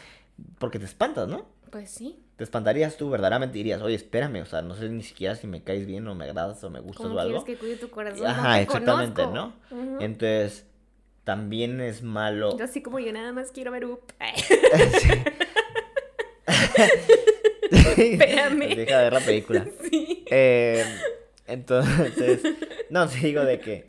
porque 0.58 0.80
te 0.80 0.86
espantas, 0.86 1.28
¿no? 1.28 1.46
Pues 1.70 1.92
sí. 1.92 2.20
Te 2.36 2.44
espantarías 2.44 2.98
tú, 2.98 3.10
verdaderamente 3.12 3.58
dirías, 3.58 3.82
oye, 3.82 3.96
espérame, 3.96 4.42
o 4.42 4.46
sea, 4.46 4.62
no 4.62 4.76
sé 4.76 4.90
ni 4.90 5.04
siquiera 5.04 5.36
si 5.36 5.46
me 5.46 5.64
caes 5.64 5.86
bien 5.86 6.08
o 6.08 6.16
me 6.16 6.26
agradas 6.26 6.64
o 6.64 6.70
me 6.70 6.80
gustas 6.80 7.04
¿Cómo 7.06 7.16
o 7.16 7.20
algo. 7.20 7.44
quieres 7.44 7.60
que 7.60 7.60
cuide 7.60 7.76
tu 7.78 7.90
corazón? 7.90 8.26
Ajá, 8.26 8.56
no 8.56 8.56
exactamente, 8.56 9.24
conozco. 9.24 9.56
¿no? 9.76 10.02
Entonces, 10.02 10.66
también 11.24 11.80
es 11.80 12.02
malo. 12.02 12.58
Yo 12.58 12.66
así 12.66 12.82
como 12.82 13.00
yo 13.00 13.14
nada 13.14 13.32
más 13.34 13.52
quiero 13.52 13.72
ver 13.72 13.86
Up. 13.86 14.02
Espérame. 17.98 18.76
Deja 18.76 18.98
de 18.98 19.04
ver 19.04 19.14
la 19.14 19.20
película. 19.20 19.66
sí. 19.90 20.26
Eh, 20.30 20.84
entonces, 21.48 22.42
no, 22.90 23.08
digo 23.08 23.44
de 23.44 23.60
que 23.60 23.88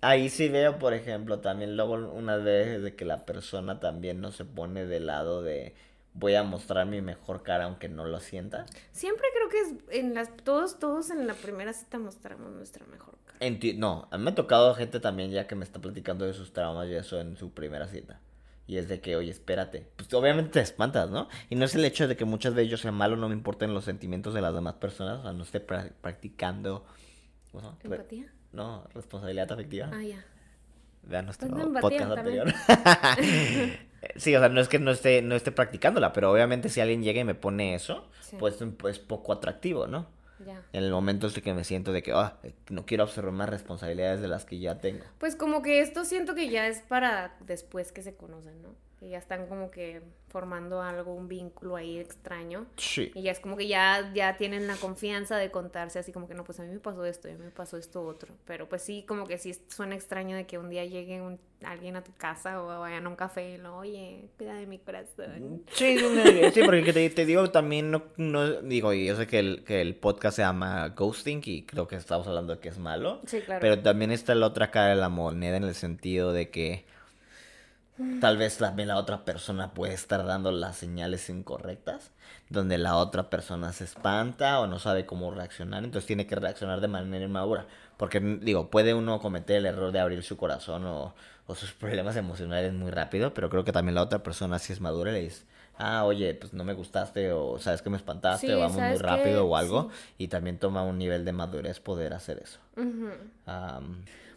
ahí 0.00 0.28
sí 0.28 0.48
veo, 0.48 0.78
por 0.78 0.94
ejemplo, 0.94 1.40
también 1.40 1.76
luego 1.76 1.94
unas 1.94 2.42
veces 2.42 2.82
de 2.82 2.94
que 2.94 3.04
la 3.04 3.24
persona 3.24 3.80
también 3.80 4.20
no 4.20 4.32
se 4.32 4.44
pone 4.44 4.86
del 4.86 5.06
lado 5.06 5.42
de 5.42 5.74
voy 6.14 6.36
a 6.36 6.44
mostrar 6.44 6.86
mi 6.86 7.00
mejor 7.00 7.42
cara 7.42 7.64
aunque 7.64 7.88
no 7.88 8.04
lo 8.04 8.20
sienta. 8.20 8.66
Siempre 8.92 9.26
creo 9.34 9.48
que 9.48 9.60
es 9.60 10.00
en 10.00 10.14
las 10.14 10.34
todos 10.36 10.78
todos 10.78 11.10
en 11.10 11.26
la 11.26 11.34
primera 11.34 11.72
cita 11.72 11.98
mostramos 11.98 12.52
nuestra 12.52 12.86
mejor 12.86 13.16
cara. 13.24 13.58
No, 13.76 14.08
a 14.10 14.18
mí 14.18 14.24
me 14.24 14.30
ha 14.30 14.34
tocado 14.34 14.74
gente 14.74 15.00
también 15.00 15.30
ya 15.30 15.46
que 15.46 15.56
me 15.56 15.64
está 15.64 15.80
platicando 15.80 16.24
de 16.24 16.32
sus 16.32 16.52
traumas 16.52 16.88
y 16.88 16.94
eso 16.94 17.20
en 17.20 17.36
su 17.36 17.52
primera 17.52 17.88
cita. 17.88 18.20
Y 18.66 18.78
es 18.78 18.88
de 18.88 19.00
que, 19.00 19.14
oye, 19.16 19.30
espérate. 19.30 19.86
Pues 19.96 20.12
obviamente 20.14 20.52
te 20.52 20.60
espantas, 20.60 21.10
¿no? 21.10 21.28
Y 21.50 21.54
no 21.56 21.66
es 21.66 21.74
el 21.74 21.84
hecho 21.84 22.08
de 22.08 22.16
que 22.16 22.24
muchas 22.24 22.54
veces 22.54 22.70
yo 22.70 22.76
sea 22.78 22.92
malo, 22.92 23.16
no 23.16 23.28
me 23.28 23.34
importen 23.34 23.74
los 23.74 23.84
sentimientos 23.84 24.32
de 24.32 24.40
las 24.40 24.54
demás 24.54 24.74
personas, 24.74 25.18
o 25.20 25.22
sea, 25.22 25.32
no 25.32 25.42
esté 25.42 25.64
pra- 25.66 25.90
practicando. 26.00 26.84
¿Empatía? 27.84 28.26
no, 28.52 28.84
responsabilidad 28.94 29.52
afectiva. 29.52 29.90
Ah, 29.92 30.02
ya. 30.02 30.24
Vean 31.02 31.26
nuestro 31.26 31.48
Pues 31.48 31.66
podcast 31.82 32.10
anterior. 32.16 32.46
sí, 34.16 34.34
o 34.34 34.40
sea, 34.40 34.48
no 34.48 34.60
es 34.60 34.68
que 34.68 34.78
no 34.78 34.90
esté, 34.90 35.22
no 35.22 35.34
esté 35.34 35.52
practicándola, 35.52 36.12
pero 36.12 36.30
obviamente 36.32 36.68
si 36.68 36.80
alguien 36.80 37.02
llega 37.02 37.20
y 37.20 37.24
me 37.24 37.34
pone 37.34 37.74
eso, 37.74 38.08
Sí. 38.20 38.36
pues 38.38 38.58
es 38.88 38.98
poco 38.98 39.32
atractivo, 39.32 39.86
¿no? 39.86 40.06
Ya. 40.44 40.62
En 40.72 40.84
el 40.84 40.90
momento 40.90 41.26
este 41.26 41.42
que 41.42 41.54
me 41.54 41.64
siento 41.64 41.92
de 41.92 42.02
que, 42.02 42.12
ah, 42.12 42.38
no 42.70 42.86
quiero 42.86 43.04
absorber 43.04 43.32
más 43.32 43.48
responsabilidades 43.48 44.20
de 44.20 44.28
las 44.28 44.44
que 44.44 44.58
ya 44.58 44.78
tengo. 44.78 45.04
Pues 45.18 45.36
como 45.36 45.62
que 45.62 45.80
esto 45.80 46.04
siento 46.04 46.34
que 46.34 46.48
ya 46.48 46.66
es 46.68 46.80
para 46.80 47.36
después 47.40 47.92
que 47.92 48.02
se 48.02 48.14
conocen, 48.14 48.62
¿no? 48.62 48.74
Que 49.04 49.10
ya 49.10 49.18
están 49.18 49.46
como 49.48 49.70
que 49.70 50.00
formando 50.28 50.80
algo, 50.80 51.12
un 51.14 51.28
vínculo 51.28 51.76
ahí 51.76 51.98
extraño. 51.98 52.64
Sí. 52.78 53.12
Y 53.14 53.22
ya 53.22 53.32
es 53.32 53.38
como 53.38 53.54
que 53.56 53.68
ya, 53.68 54.10
ya 54.14 54.36
tienen 54.38 54.66
la 54.66 54.76
confianza 54.76 55.36
de 55.36 55.50
contarse 55.50 55.98
así 55.98 56.10
como 56.10 56.26
que 56.26 56.32
no, 56.34 56.42
pues 56.42 56.58
a 56.58 56.62
mí 56.62 56.72
me 56.72 56.80
pasó 56.80 57.04
esto 57.04 57.28
a 57.28 57.32
mí 57.32 57.36
me 57.38 57.50
pasó 57.50 57.76
esto 57.76 58.02
otro. 58.02 58.32
Pero 58.46 58.66
pues 58.66 58.80
sí, 58.82 59.04
como 59.06 59.26
que 59.26 59.36
sí 59.36 59.54
suena 59.68 59.94
extraño 59.94 60.34
de 60.36 60.46
que 60.46 60.56
un 60.56 60.70
día 60.70 60.86
llegue 60.86 61.20
un- 61.20 61.38
alguien 61.64 61.96
a 61.96 62.02
tu 62.02 62.12
casa 62.14 62.62
o 62.62 62.80
vayan 62.80 63.04
a 63.06 63.08
un 63.10 63.14
café 63.16 63.50
y 63.54 63.58
lo, 63.58 63.76
oye, 63.76 64.24
cuida 64.38 64.54
de 64.54 64.66
mi 64.66 64.78
corazón. 64.78 65.62
Sí, 65.72 65.98
sí, 65.98 66.50
sí, 66.52 66.62
porque 66.64 66.92
te, 66.94 67.10
te 67.10 67.26
digo 67.26 67.50
también, 67.50 67.90
no, 67.90 68.04
no, 68.16 68.60
digo, 68.62 68.92
y 68.94 69.06
yo 69.06 69.16
sé 69.16 69.26
que 69.26 69.38
el, 69.38 69.64
que 69.64 69.80
el 69.82 69.94
podcast 69.96 70.36
se 70.36 70.42
llama 70.42 70.88
Ghosting 70.96 71.42
y 71.44 71.62
creo 71.64 71.86
que 71.86 71.96
estamos 71.96 72.26
hablando 72.26 72.54
de 72.54 72.60
que 72.60 72.70
es 72.70 72.78
malo, 72.78 73.20
Sí, 73.26 73.40
claro. 73.42 73.60
pero 73.60 73.80
también 73.82 74.10
está 74.10 74.34
la 74.34 74.46
otra 74.46 74.70
cara 74.70 74.88
de 74.88 74.96
la 74.96 75.08
moneda 75.10 75.56
en 75.58 75.64
el 75.64 75.74
sentido 75.74 76.32
de 76.32 76.50
que 76.50 76.86
tal 78.20 78.36
vez 78.36 78.58
también 78.58 78.88
la 78.88 78.96
otra 78.96 79.24
persona 79.24 79.72
puede 79.72 79.94
estar 79.94 80.24
dando 80.26 80.50
las 80.52 80.76
señales 80.76 81.28
incorrectas, 81.30 82.10
donde 82.50 82.78
la 82.78 82.96
otra 82.96 83.30
persona 83.30 83.72
se 83.72 83.84
espanta 83.84 84.60
o 84.60 84.66
no 84.66 84.78
sabe 84.78 85.06
cómo 85.06 85.30
reaccionar, 85.30 85.84
entonces 85.84 86.06
tiene 86.06 86.26
que 86.26 86.34
reaccionar 86.36 86.80
de 86.80 86.88
manera 86.88 87.24
inmadura, 87.24 87.66
porque 87.96 88.20
digo, 88.20 88.70
puede 88.70 88.94
uno 88.94 89.20
cometer 89.20 89.56
el 89.58 89.66
error 89.66 89.92
de 89.92 90.00
abrir 90.00 90.22
su 90.22 90.36
corazón 90.36 90.84
o, 90.86 91.14
o 91.46 91.54
sus 91.54 91.72
problemas 91.74 92.16
emocionales 92.16 92.72
muy 92.72 92.90
rápido, 92.90 93.32
pero 93.34 93.48
creo 93.50 93.64
que 93.64 93.72
también 93.72 93.94
la 93.94 94.02
otra 94.02 94.22
persona 94.22 94.58
si 94.58 94.72
es 94.72 94.80
madura 94.80 95.12
le 95.12 95.20
dice, 95.22 95.44
ah, 95.78 96.04
oye, 96.04 96.34
pues 96.34 96.52
no 96.52 96.64
me 96.64 96.72
gustaste 96.74 97.32
o 97.32 97.58
sabes 97.58 97.82
que 97.82 97.90
me 97.90 97.96
espantaste 97.96 98.46
Sí, 98.48 98.52
o 98.52 98.58
vamos 98.60 98.76
muy 98.76 98.96
rápido 98.98 99.46
o 99.46 99.56
algo, 99.56 99.90
Sí. 99.90 100.14
y 100.24 100.28
también 100.28 100.58
toma 100.58 100.82
un 100.82 100.98
nivel 100.98 101.24
de 101.24 101.32
madurez 101.32 101.80
poder 101.80 102.12
hacer 102.14 102.38
eso. 102.42 102.58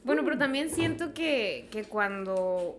Bueno, 0.03 0.21
pero 0.23 0.37
también 0.37 0.69
siento 0.69 1.13
que, 1.13 1.67
que 1.71 1.83
cuando 1.83 2.77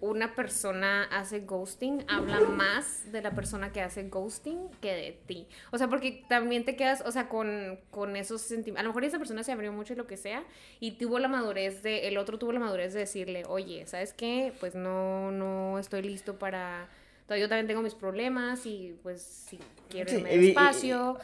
una 0.00 0.34
persona 0.34 1.04
hace 1.04 1.40
ghosting, 1.40 2.04
habla 2.08 2.40
más 2.40 3.10
de 3.10 3.20
la 3.20 3.32
persona 3.32 3.72
que 3.72 3.80
hace 3.80 4.08
ghosting 4.08 4.68
que 4.80 4.94
de 4.94 5.18
ti. 5.26 5.46
O 5.72 5.78
sea, 5.78 5.88
porque 5.88 6.24
también 6.28 6.64
te 6.64 6.76
quedas, 6.76 7.02
o 7.04 7.10
sea, 7.10 7.28
con, 7.28 7.78
con 7.90 8.16
esos 8.16 8.40
sentimientos. 8.42 8.80
A 8.80 8.82
lo 8.84 8.90
mejor 8.90 9.04
esa 9.04 9.18
persona 9.18 9.42
se 9.42 9.52
abrió 9.52 9.72
mucho 9.72 9.94
y 9.94 9.96
lo 9.96 10.06
que 10.06 10.16
sea, 10.16 10.44
y 10.80 10.92
tuvo 10.92 11.18
la 11.18 11.28
madurez 11.28 11.82
de, 11.82 12.08
el 12.08 12.18
otro 12.18 12.38
tuvo 12.38 12.52
la 12.52 12.60
madurez 12.60 12.92
de 12.92 13.00
decirle, 13.00 13.44
oye, 13.48 13.86
¿sabes 13.86 14.12
qué? 14.12 14.52
Pues 14.60 14.74
no, 14.74 15.30
no 15.30 15.78
estoy 15.78 16.02
listo 16.02 16.38
para... 16.38 16.88
Yo 17.28 17.46
también 17.46 17.66
tengo 17.66 17.82
mis 17.82 17.94
problemas 17.94 18.64
y 18.64 18.96
pues 19.02 19.20
si 19.20 19.58
quiero 19.90 20.08
Sí, 20.08 20.16
irme 20.16 20.38
despacio. 20.38 21.18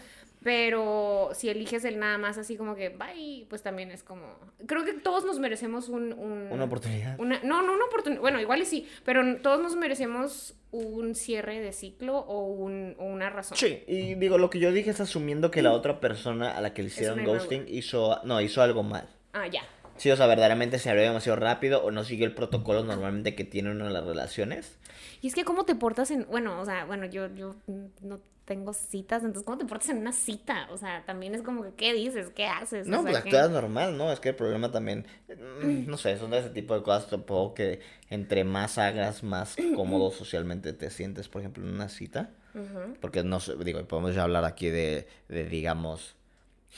Pero 0.44 1.30
si 1.34 1.48
eliges 1.48 1.84
el 1.84 1.98
nada 1.98 2.18
más 2.18 2.36
así 2.38 2.56
como 2.56 2.76
que 2.76 2.90
bye, 2.90 3.46
pues 3.48 3.62
también 3.62 3.90
es 3.90 4.02
como. 4.04 4.22
Creo 4.66 4.84
que 4.84 4.92
todos 4.92 5.24
nos 5.24 5.38
merecemos 5.40 5.88
un. 5.88 6.12
un- 6.12 6.48
una 6.52 6.64
oportunidad. 6.64 7.18
una- 7.18 7.40
no, 7.42 7.62
no 7.62 7.72
una 7.72 7.86
oportunidad. 7.86 8.20
Bueno, 8.20 8.40
igual 8.40 8.60
y 8.60 8.66
sí, 8.66 8.86
pero 9.04 9.22
todos 9.40 9.60
nos 9.62 9.74
merecemos 9.74 10.54
un 10.70 11.14
cierre 11.14 11.60
de 11.60 11.72
ciclo 11.72 12.18
o, 12.18 12.44
un, 12.46 12.94
o 12.98 13.04
una 13.06 13.30
razón. 13.30 13.56
Sí, 13.56 13.82
y 13.86 14.14
digo, 14.16 14.36
lo 14.38 14.50
que 14.50 14.58
yo 14.60 14.70
dije 14.70 14.90
es 14.90 15.00
asumiendo 15.00 15.50
que 15.50 15.62
la 15.62 15.72
otra 15.72 15.98
persona 15.98 16.56
a 16.56 16.60
la 16.60 16.74
que 16.74 16.82
le 16.82 16.88
hicieron 16.88 17.24
ghosting 17.24 17.64
hizo, 17.68 18.20
no, 18.24 18.40
hizo 18.40 18.60
algo 18.62 18.82
mal. 18.82 19.08
Ah, 19.32 19.46
ya. 19.48 19.62
Sí, 19.96 20.10
o 20.10 20.16
sea, 20.16 20.26
verdaderamente 20.26 20.78
se 20.78 20.90
abrió 20.90 21.04
demasiado 21.04 21.36
rápido 21.36 21.82
o 21.84 21.90
no 21.90 22.04
siguió 22.04 22.26
el 22.26 22.34
protocolo 22.34 22.82
normalmente 22.84 23.34
que 23.34 23.44
tienen 23.44 23.80
en 23.80 23.92
las 23.92 24.04
relaciones. 24.04 24.76
Y 25.22 25.28
es 25.28 25.34
que 25.34 25.44
cómo 25.44 25.64
te 25.64 25.74
portas 25.74 26.10
en. 26.10 26.26
Bueno, 26.28 26.60
o 26.60 26.64
sea, 26.64 26.84
bueno, 26.84 27.06
yo, 27.06 27.32
yo 27.34 27.54
no 28.02 28.20
tengo 28.44 28.72
citas, 28.72 29.22
entonces 29.22 29.44
cómo 29.44 29.56
te 29.58 29.64
portas 29.64 29.88
en 29.88 29.98
una 29.98 30.12
cita. 30.12 30.68
O 30.70 30.76
sea, 30.76 31.04
también 31.06 31.34
es 31.34 31.42
como 31.42 31.62
que, 31.62 31.72
¿qué 31.72 31.92
dices? 31.94 32.30
¿Qué 32.34 32.46
haces? 32.46 32.86
No, 32.86 33.00
o 33.00 33.02
sea, 33.02 33.10
pues 33.12 33.22
¿qué- 33.24 33.30
actúas 33.36 33.50
normal, 33.50 33.96
¿no? 33.96 34.12
Es 34.12 34.20
que 34.20 34.30
el 34.30 34.34
problema 34.36 34.70
también, 34.70 35.06
mm, 35.28 35.86
no 35.88 35.96
sé, 35.96 36.18
son 36.18 36.30
de 36.30 36.38
ese 36.40 36.50
tipo 36.50 36.74
de 36.74 36.82
cosas, 36.82 37.08
supongo 37.08 37.54
que 37.54 37.80
entre 38.10 38.44
más 38.44 38.76
hagas, 38.78 39.22
más 39.22 39.56
cómodo 39.74 40.10
socialmente 40.12 40.72
te 40.72 40.90
sientes, 40.90 41.28
por 41.28 41.40
ejemplo, 41.40 41.64
en 41.64 41.74
una 41.74 41.88
cita. 41.88 42.30
Porque 43.00 43.24
no 43.24 43.40
sé, 43.40 43.56
digo, 43.64 43.82
podemos 43.86 44.14
ya 44.14 44.22
hablar 44.22 44.44
aquí 44.44 44.68
de, 44.68 45.08
de 45.28 45.44
digamos, 45.44 46.14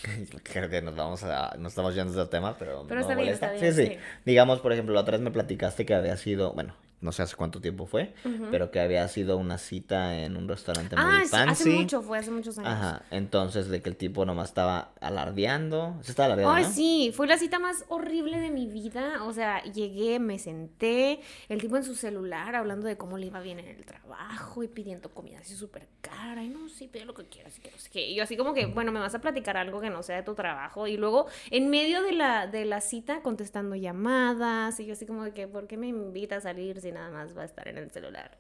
creo 0.43 0.69
que 0.71 0.81
nos 0.83 0.97
vamos 0.97 1.23
a, 1.25 1.55
nos 1.59 1.73
estamos 1.73 1.95
yendo 1.95 2.13
de 2.13 2.27
tema, 2.31 2.57
pero, 2.59 2.85
Pero 2.89 2.95
no 2.97 3.01
está 3.03 3.15
bien, 3.15 3.27
molesta. 3.27 3.47
está 3.55 3.61
bien, 3.61 3.75
sí, 3.75 3.87
sí, 3.87 3.93
sí. 3.95 3.99
Digamos, 4.25 4.61
por 4.61 4.73
ejemplo, 4.73 4.95
la 4.95 5.03
otra 5.03 5.13
vez 5.13 5.21
me 5.21 5.31
platicaste 5.31 5.85
que 5.85 5.95
había 5.95 6.17
sido, 6.17 6.53
bueno, 6.55 6.75
no 7.01 7.13
sé 7.13 7.23
hace 7.23 7.37
cuánto 7.37 7.61
tiempo 7.61 7.87
fue, 7.87 8.15
pero 8.51 8.71
que 8.71 8.81
había 8.81 9.07
sido 9.09 9.37
una 9.37 9.59
cita 9.59 10.19
en 10.19 10.37
un 10.37 10.49
restaurante 10.49 10.97
Ah, 10.99 11.19
muy 11.21 11.29
fancy. 11.29 11.51
hace 11.53 11.71
mucho, 11.71 12.03
fue 12.03 12.19
hace 12.19 12.31
muchos 12.31 12.59
años. 12.59 12.71
Ajá, 12.73 13.03
entonces 13.11 13.69
de 13.69 13.83
que 13.83 13.91
el 13.91 13.97
tipo 13.97 14.25
nomás 14.25 14.49
estaba 14.49 14.93
alardeando, 15.01 15.97
se 16.03 16.11
estaba 16.13 16.27
alardeando, 16.27 16.55
Ay, 16.55 16.65
¿no? 16.65 16.71
sí, 16.71 17.13
fue 17.15 17.27
la 17.27 17.37
cita 17.39 17.59
más 17.59 17.85
horrible 17.89 18.39
de 18.41 18.51
mi 18.51 18.67
vida. 18.67 19.25
O 19.25 19.33
sea, 19.33 19.63
llegué, 19.65 20.19
me 20.19 20.39
senté, 20.39 21.21
el 21.49 21.61
tipo 21.61 21.77
en 21.77 21.85
su 21.85 21.95
celular 21.95 22.55
hablando 22.55 22.87
de 22.87 22.97
cómo 22.97 23.19
le 23.19 23.27
iba 23.27 23.41
bien 23.41 23.59
en 23.59 23.69
el 23.69 23.85
trabajo 23.85 24.63
y 24.63 24.69
pidiendo 24.69 25.11
comida 25.11 25.39
así 25.41 25.55
súper 25.55 25.89
cara. 26.01 26.43
Y 26.43 26.49
no, 26.49 26.69
sí, 26.69 26.89
pide 26.89 27.05
lo 27.05 27.15
que 27.15 27.25
quieras, 27.27 27.59
no 27.73 27.79
sé 27.79 27.91
qué. 27.91 28.09
Y 28.09 28.15
yo 28.17 28.23
así 28.23 28.37
como 28.37 28.55
que, 28.55 28.67
bueno, 28.67 28.93
me 28.93 29.01
vas 29.01 29.15
a 29.15 29.21
platicar 29.21 29.57
algo 29.57 29.81
que 29.81 29.91
no 29.91 30.03
sea 30.03 30.17
de 30.17 30.23
tu 30.23 30.35
trabajo. 30.35 30.87
Y 30.87 30.97
luego, 30.97 31.27
en 31.51 31.69
medio 31.71 32.03
de 32.03 32.13
la, 32.13 32.47
de 32.47 32.65
la 32.65 32.81
cita, 32.81 33.21
contestando 33.23 33.77
llamadas. 33.77 34.81
Y 34.81 34.87
yo 34.87 34.93
así 34.95 35.07
como 35.07 35.25
de 35.25 35.33
que, 35.33 35.47
¿por 35.49 35.67
qué 35.67 35.77
me 35.77 35.89
invita 35.89 36.37
a 36.37 36.41
salir 36.41 36.81
si 36.87 36.93
nada 36.93 37.11
más 37.11 37.37
va 37.37 37.43
a 37.43 37.45
estar 37.45 37.67
en 37.69 37.79
el 37.79 37.91
celular? 37.91 38.31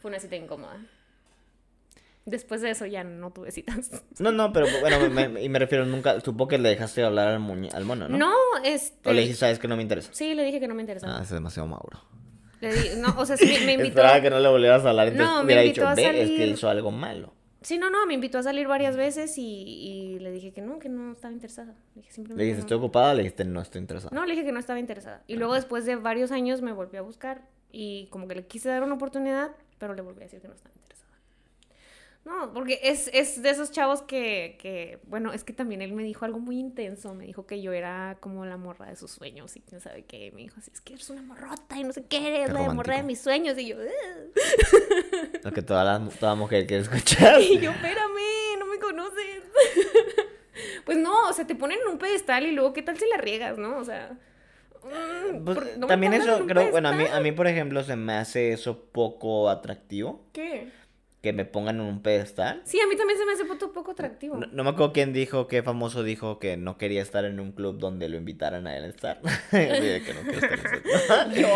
Fue 0.00 0.10
una 0.10 0.18
cita 0.20 0.36
incómoda. 0.36 0.78
Después 2.26 2.62
de 2.62 2.70
eso 2.70 2.86
ya 2.86 3.04
no 3.04 3.30
tuve 3.32 3.50
citas. 3.52 3.90
No, 4.18 4.32
no, 4.32 4.50
pero 4.52 4.66
bueno, 4.80 5.10
me, 5.10 5.42
y 5.42 5.48
me 5.50 5.58
refiero 5.58 5.84
nunca, 5.84 6.20
supongo 6.20 6.48
que 6.48 6.58
le 6.58 6.70
dejaste 6.70 7.02
hablar 7.04 7.28
al, 7.28 7.38
muñe- 7.40 7.72
al 7.74 7.84
mono, 7.84 8.08
¿no? 8.08 8.16
No, 8.16 8.32
este... 8.64 9.10
O 9.10 9.12
le 9.12 9.20
dijiste, 9.20 9.40
sabes 9.40 9.58
que 9.58 9.68
no 9.68 9.76
me 9.76 9.82
interesa. 9.82 10.08
Sí, 10.14 10.34
le 10.34 10.42
dije 10.42 10.58
que 10.58 10.66
no 10.66 10.74
me 10.74 10.80
interesaba. 10.82 11.18
Ah, 11.18 11.22
es 11.22 11.28
demasiado 11.28 11.68
Mauro. 11.68 12.00
Le 12.62 12.72
di- 12.72 12.96
no, 12.96 13.14
o 13.18 13.26
sea, 13.26 13.36
sí, 13.36 13.44
me, 13.44 13.66
me 13.66 13.72
invitó. 13.74 13.88
Esperaba 14.00 14.22
que 14.22 14.30
no 14.30 14.40
le 14.40 14.48
volvieras 14.48 14.82
a 14.86 14.90
hablar, 14.90 15.08
entonces 15.08 15.28
No, 15.34 15.40
me 15.40 15.44
hubiera 15.46 15.64
invitó 15.64 15.82
dicho, 15.82 15.88
a 15.88 15.94
ve, 15.94 16.02
es 16.22 16.30
que 16.30 16.36
salir". 16.38 16.48
hizo 16.54 16.68
algo 16.70 16.90
malo. 16.90 17.34
Sí, 17.60 17.76
no, 17.78 17.90
no, 17.90 18.06
me 18.06 18.14
invitó 18.14 18.38
a 18.38 18.42
salir 18.42 18.68
varias 18.68 18.96
veces 18.96 19.36
y, 19.36 19.42
y 19.44 20.18
le 20.18 20.30
dije 20.30 20.52
que 20.52 20.62
no, 20.62 20.78
que 20.78 20.88
no 20.88 21.12
estaba 21.12 21.32
interesada. 21.32 21.72
Le 21.94 22.02
dije 22.02 22.08
Le 22.08 22.14
simplemente 22.14 22.42
dijiste, 22.44 22.60
no. 22.60 22.66
estoy 22.66 22.78
ocupada, 22.78 23.12
le 23.12 23.22
dijiste, 23.22 23.44
no 23.44 23.60
estoy 23.60 23.80
interesada. 23.82 24.14
No, 24.14 24.24
le 24.24 24.32
dije 24.32 24.46
que 24.46 24.52
no 24.52 24.60
estaba 24.60 24.78
interesada. 24.78 25.22
Y 25.26 25.36
luego 25.36 25.52
después 25.54 25.84
de 25.84 25.96
varios 25.96 26.30
años 26.30 26.62
me 26.62 26.72
volvió 26.72 27.00
a 27.00 27.02
buscar 27.02 27.42
y 27.74 28.06
como 28.06 28.28
que 28.28 28.36
le 28.36 28.46
quise 28.46 28.68
dar 28.68 28.84
una 28.84 28.94
oportunidad, 28.94 29.50
pero 29.78 29.94
le 29.94 30.02
volví 30.02 30.20
a 30.20 30.24
decir 30.24 30.40
que 30.40 30.46
no 30.46 30.54
estaba 30.54 30.72
interesada. 30.76 31.18
No, 32.24 32.54
porque 32.54 32.78
es, 32.82 33.10
es 33.12 33.42
de 33.42 33.50
esos 33.50 33.72
chavos 33.72 34.00
que, 34.00 34.56
que, 34.60 35.00
bueno, 35.08 35.32
es 35.32 35.44
que 35.44 35.52
también 35.52 35.82
él 35.82 35.92
me 35.92 36.04
dijo 36.04 36.24
algo 36.24 36.38
muy 36.38 36.58
intenso. 36.58 37.14
Me 37.14 37.26
dijo 37.26 37.46
que 37.46 37.60
yo 37.60 37.72
era 37.72 38.16
como 38.20 38.46
la 38.46 38.56
morra 38.56 38.86
de 38.86 38.96
sus 38.96 39.10
sueños 39.10 39.56
y 39.56 39.60
quién 39.60 39.80
sabe 39.80 40.04
qué. 40.04 40.30
Me 40.32 40.42
dijo, 40.42 40.54
así 40.58 40.70
es 40.72 40.80
que 40.80 40.94
eres 40.94 41.10
una 41.10 41.20
morrota 41.22 41.76
y 41.76 41.84
no 41.84 41.92
sé 41.92 42.04
qué, 42.04 42.28
eres 42.28 42.52
la 42.52 42.72
morra 42.72 42.96
de 42.96 43.02
mis 43.02 43.20
sueños. 43.20 43.58
Y 43.58 43.66
yo, 43.66 43.76
lo 45.42 45.52
que 45.52 45.62
toda, 45.62 45.84
la, 45.84 46.08
toda 46.08 46.34
mujer 46.36 46.66
quiere 46.66 46.84
escuchar. 46.84 47.40
Y 47.40 47.58
yo, 47.58 47.72
espérame, 47.72 48.58
no 48.58 48.66
me 48.66 48.78
conoces. 48.78 49.42
pues 50.86 50.96
no, 50.96 51.28
o 51.28 51.32
sea, 51.32 51.46
te 51.46 51.56
ponen 51.56 51.78
en 51.84 51.88
un 51.88 51.98
pedestal 51.98 52.46
y 52.46 52.52
luego, 52.52 52.72
¿qué 52.72 52.82
tal 52.82 52.96
si 52.96 53.06
la 53.08 53.18
riegas, 53.18 53.58
no? 53.58 53.76
O 53.78 53.84
sea. 53.84 54.16
Mm, 54.84 55.44
pues, 55.44 55.58
también 55.88 56.12
eso, 56.12 56.46
creo, 56.46 56.70
bueno, 56.70 56.90
a 56.90 56.92
mí, 56.92 57.04
a 57.10 57.20
mí, 57.20 57.32
por 57.32 57.46
ejemplo, 57.46 57.82
se 57.82 57.96
me 57.96 58.14
hace 58.14 58.52
eso 58.52 58.84
poco 58.92 59.48
atractivo. 59.48 60.26
¿Qué? 60.32 60.70
que 61.24 61.32
me 61.32 61.46
pongan 61.46 61.76
en 61.76 61.86
un 61.86 62.02
pedestal. 62.02 62.60
Sí, 62.66 62.78
a 62.78 62.86
mí 62.86 62.96
también 62.98 63.18
se 63.18 63.24
me 63.24 63.32
hace 63.32 63.44
un 63.44 63.72
poco 63.72 63.92
atractivo. 63.92 64.36
No, 64.36 64.62
me 64.62 64.68
acuerdo 64.68 64.92
quién 64.92 65.14
dijo, 65.14 65.48
qué 65.48 65.62
famoso 65.62 66.02
dijo 66.02 66.38
que 66.38 66.58
no 66.58 66.76
quería 66.76 67.00
estar 67.00 67.24
en 67.24 67.40
un 67.40 67.52
club 67.52 67.78
donde 67.78 68.10
lo 68.10 68.18
invitaran 68.18 68.66
a 68.66 68.76
él 68.76 68.84
a 68.84 68.88
estar. 68.88 69.22
que 69.50 70.12
no 70.12 70.20
quiero 70.20 70.40
estar 70.98 71.28
en 71.28 71.34
Yo. 71.40 71.48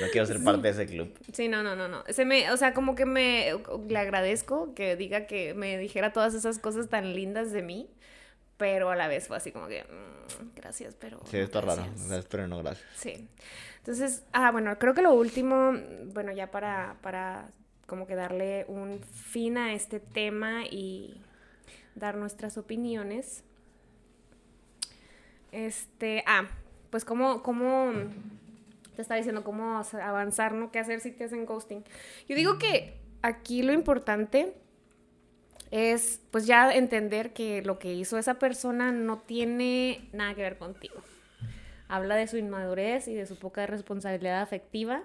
no 0.00 0.06
quiero 0.12 0.26
ser 0.28 0.44
parte 0.44 0.62
de 0.62 0.68
ese 0.68 0.86
club. 0.86 1.12
Sí, 1.32 1.48
no, 1.48 1.64
no, 1.64 1.74
no, 1.74 1.88
no. 1.88 2.04
Se 2.08 2.24
me, 2.24 2.52
o 2.52 2.56
sea, 2.56 2.72
como 2.72 2.94
que 2.94 3.04
me 3.04 3.52
le 3.88 3.98
agradezco 3.98 4.72
que 4.74 4.94
diga 4.94 5.26
que 5.26 5.54
me 5.54 5.76
dijera 5.76 6.12
todas 6.12 6.34
esas 6.34 6.60
cosas 6.60 6.88
tan 6.88 7.14
lindas 7.16 7.50
de 7.50 7.62
mí, 7.62 7.90
pero 8.58 8.90
a 8.90 8.96
la 8.96 9.08
vez 9.08 9.28
fue 9.28 9.36
así 9.36 9.52
como 9.52 9.68
que 9.68 9.84
mm, 9.84 10.54
gracias, 10.56 10.94
pero 10.96 11.20
Sí, 11.24 11.38
está 11.38 11.62
raro. 11.62 11.86
Pero 12.28 12.48
no 12.48 12.58
gracias. 12.58 12.86
Sí. 12.96 13.28
Entonces, 13.78 14.24
ah, 14.32 14.50
bueno, 14.50 14.78
creo 14.78 14.92
que 14.92 15.00
lo 15.00 15.14
último, 15.14 15.72
bueno, 16.12 16.32
ya 16.32 16.50
para, 16.50 16.96
para 17.00 17.48
como 17.86 18.06
que 18.06 18.14
darle 18.16 18.66
un 18.68 19.00
fin 19.00 19.56
a 19.56 19.72
este 19.72 20.00
tema 20.00 20.64
y 20.64 21.22
dar 21.94 22.16
nuestras 22.16 22.58
opiniones. 22.58 23.44
Este, 25.52 26.22
ah, 26.26 26.48
pues 26.90 27.04
cómo, 27.04 27.42
cómo, 27.42 27.92
te 28.94 29.02
estaba 29.02 29.16
diciendo 29.16 29.44
cómo 29.44 29.82
avanzar, 30.02 30.52
¿no? 30.52 30.70
¿Qué 30.70 30.80
hacer 30.80 31.00
si 31.00 31.12
te 31.12 31.24
hacen 31.24 31.46
ghosting? 31.46 31.84
Yo 32.28 32.36
digo 32.36 32.58
que 32.58 32.98
aquí 33.22 33.62
lo 33.62 33.72
importante 33.72 34.54
es 35.70 36.20
pues 36.30 36.46
ya 36.46 36.72
entender 36.72 37.32
que 37.32 37.62
lo 37.62 37.78
que 37.78 37.92
hizo 37.92 38.18
esa 38.18 38.38
persona 38.38 38.92
no 38.92 39.18
tiene 39.18 40.08
nada 40.12 40.34
que 40.34 40.42
ver 40.42 40.58
contigo 40.58 41.02
habla 41.88 42.16
de 42.16 42.26
su 42.26 42.36
inmadurez 42.36 43.08
y 43.08 43.14
de 43.14 43.26
su 43.26 43.36
poca 43.36 43.66
responsabilidad 43.66 44.42
afectiva. 44.42 45.02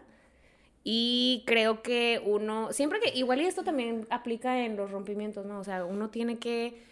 Y 0.83 1.43
creo 1.47 1.81
que 1.81 2.21
uno, 2.25 2.73
siempre 2.73 2.99
que, 2.99 3.17
igual 3.17 3.41
y 3.41 3.45
esto 3.45 3.63
también 3.63 4.05
aplica 4.09 4.65
en 4.65 4.75
los 4.75 4.91
rompimientos, 4.91 5.45
¿no? 5.45 5.59
O 5.59 5.63
sea, 5.63 5.85
uno 5.85 6.09
tiene 6.09 6.39
que, 6.39 6.83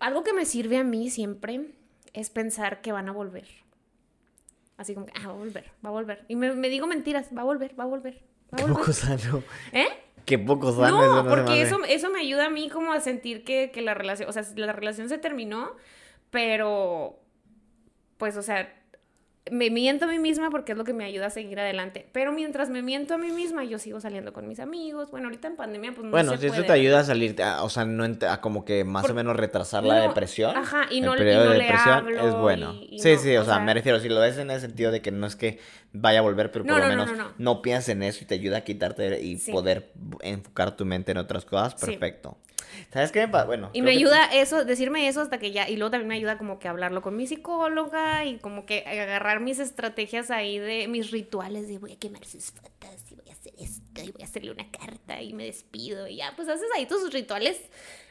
algo 0.00 0.22
que 0.22 0.34
me 0.34 0.44
sirve 0.44 0.76
a 0.76 0.84
mí 0.84 1.08
siempre 1.08 1.70
es 2.12 2.28
pensar 2.28 2.82
que 2.82 2.92
van 2.92 3.08
a 3.08 3.12
volver. 3.12 3.46
Así 4.76 4.94
como 4.94 5.06
que, 5.06 5.12
ah, 5.16 5.28
va 5.28 5.32
a 5.32 5.36
volver, 5.36 5.72
va 5.84 5.88
a 5.88 5.92
volver. 5.92 6.24
Y 6.28 6.36
me, 6.36 6.68
digo 6.68 6.86
mentiras, 6.86 7.30
va 7.36 7.40
a 7.40 7.44
volver, 7.44 7.78
va 7.78 7.84
a 7.84 7.86
volver. 7.86 8.22
Va 8.52 8.58
a 8.58 8.66
volver. 8.66 8.76
Qué 8.76 8.80
poco 8.80 8.92
sano. 8.92 9.42
¿Eh? 9.72 9.88
Qué 10.28 10.38
poco 10.38 10.72
sano. 10.72 11.22
No, 11.22 11.26
porque 11.26 11.62
eso, 11.62 11.82
eso 11.88 12.10
me 12.10 12.20
ayuda 12.20 12.46
a 12.46 12.50
mí 12.50 12.68
como 12.68 12.92
a 12.92 13.00
sentir 13.00 13.44
que, 13.44 13.70
que 13.70 13.80
la 13.80 13.94
relación, 13.94 14.28
o 14.28 14.32
sea, 14.32 14.42
la 14.56 14.74
relación 14.74 15.08
se 15.08 15.16
terminó, 15.16 15.74
pero 16.30 17.18
pues, 18.18 18.36
o 18.36 18.42
sea, 18.42 18.77
me 19.50 19.70
miento 19.70 20.04
a 20.04 20.08
mí 20.08 20.18
misma 20.18 20.50
porque 20.50 20.72
es 20.72 20.78
lo 20.78 20.84
que 20.84 20.92
me 20.92 21.04
ayuda 21.04 21.26
a 21.26 21.30
seguir 21.30 21.58
adelante. 21.58 22.06
Pero 22.12 22.32
mientras 22.32 22.70
me 22.70 22.82
miento 22.82 23.14
a 23.14 23.18
mí 23.18 23.30
misma, 23.30 23.64
yo 23.64 23.78
sigo 23.78 24.00
saliendo 24.00 24.32
con 24.32 24.48
mis 24.48 24.60
amigos. 24.60 25.10
Bueno, 25.10 25.26
ahorita 25.26 25.48
en 25.48 25.56
pandemia, 25.56 25.92
pues 25.92 26.04
no 26.04 26.10
Bueno, 26.10 26.36
si 26.36 26.46
eso 26.46 26.62
te 26.64 26.72
ayuda 26.72 27.00
a 27.00 27.04
salir, 27.04 27.36
o 27.60 27.68
sea, 27.68 27.84
no 27.84 28.04
a 28.04 28.40
como 28.40 28.64
que 28.64 28.84
más 28.84 29.08
o 29.08 29.14
menos 29.14 29.36
retrasar 29.36 29.84
la 29.84 30.00
depresión. 30.00 30.56
Ajá, 30.56 30.86
y 30.90 31.00
no, 31.00 31.12
el 31.12 31.18
periodo 31.18 31.50
de 31.50 31.58
depresión 31.58 32.08
es 32.08 32.34
bueno. 32.34 32.74
sí, 32.98 33.16
sí, 33.16 33.36
o, 33.36 33.44
sea, 33.44 33.60
me 33.60 33.74
refiero, 33.74 34.00
si 34.00 34.08
lo 34.08 34.20
ves 34.20 34.38
en 34.38 34.50
el 34.50 34.60
sentido 34.60 34.90
de 34.90 35.02
que 35.02 35.10
no 35.10 35.26
es 35.26 35.36
que 35.36 35.58
vaya 35.92 36.18
a 36.20 36.22
volver, 36.22 36.50
pero 36.50 36.64
por 36.64 36.78
lo 36.78 36.86
menos 36.86 37.10
no, 37.38 37.62
pienses 37.62 37.90
en 37.90 38.02
eso 38.02 38.22
y 38.22 38.26
te 38.26 38.34
ayuda 38.34 38.58
a 38.58 38.60
quitarte 38.62 39.20
y 39.20 39.36
poder 39.36 39.92
enfocar 40.20 40.76
tu 40.76 40.84
mente 40.84 41.12
en 41.12 41.18
otras 41.18 41.44
cosas, 41.44 41.74
perfecto. 41.74 42.36
¿Sabes 42.92 43.12
qué? 43.12 43.26
Bueno. 43.26 43.70
Y 43.72 43.82
me 43.82 43.90
ayuda 43.90 44.24
eso, 44.32 44.64
decirme 44.64 45.08
eso 45.08 45.20
hasta 45.20 45.38
que 45.38 45.52
ya, 45.52 45.68
y 45.68 45.76
luego 45.76 45.90
también 45.90 46.08
me 46.08 46.14
ayuda 46.14 46.38
como 46.38 46.58
que 46.58 46.68
hablarlo 46.68 47.02
con 47.02 47.16
mi 47.16 47.26
psicóloga 47.26 48.24
y 48.24 48.38
como 48.38 48.66
que 48.66 48.84
agarrar 48.86 49.37
mis 49.38 49.58
estrategias 49.58 50.30
ahí 50.30 50.58
de 50.58 50.88
mis 50.88 51.10
rituales 51.10 51.68
de 51.68 51.78
voy 51.78 51.92
a 51.92 51.98
quemar 51.98 52.24
sus 52.24 52.50
fotos 52.50 53.10
y 53.10 53.14
voy 53.14 53.28
a 53.28 53.32
hacer 53.32 53.52
esto 53.58 54.02
y 54.02 54.10
voy 54.10 54.22
a 54.22 54.24
hacerle 54.24 54.50
una 54.52 54.70
carta 54.70 55.22
y 55.22 55.32
me 55.32 55.44
despido 55.44 56.06
y 56.06 56.16
ya, 56.16 56.32
pues 56.36 56.48
haces 56.48 56.68
ahí 56.76 56.86
tus 56.86 57.12
rituales 57.12 57.60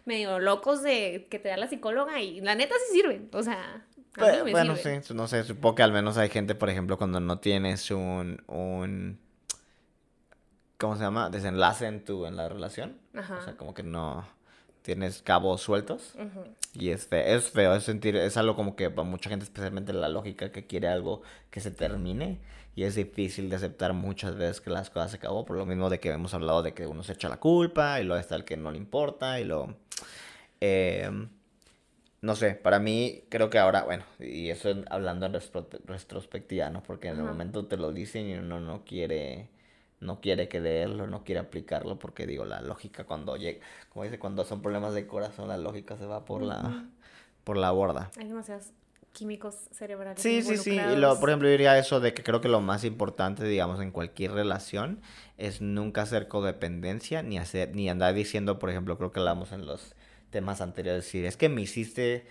medio 0.06 0.40
locos 0.40 0.82
de 0.84 1.28
que 1.30 1.40
te 1.40 1.50
da 1.50 1.58
la 1.58 1.68
psicóloga 1.68 2.20
y 2.22 2.42
la 2.42 2.56
neta 2.56 2.76
sí 2.88 2.98
sirven, 3.00 3.30
o 3.34 3.44
sea... 3.44 3.86
Pues, 4.14 4.52
bueno, 4.52 4.76
sí, 4.76 4.90
no 5.14 5.28
sé, 5.28 5.44
supongo 5.44 5.76
que 5.76 5.84
al 5.84 5.92
menos 5.92 6.18
hay 6.18 6.30
gente, 6.30 6.56
por 6.56 6.72
ejemplo, 6.72 6.98
cuando 6.98 7.20
no 7.20 7.38
tienes 7.38 7.92
un, 7.92 8.42
un 8.48 9.20
¿cómo 10.78 10.96
se 10.96 11.04
llama? 11.04 11.30
Desenlace 11.30 11.86
en 11.86 12.04
tu, 12.04 12.26
en 12.26 12.36
la 12.36 12.50
relación. 12.50 12.98
Ajá. 13.14 13.38
O 13.38 13.44
sea, 13.44 13.58
como 13.58 13.74
que 13.74 13.84
no, 13.84 14.28
tienes 14.88 15.22
cabos 15.22 15.60
sueltos. 15.60 16.14
Y 16.74 16.92
es 16.92 17.08
feo, 17.08 17.20
es 17.20 17.50
feo, 17.50 17.76
es 17.76 17.84
sentir, 17.84 18.16
es 18.16 18.38
algo 18.38 18.56
como 18.56 18.78
que 18.78 18.90
para 18.90 19.06
mucha 19.06 19.30
gente, 19.30 19.44
especialmente 19.44 19.92
la 19.92 20.08
lógica, 20.08 20.54
que 20.54 20.66
quiere 20.66 20.88
algo 20.88 21.24
que 21.52 21.60
se 21.60 21.72
termine. 21.72 22.40
Y 22.74 22.84
es 22.84 22.96
difícil 22.96 23.50
de 23.50 23.58
aceptar 23.58 23.92
muchas 23.92 24.38
veces 24.38 24.62
que 24.62 24.70
las 24.70 24.90
cosas 24.90 25.12
se 25.12 25.18
acabó, 25.18 25.44
por 25.46 25.58
lo 25.58 25.66
mismo 25.66 25.90
de 25.90 26.00
que 26.00 26.10
hemos 26.12 26.34
hablado 26.34 26.64
de 26.64 26.74
que 26.74 26.88
uno 26.88 27.04
se 27.04 27.12
echa 27.14 27.28
la 27.28 27.36
culpa 27.36 28.00
y 28.00 28.06
luego 28.06 28.22
está 28.22 28.38
el 28.38 28.46
que 28.46 28.56
no 28.56 28.72
le 28.72 28.78
importa 28.78 29.42
y 29.42 29.44
lo... 29.44 29.76
Em, 30.62 31.28
no 32.22 32.36
sé, 32.38 32.52
para 32.56 32.80
mí 32.80 33.24
creo 33.28 33.50
que 33.50 33.60
ahora, 33.60 33.84
bueno, 33.84 34.06
y 34.20 34.50
eso 34.50 34.70
hablando 34.90 35.26
en 35.26 35.34
retrospectiva, 35.86 36.70
¿no? 36.70 36.82
Porque 36.82 37.10
en 37.10 37.18
el 37.18 37.24
momento 37.24 37.66
te 37.66 37.76
lo 37.76 37.92
dicen 37.92 38.30
y 38.30 38.36
uno 38.36 38.62
no 38.62 38.86
quiere 38.86 39.50
no 40.00 40.22
quiere 40.22 40.48
creerlo, 40.48 41.08
no 41.08 41.24
quiere 41.24 41.40
aplicarlo, 41.40 41.98
porque 41.98 42.28
digo, 42.28 42.46
la 42.46 42.62
lógica 42.62 43.06
cuando 43.06 43.36
llega, 43.36 43.60
como 43.90 44.04
dice, 44.04 44.20
cuando 44.20 44.44
son 44.46 44.62
problemas 44.62 44.94
de 44.94 45.08
corazón, 45.08 45.48
la 45.48 45.58
lógica 45.58 45.98
se 45.98 46.06
va 46.06 46.26
por 46.26 46.42
la, 46.44 46.86
por 47.44 47.58
la 47.58 47.72
borda. 47.72 48.12
Hay 48.18 48.28
demasiados 48.28 48.72
químicos 49.12 49.56
cerebrales. 49.72 50.22
Sí, 50.22 50.44
sí, 50.44 50.58
sí. 50.58 50.78
Y 50.78 50.96
lo, 50.96 51.20
por 51.20 51.30
ejemplo, 51.30 51.48
yo 51.48 51.52
diría 51.52 51.78
eso 51.80 52.00
de 52.00 52.14
que 52.14 52.22
creo 52.22 52.40
que 52.40 52.50
lo 52.50 52.62
más 52.62 52.84
importante, 52.84 53.44
digamos, 53.46 53.82
en 53.82 53.90
cualquier 53.90 54.34
relación 54.34 55.02
es 55.38 55.60
nunca 55.60 56.04
hacer 56.04 56.28
codependencia, 56.28 57.24
ni 57.24 57.40
hacer, 57.40 57.76
ni 57.76 57.90
andar 57.90 58.14
diciendo, 58.14 58.60
por 58.60 58.70
ejemplo, 58.70 58.98
creo 59.00 59.12
que 59.12 59.20
hablamos 59.20 59.52
en 59.52 59.66
los 59.66 59.96
temas 60.30 60.62
anteriores, 60.62 61.06
decir, 61.06 61.26
es 61.26 61.36
que 61.36 61.50
me 61.50 61.62
hiciste 61.62 62.28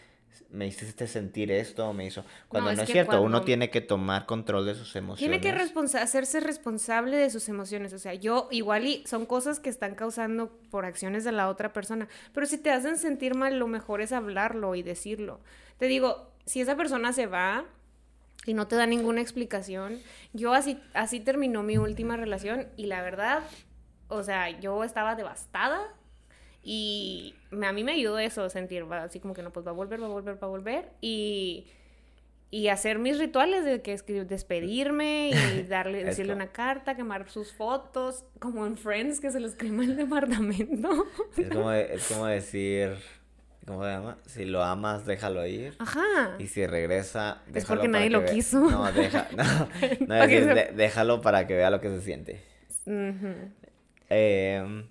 me 0.51 0.67
hiciste 0.67 1.07
sentir 1.07 1.51
esto, 1.51 1.93
me 1.93 2.07
hizo... 2.07 2.25
Cuando 2.49 2.73
no, 2.73 2.83
es, 2.83 2.89
cierto, 2.89 3.21
uno 3.23 3.43
tiene 3.43 3.71
que 3.71 3.81
tomar 3.81 4.27
control 4.27 4.67
de 4.67 4.75
sus 4.75 4.95
emociones. 4.97 5.41
Tiene 5.41 5.41
que 5.41 5.99
hacerse 5.99 6.41
responsable 6.41 7.17
de 7.17 7.31
sus 7.31 7.49
emociones, 7.49 7.93
o 7.93 7.99
sea, 7.99 8.15
yo 8.15 8.49
igual 8.51 8.87
y 8.87 9.07
son 9.07 9.27
cosas 9.27 9.61
que 9.61 9.69
están 9.69 9.95
causando 9.95 10.51
por 10.71 10.85
acciones 10.85 11.25
de 11.25 11.33
la 11.33 11.49
otra 11.49 11.73
persona, 11.73 12.09
pero 12.33 12.47
si 12.47 12.59
te 12.59 12.71
hacen 12.71 12.97
sentir 12.99 13.35
mal, 13.35 13.59
lo 13.59 13.67
mejor 13.67 14.01
es 14.01 14.13
hablarlo 14.13 14.75
y 14.75 14.83
decirlo. 14.83 15.41
Te 15.79 15.87
digo, 15.87 16.31
si 16.45 16.61
esa 16.61 16.77
persona 16.77 17.13
se 17.13 17.27
va 17.27 17.65
y 18.47 18.55
no 18.55 18.67
te 18.69 18.77
da 18.77 18.87
ninguna 18.87 19.21
explicación, 19.21 20.01
yo 20.33 20.55
así, 20.55 20.81
así 20.95 21.21
terminó 21.21 21.63
mi 21.63 21.79
última 21.79 22.17
relación 22.17 22.69
y 22.77 22.87
la 22.87 23.03
verdad, 23.03 23.43
o 24.09 24.23
sea, 24.23 24.51
yo 24.61 24.85
estaba 24.85 25.17
devastada 25.17 25.83
y 26.69 27.33
a 27.65 27.73
mí 27.73 27.85
me 27.85 27.93
ayudó 27.93 28.19
eso, 28.19 28.51
sentir, 28.51 28.85
así 28.91 29.21
como 29.21 29.35
que 29.35 29.43
no, 29.45 29.53
pues 29.53 29.65
va 29.65 29.71
a 29.71 29.75
volver, 29.75 30.03
va 30.03 30.07
a 30.07 30.09
volver, 30.09 30.35
va 30.43 30.49
a 30.49 30.51
volver. 30.51 30.91
Y, 31.01 31.69
y 32.51 32.67
hacer 32.67 32.99
mis 32.99 33.21
rituales 33.21 33.65
de 33.65 33.83
que 33.83 33.93
escribir, 33.93 34.27
despedirme 34.27 35.31
y 35.31 35.63
darle, 35.69 36.03
decirle 36.03 36.33
una 36.33 36.49
carta, 36.49 36.97
quemar 36.97 37.31
sus 37.31 37.53
fotos, 37.53 38.25
como 38.41 38.67
en 38.67 38.77
Friends 38.77 39.21
que 39.21 39.31
se 39.31 39.39
los 39.39 39.55
quema 39.55 39.85
el 39.85 39.95
departamento. 39.95 41.07
Es 41.37 41.49
como, 41.51 41.71
es 41.71 42.09
como 42.09 42.27
decir, 42.27 42.97
¿cómo 43.65 43.85
se 43.85 43.91
llama? 43.91 44.19
Si 44.27 44.45
lo 44.45 44.65
amas, 44.65 45.07
déjalo 45.07 45.47
ir. 45.47 45.77
Ajá. 45.79 46.35
Y 46.41 46.49
si 46.49 46.67
regresa, 46.67 47.43
déjalo 47.47 47.59
Es 47.59 47.65
porque 47.67 47.87
nadie 47.87 48.11
lo 48.11 48.25
quiso. 48.25 48.59
No, 48.59 48.91
deja, 48.91 49.29
no, 49.37 49.45
no 50.05 50.27
déjalo 50.75 51.21
para 51.21 51.47
que 51.47 51.55
vea 51.55 51.71
lo 51.71 51.81
que 51.81 51.91
se 51.91 52.01
siente. 52.01 52.43
eh, 54.11 54.85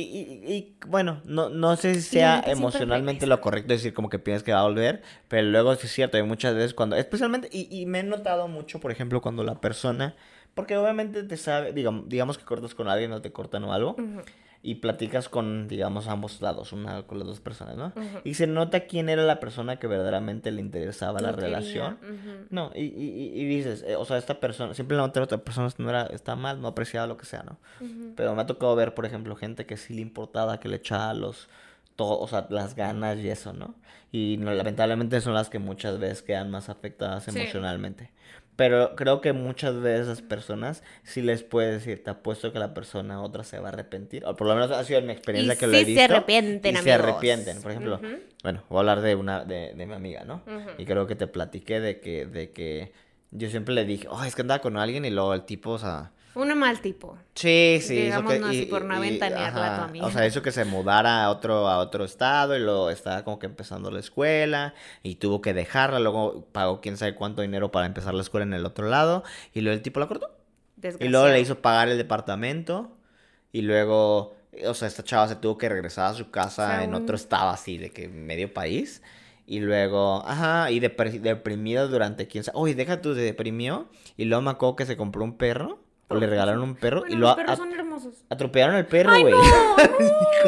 y, 0.00 0.52
y, 0.52 0.76
bueno, 0.88 1.20
no, 1.24 1.48
no 1.50 1.76
sé 1.76 1.94
si 1.94 2.02
sea 2.02 2.42
emocionalmente 2.46 3.26
lo 3.26 3.40
correcto 3.40 3.72
decir 3.72 3.94
como 3.94 4.08
que 4.08 4.18
piensas 4.18 4.42
que 4.42 4.52
va 4.52 4.60
a 4.60 4.64
volver, 4.64 5.02
pero 5.28 5.46
luego 5.48 5.72
es 5.72 5.80
cierto, 5.80 6.16
hay 6.16 6.24
muchas 6.24 6.54
veces 6.54 6.74
cuando, 6.74 6.96
especialmente, 6.96 7.48
y, 7.52 7.68
y 7.70 7.86
me 7.86 8.00
he 8.00 8.02
notado 8.02 8.48
mucho, 8.48 8.80
por 8.80 8.90
ejemplo, 8.90 9.22
cuando 9.22 9.44
la 9.44 9.60
persona, 9.60 10.16
porque 10.54 10.76
obviamente 10.76 11.22
te 11.22 11.36
sabe, 11.36 11.72
digamos, 11.72 12.08
digamos 12.08 12.38
que 12.38 12.44
cortas 12.44 12.74
con 12.74 12.88
alguien 12.88 13.12
o 13.12 13.22
te 13.22 13.30
cortan 13.30 13.62
o 13.64 13.72
algo, 13.72 13.94
y 14.66 14.76
platicas 14.76 15.28
con, 15.28 15.68
digamos, 15.68 16.08
ambos 16.08 16.40
lados, 16.40 16.72
una 16.72 17.02
con 17.02 17.18
las 17.18 17.28
dos 17.28 17.38
personas, 17.40 17.76
¿no? 17.76 17.92
Y 18.24 18.32
se 18.34 18.46
nota 18.46 18.86
quién 18.86 19.10
era 19.10 19.22
la 19.22 19.38
persona 19.38 19.76
que 19.78 19.86
verdaderamente 19.86 20.50
le 20.50 20.62
interesaba 20.62 21.20
la 21.20 21.32
quería, 21.34 21.46
relación. 21.48 21.98
No, 22.48 22.72
y, 22.74 22.80
y, 22.84 23.32
y- 23.34 23.44
dices, 23.44 23.84
eh, 23.86 23.94
o 23.96 24.04
sea, 24.06 24.16
esta 24.16 24.40
persona, 24.40 24.72
simplemente 24.72 25.20
la 25.20 25.24
otra 25.24 25.36
persona 25.38 25.68
no 25.76 25.90
era, 25.90 26.04
está 26.06 26.34
mal, 26.34 26.62
no 26.62 26.68
apreciaba 26.68 27.06
lo 27.06 27.18
que 27.18 27.26
sea, 27.26 27.42
¿no? 27.42 27.58
Pero 28.16 28.34
me 28.34 28.40
ha 28.42 28.46
tocado 28.46 28.74
ver, 28.74 28.94
por 28.94 29.04
ejemplo, 29.04 29.36
gente 29.36 29.66
que 29.66 29.76
sí 29.76 29.92
le 29.92 30.00
importaba, 30.00 30.58
que 30.58 30.68
le 30.70 30.76
echaba 30.76 31.12
los, 31.12 31.48
todo, 31.94 32.18
o 32.18 32.26
sea, 32.26 32.46
las 32.48 32.74
ganas 32.74 33.18
y 33.18 33.28
eso, 33.28 33.52
¿no? 33.52 33.74
Y 34.12 34.36
no, 34.38 34.50
lamentablemente 34.54 35.20
son 35.20 35.34
las 35.34 35.50
que 35.50 35.58
muchas 35.58 35.98
veces 35.98 36.22
quedan 36.22 36.50
más 36.50 36.70
afectadas 36.70 37.24
Sí. 37.24 37.30
emocionalmente. 37.38 38.12
Pero 38.56 38.94
creo 38.94 39.20
que 39.20 39.32
muchas 39.32 39.80
veces 39.80 40.06
esas 40.06 40.22
personas 40.22 40.82
sí 41.02 41.22
les 41.22 41.42
puedes 41.42 41.72
decir, 41.84 42.04
te 42.04 42.10
apuesto 42.10 42.52
que 42.52 42.58
la 42.60 42.72
persona 42.72 43.20
otra 43.20 43.42
se 43.42 43.58
va 43.58 43.70
a 43.70 43.72
arrepentir. 43.72 44.24
O 44.26 44.36
por 44.36 44.46
lo 44.46 44.54
menos 44.54 44.70
ha 44.70 44.84
sido 44.84 45.00
en 45.00 45.06
mi 45.06 45.12
experiencia 45.12 45.54
Y 45.54 45.56
que 45.56 45.66
lo 45.66 45.72
he 45.72 45.78
sí 45.80 45.84
se 45.86 45.90
visto. 46.00 46.14
arrepienten, 46.14 46.74
y 46.74 46.78
se 46.78 46.92
arrepienten. 46.92 47.62
Por 47.62 47.70
ejemplo, 47.72 48.00
bueno, 48.44 48.62
voy 48.68 48.76
a 48.76 48.80
hablar 48.80 49.00
de 49.00 49.14
una, 49.16 49.44
de, 49.44 49.74
de 49.74 49.86
mi 49.86 49.92
amiga, 49.94 50.24
¿no? 50.24 50.42
Y 50.78 50.84
creo 50.84 51.06
que 51.06 51.16
te 51.16 51.26
platiqué 51.26 51.80
de 51.80 51.98
que, 52.00 52.26
de 52.26 52.50
que 52.52 52.92
yo 53.32 53.50
siempre 53.50 53.74
le 53.74 53.84
dije, 53.84 54.06
oh, 54.08 54.22
es 54.24 54.36
que 54.36 54.42
andaba 54.42 54.60
con 54.60 54.76
alguien 54.76 55.04
y 55.04 55.10
luego 55.10 55.34
el 55.34 55.42
tipo, 55.44 55.70
o 55.72 55.78
sea... 55.78 56.12
Un 56.34 56.58
mal 56.58 56.80
tipo. 56.80 57.16
Sí, 57.34 57.78
sí, 57.82 57.94
que, 57.96 58.10
así, 58.44 58.66
por 58.66 58.84
no 58.84 58.94
aventanearla 58.94 59.66
a 59.66 59.74
tu 59.74 59.80
ajá, 59.80 59.84
amiga. 59.84 60.06
O 60.06 60.10
sea, 60.10 60.26
hizo 60.26 60.40
que 60.42 60.52
se 60.52 60.64
mudara 60.64 61.24
a 61.24 61.30
otro, 61.30 61.68
a 61.68 61.78
otro 61.78 62.04
estado 62.04 62.56
y 62.56 62.60
luego 62.60 62.90
estaba 62.90 63.24
como 63.24 63.38
que 63.38 63.46
empezando 63.46 63.90
la 63.90 64.00
escuela 64.00 64.74
y 65.02 65.16
tuvo 65.16 65.40
que 65.40 65.52
dejarla, 65.52 65.98
luego 65.98 66.46
pagó 66.52 66.80
quién 66.80 66.96
sabe 66.96 67.14
cuánto 67.16 67.42
dinero 67.42 67.70
para 67.72 67.86
empezar 67.86 68.14
la 68.14 68.22
escuela 68.22 68.44
en 68.44 68.54
el 68.54 68.64
otro 68.66 68.88
lado 68.88 69.24
y 69.52 69.60
luego 69.62 69.74
el 69.76 69.82
tipo 69.82 69.98
la 70.00 70.06
cortó. 70.06 70.30
Y 71.00 71.08
luego 71.08 71.28
le 71.28 71.40
hizo 71.40 71.60
pagar 71.60 71.88
el 71.88 71.98
departamento 71.98 72.96
y 73.52 73.62
luego, 73.62 74.36
o 74.66 74.74
sea, 74.74 74.88
esta 74.88 75.02
chava 75.04 75.28
se 75.28 75.36
tuvo 75.36 75.58
que 75.58 75.68
regresar 75.68 76.06
a 76.12 76.14
su 76.14 76.30
casa 76.30 76.64
O 76.64 76.66
sea, 76.66 76.84
en 76.84 76.90
un- 76.90 76.96
otro 76.96 77.16
estado 77.16 77.50
así, 77.50 77.78
de 77.78 77.90
que 77.90 78.08
medio 78.08 78.52
país. 78.52 79.02
Y 79.46 79.60
luego, 79.60 80.22
ajá, 80.26 80.70
y 80.70 80.80
deprimida 80.80 81.86
durante 81.86 82.26
quién 82.28 82.44
sabe. 82.44 82.58
Oye, 82.58 82.74
deja 82.74 83.00
tú, 83.02 83.14
se 83.14 83.20
deprimió. 83.20 83.88
Y 84.16 84.24
luego 84.24 84.42
me 84.42 84.50
acuerdo 84.50 84.76
que 84.76 84.86
se 84.86 84.96
compró 84.96 85.22
un 85.24 85.36
perro. 85.36 85.83
O 86.08 86.14
le 86.16 86.26
regalaron 86.26 86.62
un 86.62 86.74
perro. 86.74 87.00
Bueno, 87.00 87.14
y 87.14 87.18
los 87.18 87.20
luego 87.20 87.36
perros 87.36 87.58
son 87.58 87.72
hermosos. 87.72 88.14
atropellaron 88.28 88.76
al 88.76 88.86
perro, 88.86 89.10
¡Ay, 89.12 89.22
güey. 89.22 89.34
no! 89.34 89.40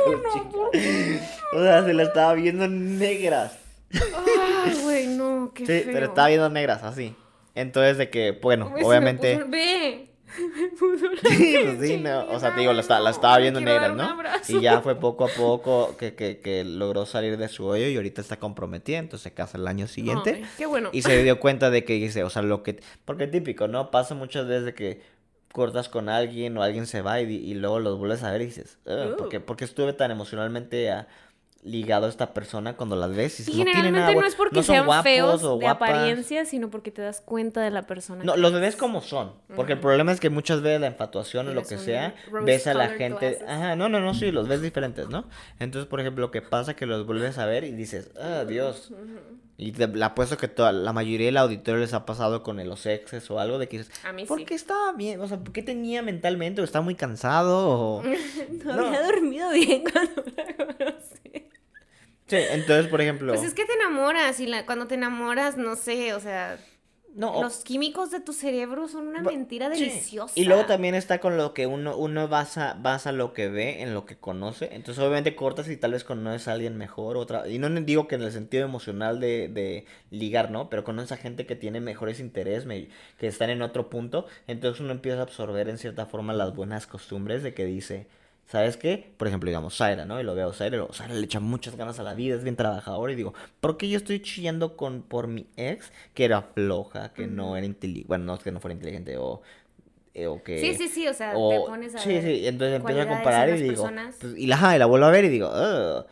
No, 0.07 0.33
chica. 0.33 0.49
¿por 0.51 0.71
qué? 0.73 1.21
O 1.55 1.63
sea, 1.63 1.85
se 1.85 1.93
la 1.95 2.03
estaba 2.03 2.35
viendo 2.35 2.69
negras. 2.69 3.59
Ay, 3.93 4.79
güey, 4.83 5.07
no, 5.07 5.53
qué 5.55 5.61
Sí, 5.67 5.73
feo. 5.85 5.93
se 5.95 6.01
la 6.01 6.07
estaba 6.07 6.29
viendo 6.29 6.51
negras, 6.51 6.83
así. 6.83 7.15
Entonces, 7.55 7.97
de 7.99 8.11
que, 8.11 8.33
bueno, 8.33 8.69
se 8.69 8.75
me 8.75 8.85
obviamente. 8.85 9.39
puso- 9.39 9.51
Ve. 9.51 10.03
Me 10.37 10.69
puso 10.77 11.07
la 11.07 11.21
Sí, 11.31 11.57
pues 11.65 11.89
sí, 11.89 11.97
no, 11.99 12.27
o 12.27 12.39
sea, 12.41 12.53
te 12.55 12.61
digo, 12.61 12.73
la, 12.75 12.83
la 12.83 12.99
no, 13.01 13.09
estaba 13.09 13.39
viendo 13.39 13.61
quiero 13.61 13.75
dar 13.81 13.91
negra, 13.95 14.13
un 14.17 14.23
¿no? 14.25 14.59
Y 14.59 14.61
ya 14.61 14.81
fue 14.83 14.97
poco 14.97 15.25
a 15.25 15.29
poco 15.29 15.97
que, 15.97 16.15
que, 16.15 16.41
que 16.41 16.65
logró 16.65 17.07
salir 17.07 17.39
de 17.39 17.49
su 17.49 17.65
hoyo 17.65 17.87
y 17.87 17.97
ahorita 17.97 18.21
está 18.21 18.37
comprometida, 18.39 18.99
entonces 18.99 19.23
se 19.23 19.33
casa 19.33 19.57
el 19.57 19.67
año 19.67 19.87
siguiente. 19.87 20.35
Ay, 20.43 20.47
qué 20.59 20.67
bueno. 20.67 20.91
Y 20.93 21.03
se 21.03 21.23
dio 21.23 21.41
cuenta 21.41 21.71
de 21.71 21.85
que 21.85 21.95
dice, 21.95 22.25
o 22.25 22.29
sea, 22.29 22.43
lo 22.43 22.63
que... 22.63 22.81
Porque 23.07 23.29
típico, 23.29 23.69
¿no? 23.69 23.91
Pasa 23.91 24.15
muchas 24.15 24.47
veces 24.47 24.65
de 24.67 24.75
que 24.75 25.01
cortas 25.57 25.89
con 25.89 26.11
alguien 26.11 26.55
o 26.59 26.63
alguien 26.63 26.87
se 26.87 27.01
va 27.01 27.19
y, 27.19 27.55
luego 27.55 27.81
los 27.81 27.97
vuelves 27.99 28.23
a 28.23 28.31
ver 28.31 28.43
y 28.43 28.45
dices, 28.45 28.77
"Ugh, 28.85 29.15
Uh. 29.15 29.17
¿por 29.17 29.29
qué, 29.31 29.41
por 29.41 29.57
qué 29.57 29.65
estuve 29.65 29.95
tan 29.95 30.11
emocionalmente 30.11 30.91
ah, 30.91 31.09
ligado 31.63 32.05
a 32.05 32.09
esta 32.11 32.35
persona 32.35 32.77
cuando 32.77 32.95
las 32.95 33.17
ves? 33.17 33.49
Y, 33.49 33.53
no 33.53 33.57
generalmente 33.65 34.01
nada, 34.01 34.13
no 34.13 34.27
es 34.27 34.35
porque 34.35 34.57
no 34.57 34.63
sean 34.63 35.03
feos 35.03 35.43
o 35.45 35.57
de 35.57 35.65
guapas". 35.65 35.89
apariencia, 35.89 36.45
sino 36.45 36.69
porque 36.69 36.91
te 36.91 37.01
das 37.01 37.23
cuenta 37.23 37.63
de 37.63 37.71
la 37.71 37.85
persona. 37.87 38.23
No, 38.23 38.37
los 38.37 38.53
es. 38.53 38.61
ves 38.61 38.77
como 38.77 39.01
son. 39.01 39.33
Porque 39.57 39.73
el 39.73 39.81
problema 39.81 40.13
es 40.13 40.21
que 40.21 40.29
muchas 40.29 40.61
veces 40.61 40.79
la 40.79 40.89
infatuación 40.89 41.49
o 41.49 41.55
lo 41.55 41.63
que 41.63 41.79
sea, 41.79 42.15
ves 42.45 42.67
a 42.67 42.75
la 42.75 42.91
gente. 42.91 43.31
glasses. 43.31 43.49
Ajá, 43.49 43.77
no, 43.77 43.89
no, 43.89 44.01
no, 44.01 44.13
sí, 44.13 44.31
los 44.33 44.49
ves 44.49 44.61
diferentes, 44.61 45.09
¿no? 45.09 45.25
Entonces, 45.59 45.89
por 45.89 46.01
ejemplo, 46.01 46.21
lo 46.21 46.31
que 46.31 46.43
pasa 46.43 46.73
es 46.73 46.77
que 46.77 46.85
los 46.85 47.07
vuelves 47.07 47.39
a 47.39 47.47
ver 47.47 47.65
y 47.65 47.73
dices, 47.73 48.11
ah, 48.21 48.45
Dios. 48.47 48.93
Y 49.59 49.73
te 49.73 49.87
le 49.89 50.05
apuesto 50.05 50.37
que 50.37 50.49
toda, 50.49 50.71
la 50.73 50.93
mayoría 50.93 51.27
del 51.27 51.39
auditorio 51.39 51.81
les 51.81 51.95
ha 51.95 52.05
pasado 52.05 52.43
con 52.43 52.63
los 52.69 52.85
exes 52.85 53.31
o 53.31 53.41
algo 53.41 53.59
de 53.59 53.69
que 53.69 53.79
dices, 53.79 53.93
A 54.05 54.13
mí 54.13 54.27
¿por 54.27 54.39
sí. 54.39 54.45
qué 54.45 54.55
estaba 54.55 54.93
bien? 54.93 55.19
O 55.21 55.27
sea, 55.29 55.39
¿por 55.39 55.53
qué 55.53 55.63
tenía 55.63 56.03
mentalmente? 56.03 56.61
¿O 56.61 56.65
estaba 56.65 56.85
muy 56.85 56.95
cansado? 56.95 57.69
O... 57.71 58.03
No, 58.65 58.77
No. 58.77 58.87
había 58.89 59.03
dormido 59.03 59.51
bien 59.53 59.83
cuando 59.93 60.23
la 60.37 60.57
conocí. 60.57 61.49
Sí, 62.27 62.37
entonces, 62.51 62.89
por 62.89 63.01
ejemplo. 63.01 63.33
Pues 63.33 63.47
es 63.47 63.55
que 63.55 63.65
te 63.65 63.73
enamoras 63.75 64.41
y 64.41 64.47
la, 64.47 64.67
cuando 64.67 64.87
te 64.89 64.97
enamoras, 64.97 65.57
no 65.57 65.75
sé, 65.77 66.13
o 66.13 66.21
sea, 66.21 66.59
no, 67.17 67.43
los 67.43 67.64
químicos 67.64 68.11
de 68.11 68.21
tu 68.21 68.33
cerebro 68.33 68.87
son 68.89 69.09
una 69.09 69.23
mentira 69.23 69.75
Sí. 69.75 69.81
deliciosa. 69.87 70.33
Y 70.37 70.45
luego 70.45 70.67
también 70.67 70.95
está 70.95 71.19
con 71.19 71.37
lo 71.37 71.55
que 71.55 71.67
uno, 71.67 71.97
uno 71.97 72.29
basa, 72.29 72.77
basa 72.81 73.11
lo 73.11 73.33
que 73.33 73.49
ve 73.49 73.83
en 73.83 73.95
lo 73.95 74.07
que 74.07 74.17
conoce. 74.17 74.69
Entonces, 74.73 74.99
obviamente, 75.03 75.35
cortas 75.35 75.69
y 75.69 75.77
tal 75.77 75.93
vez 75.93 76.05
conoces 76.05 76.47
a 76.47 76.53
alguien 76.53 76.77
mejor. 76.77 77.17
Otra... 77.17 77.49
Y 77.49 77.59
no 77.59 77.69
digo 77.69 78.07
que 78.07 78.14
en 78.14 78.23
el 78.23 78.33
sentido 78.33 78.64
emocional 78.64 79.19
de, 79.19 79.49
de 79.49 79.87
ligar, 80.11 80.51
¿no? 80.51 80.69
Pero 80.71 80.85
conoces 80.85 81.12
a 81.12 81.17
gente 81.17 81.47
que 81.47 81.57
tiene 81.57 81.81
mejores 81.81 82.21
intereses, 82.21 82.67
me- 82.67 82.89
que 83.19 83.27
están 83.27 83.51
en 83.51 83.62
otro 83.62 83.89
punto. 83.91 84.27
Entonces, 84.47 84.81
uno 84.81 84.93
empieza 84.93 85.19
a 85.19 85.23
absorber 85.23 85.69
en 85.69 85.79
cierta 85.79 86.07
forma 86.07 86.33
las 86.35 86.55
buenas 86.55 86.87
costumbres 86.87 87.43
de 87.43 87.55
que 87.55 87.64
dice. 87.64 88.07
¿Sabes 88.47 88.76
qué? 88.76 89.12
Por 89.16 89.26
ejemplo, 89.26 89.49
digamos, 89.49 89.76
Zaira, 89.76 90.05
¿no? 90.05 90.20
Y 90.20 90.22
lo 90.22 90.34
veo, 90.36 90.53
Zaira, 90.53 90.76
y 90.76 90.78
luego, 90.78 90.92
Zaira 90.94 91.14
le 91.14 91.24
echa 91.24 91.40
muchas 91.40 91.74
ganas 91.76 91.99
a 91.99 92.05
la 92.05 92.14
vida, 92.14 92.36
es 92.36 92.44
bien 92.44 92.55
trabajadora. 92.57 93.12
Y 93.12 93.16
digo, 93.16 93.34
¿por 93.61 93.76
qué 93.76 93.88
yo 93.88 93.97
estoy 93.99 94.20
chillando 94.22 94.76
con, 94.76 95.03
por 95.03 95.26
mi 95.26 95.47
ex 95.57 95.92
que 96.14 96.24
era 96.24 96.42
floja, 96.42 97.12
que 97.12 97.26
no 97.26 97.57
era 97.57 97.66
inteligente? 97.66 98.07
Bueno, 98.09 98.24
no 98.24 98.34
es 98.34 98.40
que 98.42 98.53
no 98.53 98.61
fuera 98.61 98.74
inteligente, 98.74 99.16
o, 99.18 99.42
eh, 100.14 100.26
o 100.28 100.42
que... 100.42 100.61
Sí, 100.61 100.74
sí, 100.74 100.88
sí, 100.88 101.09
o 101.09 101.14
sea, 101.14 101.32
te 101.49 101.61
o- 101.61 101.66
pones 101.66 101.94
a 101.94 102.01
sí, 102.01 102.09
ver 102.09 102.22
sí, 102.22 102.47
entonces 102.47 102.76
empiezo 102.80 103.03
a 103.03 103.09
comparar 103.09 103.49
y 103.51 103.61
digo, 103.62 103.82
personas. 103.82 104.16
pues, 104.20 104.34
y, 104.38 104.47
la, 104.47 104.76
y 104.76 104.78
la 104.78 104.86
vuelvo 104.86 105.07
a 105.07 105.11
ver 105.11 105.24
y 105.24 105.28
digo, 105.28 105.49
"Ugh". 105.51 106.07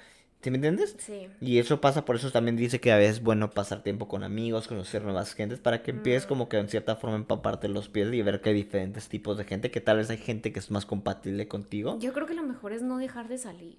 ¿Sí 0.45 0.51
me 0.51 0.59
entiendes? 0.59 0.95
Sí. 0.99 1.27
Y 1.41 1.59
eso 1.59 1.81
pasa, 1.81 2.05
por 2.05 2.15
eso 2.17 2.31
también 2.31 2.57
dice 2.57 2.79
que 2.79 2.93
a 2.93 2.97
veces 2.99 3.17
es 3.17 3.23
bueno 3.23 3.51
pasar 3.51 3.83
tiempo 3.83 4.07
con 4.07 4.23
amigos, 4.23 4.69
conocer 4.69 5.03
nuevas 5.03 5.35
gentes, 5.35 5.59
para 5.59 5.83
que 5.83 5.93
Mm. 5.93 5.97
empieces 5.97 6.27
como 6.27 6.49
que 6.49 6.59
en 6.59 6.69
cierta 6.69 6.97
forma 6.97 7.17
empaparte 7.17 7.67
los 7.69 7.89
pies 7.89 8.13
y 8.13 8.23
ver 8.23 8.41
que 8.41 8.51
hay 8.51 8.55
diferentes 8.55 9.09
tipos 9.09 9.37
de 9.39 9.45
gente, 9.45 9.71
que 9.71 9.81
tal 9.81 9.97
vez 9.97 10.11
hay 10.11 10.19
gente 10.19 10.53
que 10.53 10.59
es 10.61 10.71
más 10.71 10.87
compatible 10.87 11.49
contigo. 11.49 11.99
Yo 11.99 12.13
creo 12.13 12.27
que 12.27 12.35
lo 12.35 12.43
mejor 12.45 12.73
es 12.73 12.83
no 12.83 12.99
dejar 12.99 13.27
de 13.29 13.39
salir. 13.39 13.79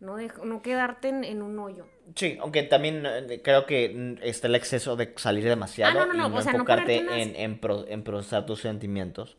No, 0.00 0.18
dej- 0.18 0.42
no 0.44 0.60
quedarte 0.60 1.08
en, 1.08 1.24
en 1.24 1.40
un 1.40 1.58
hoyo. 1.58 1.86
Sí, 2.14 2.36
aunque 2.40 2.62
también 2.64 3.04
eh, 3.06 3.40
creo 3.42 3.64
que 3.64 3.88
mm, 3.88 4.22
está 4.22 4.48
el 4.48 4.54
exceso 4.56 4.96
de 4.96 5.14
salir 5.16 5.44
demasiado 5.44 5.98
Ah, 6.00 6.06
no, 6.06 6.12
no, 6.12 6.12
no, 6.14 6.26
y 6.28 6.30
no 6.30 6.36
o 6.36 6.42
sea, 6.42 6.52
no 6.52 6.58
enfocarte 6.58 6.96
ponerte 6.98 7.14
unas- 7.14 7.36
en, 7.36 7.36
en, 7.52 7.58
pro- 7.58 7.86
en 7.88 8.02
procesar 8.02 8.44
tus 8.44 8.60
sentimientos. 8.60 9.36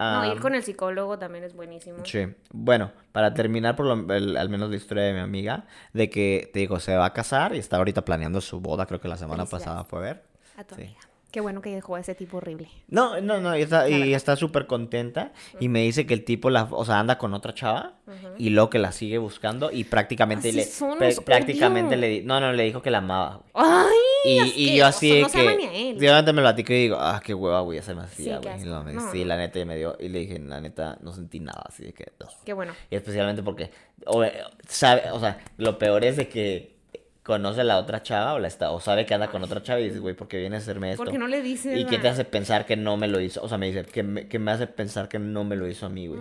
No, 0.00 0.32
ir 0.32 0.40
con 0.40 0.54
el 0.54 0.62
psicólogo 0.62 1.18
también 1.18 1.44
es 1.44 1.54
buenísimo. 1.54 2.04
Sí, 2.04 2.26
bueno, 2.52 2.90
para 3.12 3.34
terminar 3.34 3.76
por 3.76 3.86
lo, 3.86 4.14
el- 4.14 4.36
al 4.36 4.48
menos 4.48 4.70
la 4.70 4.76
historia 4.76 5.04
de 5.04 5.12
mi 5.12 5.20
amiga, 5.20 5.66
de 5.92 6.08
que, 6.08 6.50
te 6.52 6.60
digo, 6.60 6.80
se 6.80 6.96
va 6.96 7.04
a 7.06 7.12
casar 7.12 7.54
y 7.54 7.58
está 7.58 7.76
ahorita 7.76 8.04
planeando 8.04 8.40
su 8.40 8.60
boda, 8.60 8.86
creo 8.86 9.00
que 9.00 9.08
la 9.08 9.16
semana 9.16 9.44
pasada 9.46 9.84
fue 9.84 9.98
a 9.98 10.02
ver. 10.02 10.22
A 10.56 10.64
tu 10.64 10.74
Sí. 10.74 10.82
amiga. 10.82 11.00
Qué 11.30 11.40
bueno 11.40 11.60
que 11.62 11.70
dejó 11.74 11.94
a 11.96 12.00
ese 12.00 12.14
tipo 12.14 12.38
horrible. 12.38 12.68
No, 12.88 13.20
no, 13.20 13.40
no, 13.40 13.56
y 13.56 13.62
está, 13.62 13.88
y 13.88 14.16
súper 14.36 14.66
contenta 14.66 15.32
y 15.60 15.68
me 15.68 15.82
dice 15.82 16.06
que 16.06 16.14
el 16.14 16.24
tipo, 16.24 16.50
la, 16.50 16.64
o 16.64 16.84
sea, 16.84 16.98
anda 16.98 17.18
con 17.18 17.34
otra 17.34 17.54
chava 17.54 17.94
y 18.38 18.50
luego 18.50 18.70
que 18.70 18.78
la 18.78 18.90
sigue 18.92 19.18
buscando 19.18 19.70
y 19.70 19.84
prácticamente 19.84 20.48
Así 20.48 20.56
le, 20.56 20.64
son, 20.64 20.98
prácticamente 21.24 21.90
odio. 21.94 22.00
le, 22.00 22.08
di- 22.08 22.22
no, 22.22 22.40
no, 22.40 22.52
le 22.52 22.64
dijo 22.64 22.82
que 22.82 22.90
la 22.90 22.98
amaba. 22.98 23.36
güey. 23.54 23.66
¡Ay! 23.66 23.90
Y, 24.22 24.40
y 24.72 24.76
yo 24.76 24.86
así 24.86 25.22
no 25.22 25.28
se 25.28 25.38
que, 25.38 25.90
él. 25.90 25.94
yo 25.94 25.98
obviamente 26.00 26.32
me 26.32 26.42
lo 26.42 26.48
platico 26.48 26.72
y 26.72 26.76
digo, 26.76 26.96
ah, 27.00 27.22
qué 27.24 27.32
hueva, 27.32 27.60
güey, 27.60 27.78
esa 27.78 27.94
me 27.94 28.02
Sí, 28.08 28.28
hacía, 28.28 28.40
qué 28.40 28.48
güey. 28.50 28.64
Luego 28.64 28.84
me- 28.84 28.92
No, 28.94 29.12
sí, 29.12 29.20
no. 29.20 29.26
la 29.26 29.36
neta, 29.38 29.58
y 29.60 29.64
me 29.64 29.76
dio, 29.76 29.96
y 29.98 30.08
le 30.08 30.18
dije, 30.18 30.38
la 30.40 30.60
neta, 30.60 30.98
no 31.00 31.12
sentí 31.12 31.40
nada, 31.40 31.62
así 31.66 31.84
de 31.84 31.92
que, 31.94 32.12
no. 32.20 32.26
Qué 32.44 32.52
bueno. 32.52 32.72
Y 32.90 32.96
especialmente 32.96 33.42
porque, 33.42 33.70
o, 34.06 34.22
sabe, 34.68 35.10
o 35.12 35.20
sea, 35.20 35.38
lo 35.56 35.78
peor 35.78 36.04
es 36.04 36.16
de 36.16 36.28
que 36.28 36.79
conoce 37.22 37.60
a 37.60 37.64
la 37.64 37.78
otra 37.78 38.02
chava 38.02 38.34
o, 38.34 38.38
la 38.38 38.48
está, 38.48 38.70
o 38.70 38.80
sabe 38.80 39.06
que 39.06 39.14
anda 39.14 39.28
con 39.30 39.42
otra 39.42 39.62
chava 39.62 39.80
y 39.80 39.84
dices, 39.84 40.00
güey, 40.00 40.14
¿por 40.14 40.28
qué 40.28 40.38
viene 40.38 40.56
a 40.56 40.58
hacerme 40.58 40.92
esto? 40.92 41.04
Porque 41.04 41.18
no 41.18 41.26
le 41.28 41.42
dices. 41.42 41.78
¿Y 41.78 41.86
qué 41.86 41.98
te 41.98 42.08
hace 42.08 42.24
pensar 42.24 42.66
que 42.66 42.76
no 42.76 42.96
me 42.96 43.08
lo 43.08 43.20
hizo? 43.20 43.42
O 43.42 43.48
sea, 43.48 43.58
me 43.58 43.66
dice, 43.66 43.84
que 43.84 44.02
me, 44.02 44.28
que 44.28 44.38
me 44.38 44.50
hace 44.50 44.66
pensar 44.66 45.08
que 45.08 45.18
no 45.18 45.44
me 45.44 45.56
lo 45.56 45.68
hizo 45.68 45.86
a 45.86 45.88
mí, 45.88 46.06
güey. 46.06 46.20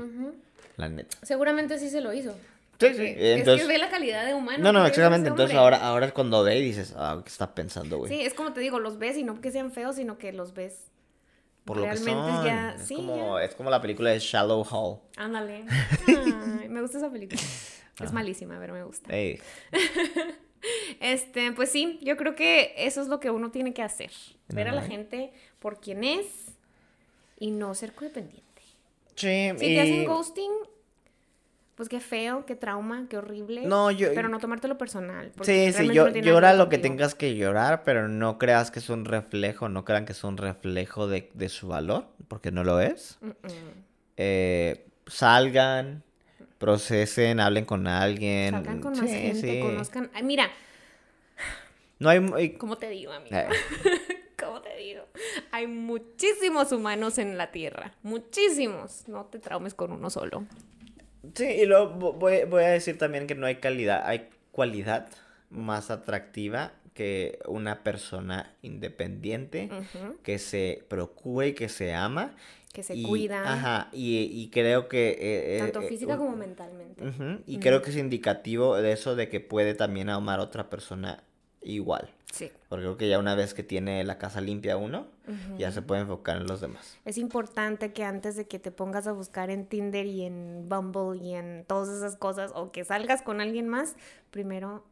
La 0.78 0.89
neta. 0.89 1.18
Seguramente 1.24 1.78
sí 1.80 1.89
se 1.89 2.02
lo 2.02 2.14
hizo. 2.14 2.34
Sí, 2.80 2.93
sí. 2.93 3.14
es 3.18 3.39
Entonces, 3.39 3.68
que 3.68 3.74
ve 3.74 3.78
la 3.78 3.89
calidad 3.89 4.26
de 4.26 4.34
humano. 4.34 4.64
no, 4.64 4.72
no, 4.72 4.80
que 4.80 4.91
es 4.91 4.97
exactamente. 4.97 5.30
Entonces 5.30 5.58
ahora, 5.58 5.86
ahora 5.86 6.06
es 6.06 6.14
cuando 6.14 6.43
ve 6.43 6.58
y 6.60 6.62
dices, 6.64 6.93
ah, 6.97 7.20
¿qué 7.22 7.30
está 7.30 7.54
pensando, 7.54 7.97
güey? 7.97 8.10
Sí, 8.10 8.22
es 8.22 8.34
como 8.34 8.54
te 8.54 8.62
digo, 8.62 8.80
los 8.80 8.97
ves 8.97 9.18
y 9.18 9.24
no 9.24 9.41
que 9.41 9.52
sean 9.52 9.72
feos, 9.72 9.97
sino 9.97 10.18
que 10.18 10.32
los 10.32 10.54
ves. 10.54 10.86
Por 11.66 11.76
lo 11.78 11.84
que 11.84 11.89
realmente 11.91 12.32
son. 12.32 12.45
ya- 12.45 12.76
es, 12.76 12.82
sí, 12.88 12.95
como, 12.95 13.38
ya. 13.38 13.45
es 13.45 13.56
como 13.56 13.70
la 13.70 13.82
película 13.82 14.12
de 14.12 14.20
Shallow 14.20 14.64
Hall. 14.64 15.00
Ándale. 15.18 15.66
Ay, 16.08 16.70
me 16.70 16.82
gusta 16.82 17.00
esa 17.00 17.12
película. 17.12 17.41
Es 18.02 18.14
malísima, 18.14 18.58
pero 18.60 18.74
me 18.74 18.84
gusta. 18.84 19.14
Ey. 19.14 19.41
Este, 20.99 21.51
pues 21.53 21.72
sí, 21.72 21.99
yo 22.01 22.18
creo 22.18 22.36
que 22.36 22.74
eso 22.78 23.01
es 23.01 23.07
lo 23.07 23.20
que 23.20 23.30
uno 23.32 23.51
tiene 23.51 23.74
que 23.74 23.82
hacer. 23.82 24.12
Ver 24.49 24.68
a 24.68 24.72
la 24.74 24.82
gente 24.82 25.32
por 25.60 25.80
quien 25.80 26.03
es 26.03 26.26
y 27.39 27.51
no 27.51 27.74
ser 27.76 27.93
codependiente. 27.93 28.43
Sí, 29.16 29.51
Si 29.57 29.66
y... 29.66 29.76
te 29.76 29.82
hacen 29.82 30.05
ghosting, 30.05 30.51
pues 31.76 31.88
qué 31.88 31.99
feo, 32.01 32.45
qué 32.45 32.55
trauma, 32.55 33.05
qué 33.10 33.18
horrible. 33.18 33.62
No, 33.66 33.91
yo- 33.91 34.10
Pero 34.14 34.28
no 34.28 34.39
tomártelo 34.39 34.78
personal. 34.78 35.32
Sí, 35.41 35.72
sí, 35.72 35.89
yo, 35.93 36.10
no 36.10 36.18
llora 36.18 36.53
lo 36.53 36.68
que 36.68 36.78
tengas 36.78 37.16
que 37.16 37.36
llorar, 37.36 37.84
pero 37.84 38.07
no 38.10 38.38
creas 38.38 38.72
que 38.72 38.80
es 38.80 38.89
un 38.89 39.05
reflejo, 39.05 39.70
no 39.70 39.86
crean 39.86 40.05
que 40.05 40.12
es 40.12 40.24
un 40.24 40.36
reflejo 40.38 41.07
de, 41.07 41.30
de 41.34 41.47
su 41.47 41.68
valor, 41.70 42.07
porque 42.28 42.51
no 42.51 42.64
lo 42.64 42.82
es. 42.82 43.18
Eh, 44.18 44.86
salgan, 45.07 46.03
procesen, 46.60 47.39
hablen 47.39 47.66
con 47.66 47.88
alguien. 47.88 48.51
Salgan 48.51 48.82
con 48.82 48.91
más 48.91 49.10
gente, 49.10 49.60
conozcan. 49.62 50.12
Ay, 50.14 50.24
mira. 50.24 50.51
No 51.97 52.10
hay. 52.10 52.51
¿Cómo 52.57 52.78
te 52.78 52.89
digo, 52.89 53.12
amigo? 53.12 53.36
Eh. 53.36 53.47
¿Cómo 54.39 54.62
te 54.62 54.76
digo? 54.78 55.03
Hay 55.51 55.68
muchísimos 55.68 56.72
humanos 56.72 57.18
en 57.18 57.38
la 57.38 57.51
Tierra. 57.51 57.93
Muchísimos. 58.03 59.07
No 59.07 59.26
te 59.26 59.39
traumes 59.39 59.74
con 59.74 59.91
uno 59.91 60.10
solo. 60.10 60.45
Sí, 61.34 61.45
y 61.45 61.66
luego 61.66 62.14
voy, 62.14 62.43
voy 62.45 62.64
a 62.64 62.70
decir 62.70 62.97
también 62.97 63.28
que 63.28 63.36
no 63.36 63.45
hay 63.45 63.55
calidad, 63.55 64.03
hay 64.05 64.30
cualidad 64.51 65.10
más 65.49 65.91
atractiva 65.91 66.74
que 66.93 67.39
una 67.45 67.84
persona 67.84 68.53
independiente 68.62 69.70
que 70.22 70.38
se 70.38 70.84
procura 70.89 71.47
y 71.47 71.53
que 71.53 71.70
se 71.70 71.93
ama. 71.93 72.36
Que 72.74 72.84
se 72.84 73.01
cuida. 73.01 73.51
Ajá, 73.51 73.89
y, 73.91 74.49
creo 74.51 74.88
que... 74.88 75.09
Eh, 75.09 75.57
eh, 75.57 75.59
Tanto 75.59 75.82
física 75.82 76.17
como 76.17 76.36
mentalmente. 76.36 77.03
y 77.47 77.59
creo 77.59 77.82
que 77.82 77.89
es 77.89 77.97
indicativo 77.97 78.78
de 78.78 78.91
eso 78.91 79.15
de 79.15 79.28
que 79.28 79.39
puede 79.39 79.74
también 79.74 80.09
amar 80.09 80.39
a 80.39 80.43
otra 80.43 80.70
persona 80.70 81.24
igual. 81.61 82.11
Sí. 82.32 82.51
Porque 82.70 82.84
creo 82.84 82.97
que 82.97 83.09
ya 83.09 83.17
una 83.17 83.34
vez 83.34 83.53
que 83.53 83.63
tiene 83.63 84.03
la 84.03 84.20
casa 84.20 84.39
limpia 84.39 84.78
uno, 84.78 85.07
ya 85.57 85.72
se 85.72 85.82
puede 85.82 86.01
enfocar 86.01 86.38
en 86.38 86.47
los 86.47 86.61
demás. 86.61 86.97
Es 87.05 87.17
importante 87.17 87.91
que 87.91 88.03
antes 88.03 88.36
de 88.36 88.47
que 88.47 88.59
te 88.59 88.72
pongas 88.72 89.07
a 89.07 89.11
buscar 89.13 89.49
en 89.49 89.65
Tinder 89.65 90.05
y 90.05 90.24
en 90.24 90.67
Bumble 90.70 91.17
y 91.24 91.34
en 91.34 91.65
todas 91.67 91.89
esas 91.89 92.15
cosas, 92.15 92.51
o 92.55 92.72
que 92.72 92.84
salgas 92.84 93.22
con 93.22 93.41
alguien 93.41 93.67
más, 93.67 93.95
primero 94.30 94.86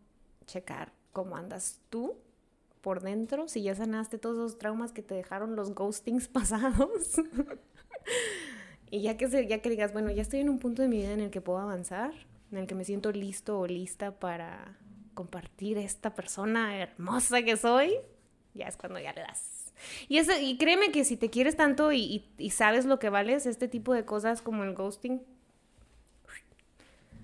checar 0.48 0.92
cómo 1.14 1.36
andas 1.36 1.80
tú 1.90 2.16
por 2.88 3.02
dentro, 3.02 3.50
si 3.50 3.64
ya 3.64 3.76
sanaste 3.76 4.18
todos 4.18 4.38
los 4.38 4.60
traumas 4.60 4.94
que 4.94 5.02
te 5.02 5.14
dejaron 5.14 5.58
los 5.58 5.76
ghostings 5.76 6.28
pasados. 6.30 7.22
y 8.90 9.02
ya 9.02 9.18
que, 9.18 9.28
se, 9.28 9.46
ya 9.46 9.62
que 9.62 9.70
digas, 9.70 9.92
bueno, 9.92 10.10
ya 10.10 10.22
estoy 10.22 10.40
en 10.40 10.48
un 10.48 10.58
punto 10.58 10.84
de 10.84 10.88
mi 10.88 11.00
vida 11.00 11.12
en 11.12 11.20
el 11.20 11.30
que 11.30 11.42
puedo 11.42 11.60
avanzar, 11.60 12.14
en 12.50 12.60
el 12.60 12.66
que 12.66 12.76
me 12.76 12.86
siento 12.86 13.12
listo 13.12 13.60
o 13.60 13.68
lista 13.68 14.18
para 14.18 14.78
compartir 15.16 15.78
esta 15.78 16.16
persona 16.16 16.78
hermosa 16.78 17.42
que 17.42 17.58
soy, 17.58 17.94
ya 18.54 18.68
es 18.70 18.78
cuando 18.78 19.00
ya 19.00 19.12
le 19.12 19.20
das. 19.20 19.74
Y, 20.08 20.20
eso, 20.20 20.32
y 20.42 20.58
créeme 20.58 20.94
que 20.94 21.04
si 21.04 21.18
te 21.18 21.30
quieres 21.30 21.58
tanto 21.58 21.92
y, 21.92 22.30
y 22.38 22.52
sabes 22.52 22.86
lo 22.86 23.00
que 23.00 23.10
vales, 23.10 23.48
este 23.48 23.68
tipo 23.68 23.94
de 23.94 24.06
cosas 24.06 24.42
como 24.42 24.64
el 24.64 24.74
ghosting 24.74 25.22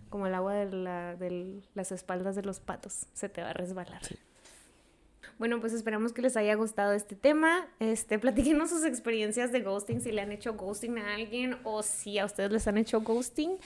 como 0.10 0.28
el 0.28 0.34
agua 0.36 0.56
de, 0.56 0.76
la, 0.76 1.16
de 1.16 1.64
las 1.74 1.94
espaldas 1.94 2.36
de 2.36 2.44
los 2.44 2.60
patos, 2.60 3.08
se 3.14 3.30
te 3.30 3.42
va 3.42 3.52
a 3.52 3.54
resbalar. 3.54 4.02
Bueno, 5.40 5.60
pues 5.60 5.74
esperamos 5.74 6.14
que 6.14 6.22
les 6.22 6.38
haya 6.38 6.56
gustado 6.56 6.94
este 6.94 7.16
tema. 7.16 7.68
Este, 7.80 8.20
platíquenos 8.24 8.70
sus 8.70 8.86
experiencias 8.86 9.52
de 9.52 9.62
ghosting, 9.62 10.02
si 10.02 10.12
le 10.12 10.22
han 10.22 10.32
hecho 10.32 10.54
ghosting 10.54 10.98
a 11.00 11.16
alguien 11.16 11.58
o 11.64 11.84
si 11.84 12.20
a 12.20 12.26
ustedes 12.26 12.52
les 12.52 12.68
han 12.68 12.78
hecho 12.78 13.02
ghosting. 13.02 13.58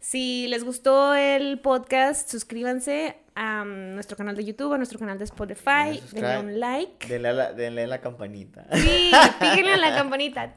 Si 0.00 0.46
les 0.48 0.64
gustó 0.64 1.14
el 1.14 1.60
podcast, 1.60 2.28
suscríbanse 2.28 3.16
a 3.34 3.64
nuestro 3.64 4.18
canal 4.18 4.36
de 4.36 4.44
YouTube, 4.44 4.74
a 4.74 4.76
nuestro 4.76 4.98
canal 4.98 5.18
de 5.18 5.24
Spotify, 5.24 5.98
denle 6.12 6.38
un 6.40 6.60
like. 6.60 7.08
Denle 7.08 7.28
a 7.28 7.32
la, 7.32 7.52
denle 7.54 7.86
la 7.86 8.02
campanita. 8.02 8.66
Sí, 8.72 9.10
píquenle 9.40 9.72
a 9.72 9.76
la 9.78 9.94
campanita. 9.96 10.54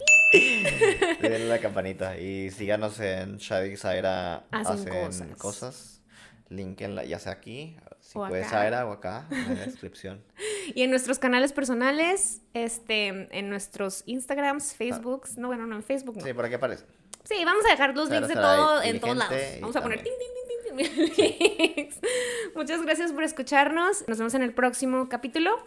denle 1.21 1.47
la 1.47 1.59
campanita 1.59 2.17
y 2.17 2.51
síganos 2.51 2.99
en 2.99 3.37
Shadi 3.37 3.77
Zaira 3.77 4.43
hacen, 4.51 4.89
hacen 4.89 5.29
cosas. 5.29 5.37
cosas. 5.37 5.96
Ya 6.49 7.19
sea 7.19 7.33
aquí, 7.33 7.77
si 7.99 8.13
puede 8.13 8.43
Zaira 8.45 8.85
o 8.85 8.91
acá, 8.91 9.27
en 9.29 9.55
la 9.55 9.65
descripción. 9.65 10.23
Y 10.75 10.81
en 10.81 10.89
nuestros 10.89 11.17
canales 11.17 11.53
personales, 11.53 12.41
este, 12.53 13.07
en 13.07 13.49
nuestros 13.49 14.03
Instagrams, 14.05 14.75
Facebooks, 14.75 15.37
no, 15.37 15.47
bueno, 15.47 15.65
no, 15.65 15.77
en 15.77 15.83
Facebook 15.83 16.17
no. 16.17 16.25
Sí, 16.25 16.33
por 16.33 16.43
aquí 16.43 16.55
aparece. 16.55 16.83
Sí, 17.23 17.43
vamos 17.45 17.65
a 17.65 17.71
dejar 17.71 17.95
los 17.95 18.09
links 18.09 18.27
de 18.27 18.33
todo 18.35 18.81
en 18.81 18.99
todos 18.99 19.15
lados. 19.15 19.37
Vamos 19.61 19.75
a 19.75 19.81
poner 19.81 20.03
tin, 20.03 20.13
tin, 20.75 20.77
tin, 20.77 21.65
tin, 21.65 21.89
Muchas 22.55 22.81
gracias 22.81 23.11
por 23.13 23.23
escucharnos. 23.23 24.05
Nos 24.07 24.17
vemos 24.17 24.33
en 24.33 24.43
el 24.43 24.53
próximo 24.53 25.07
capítulo. 25.09 25.57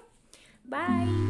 Bye. 0.64 1.30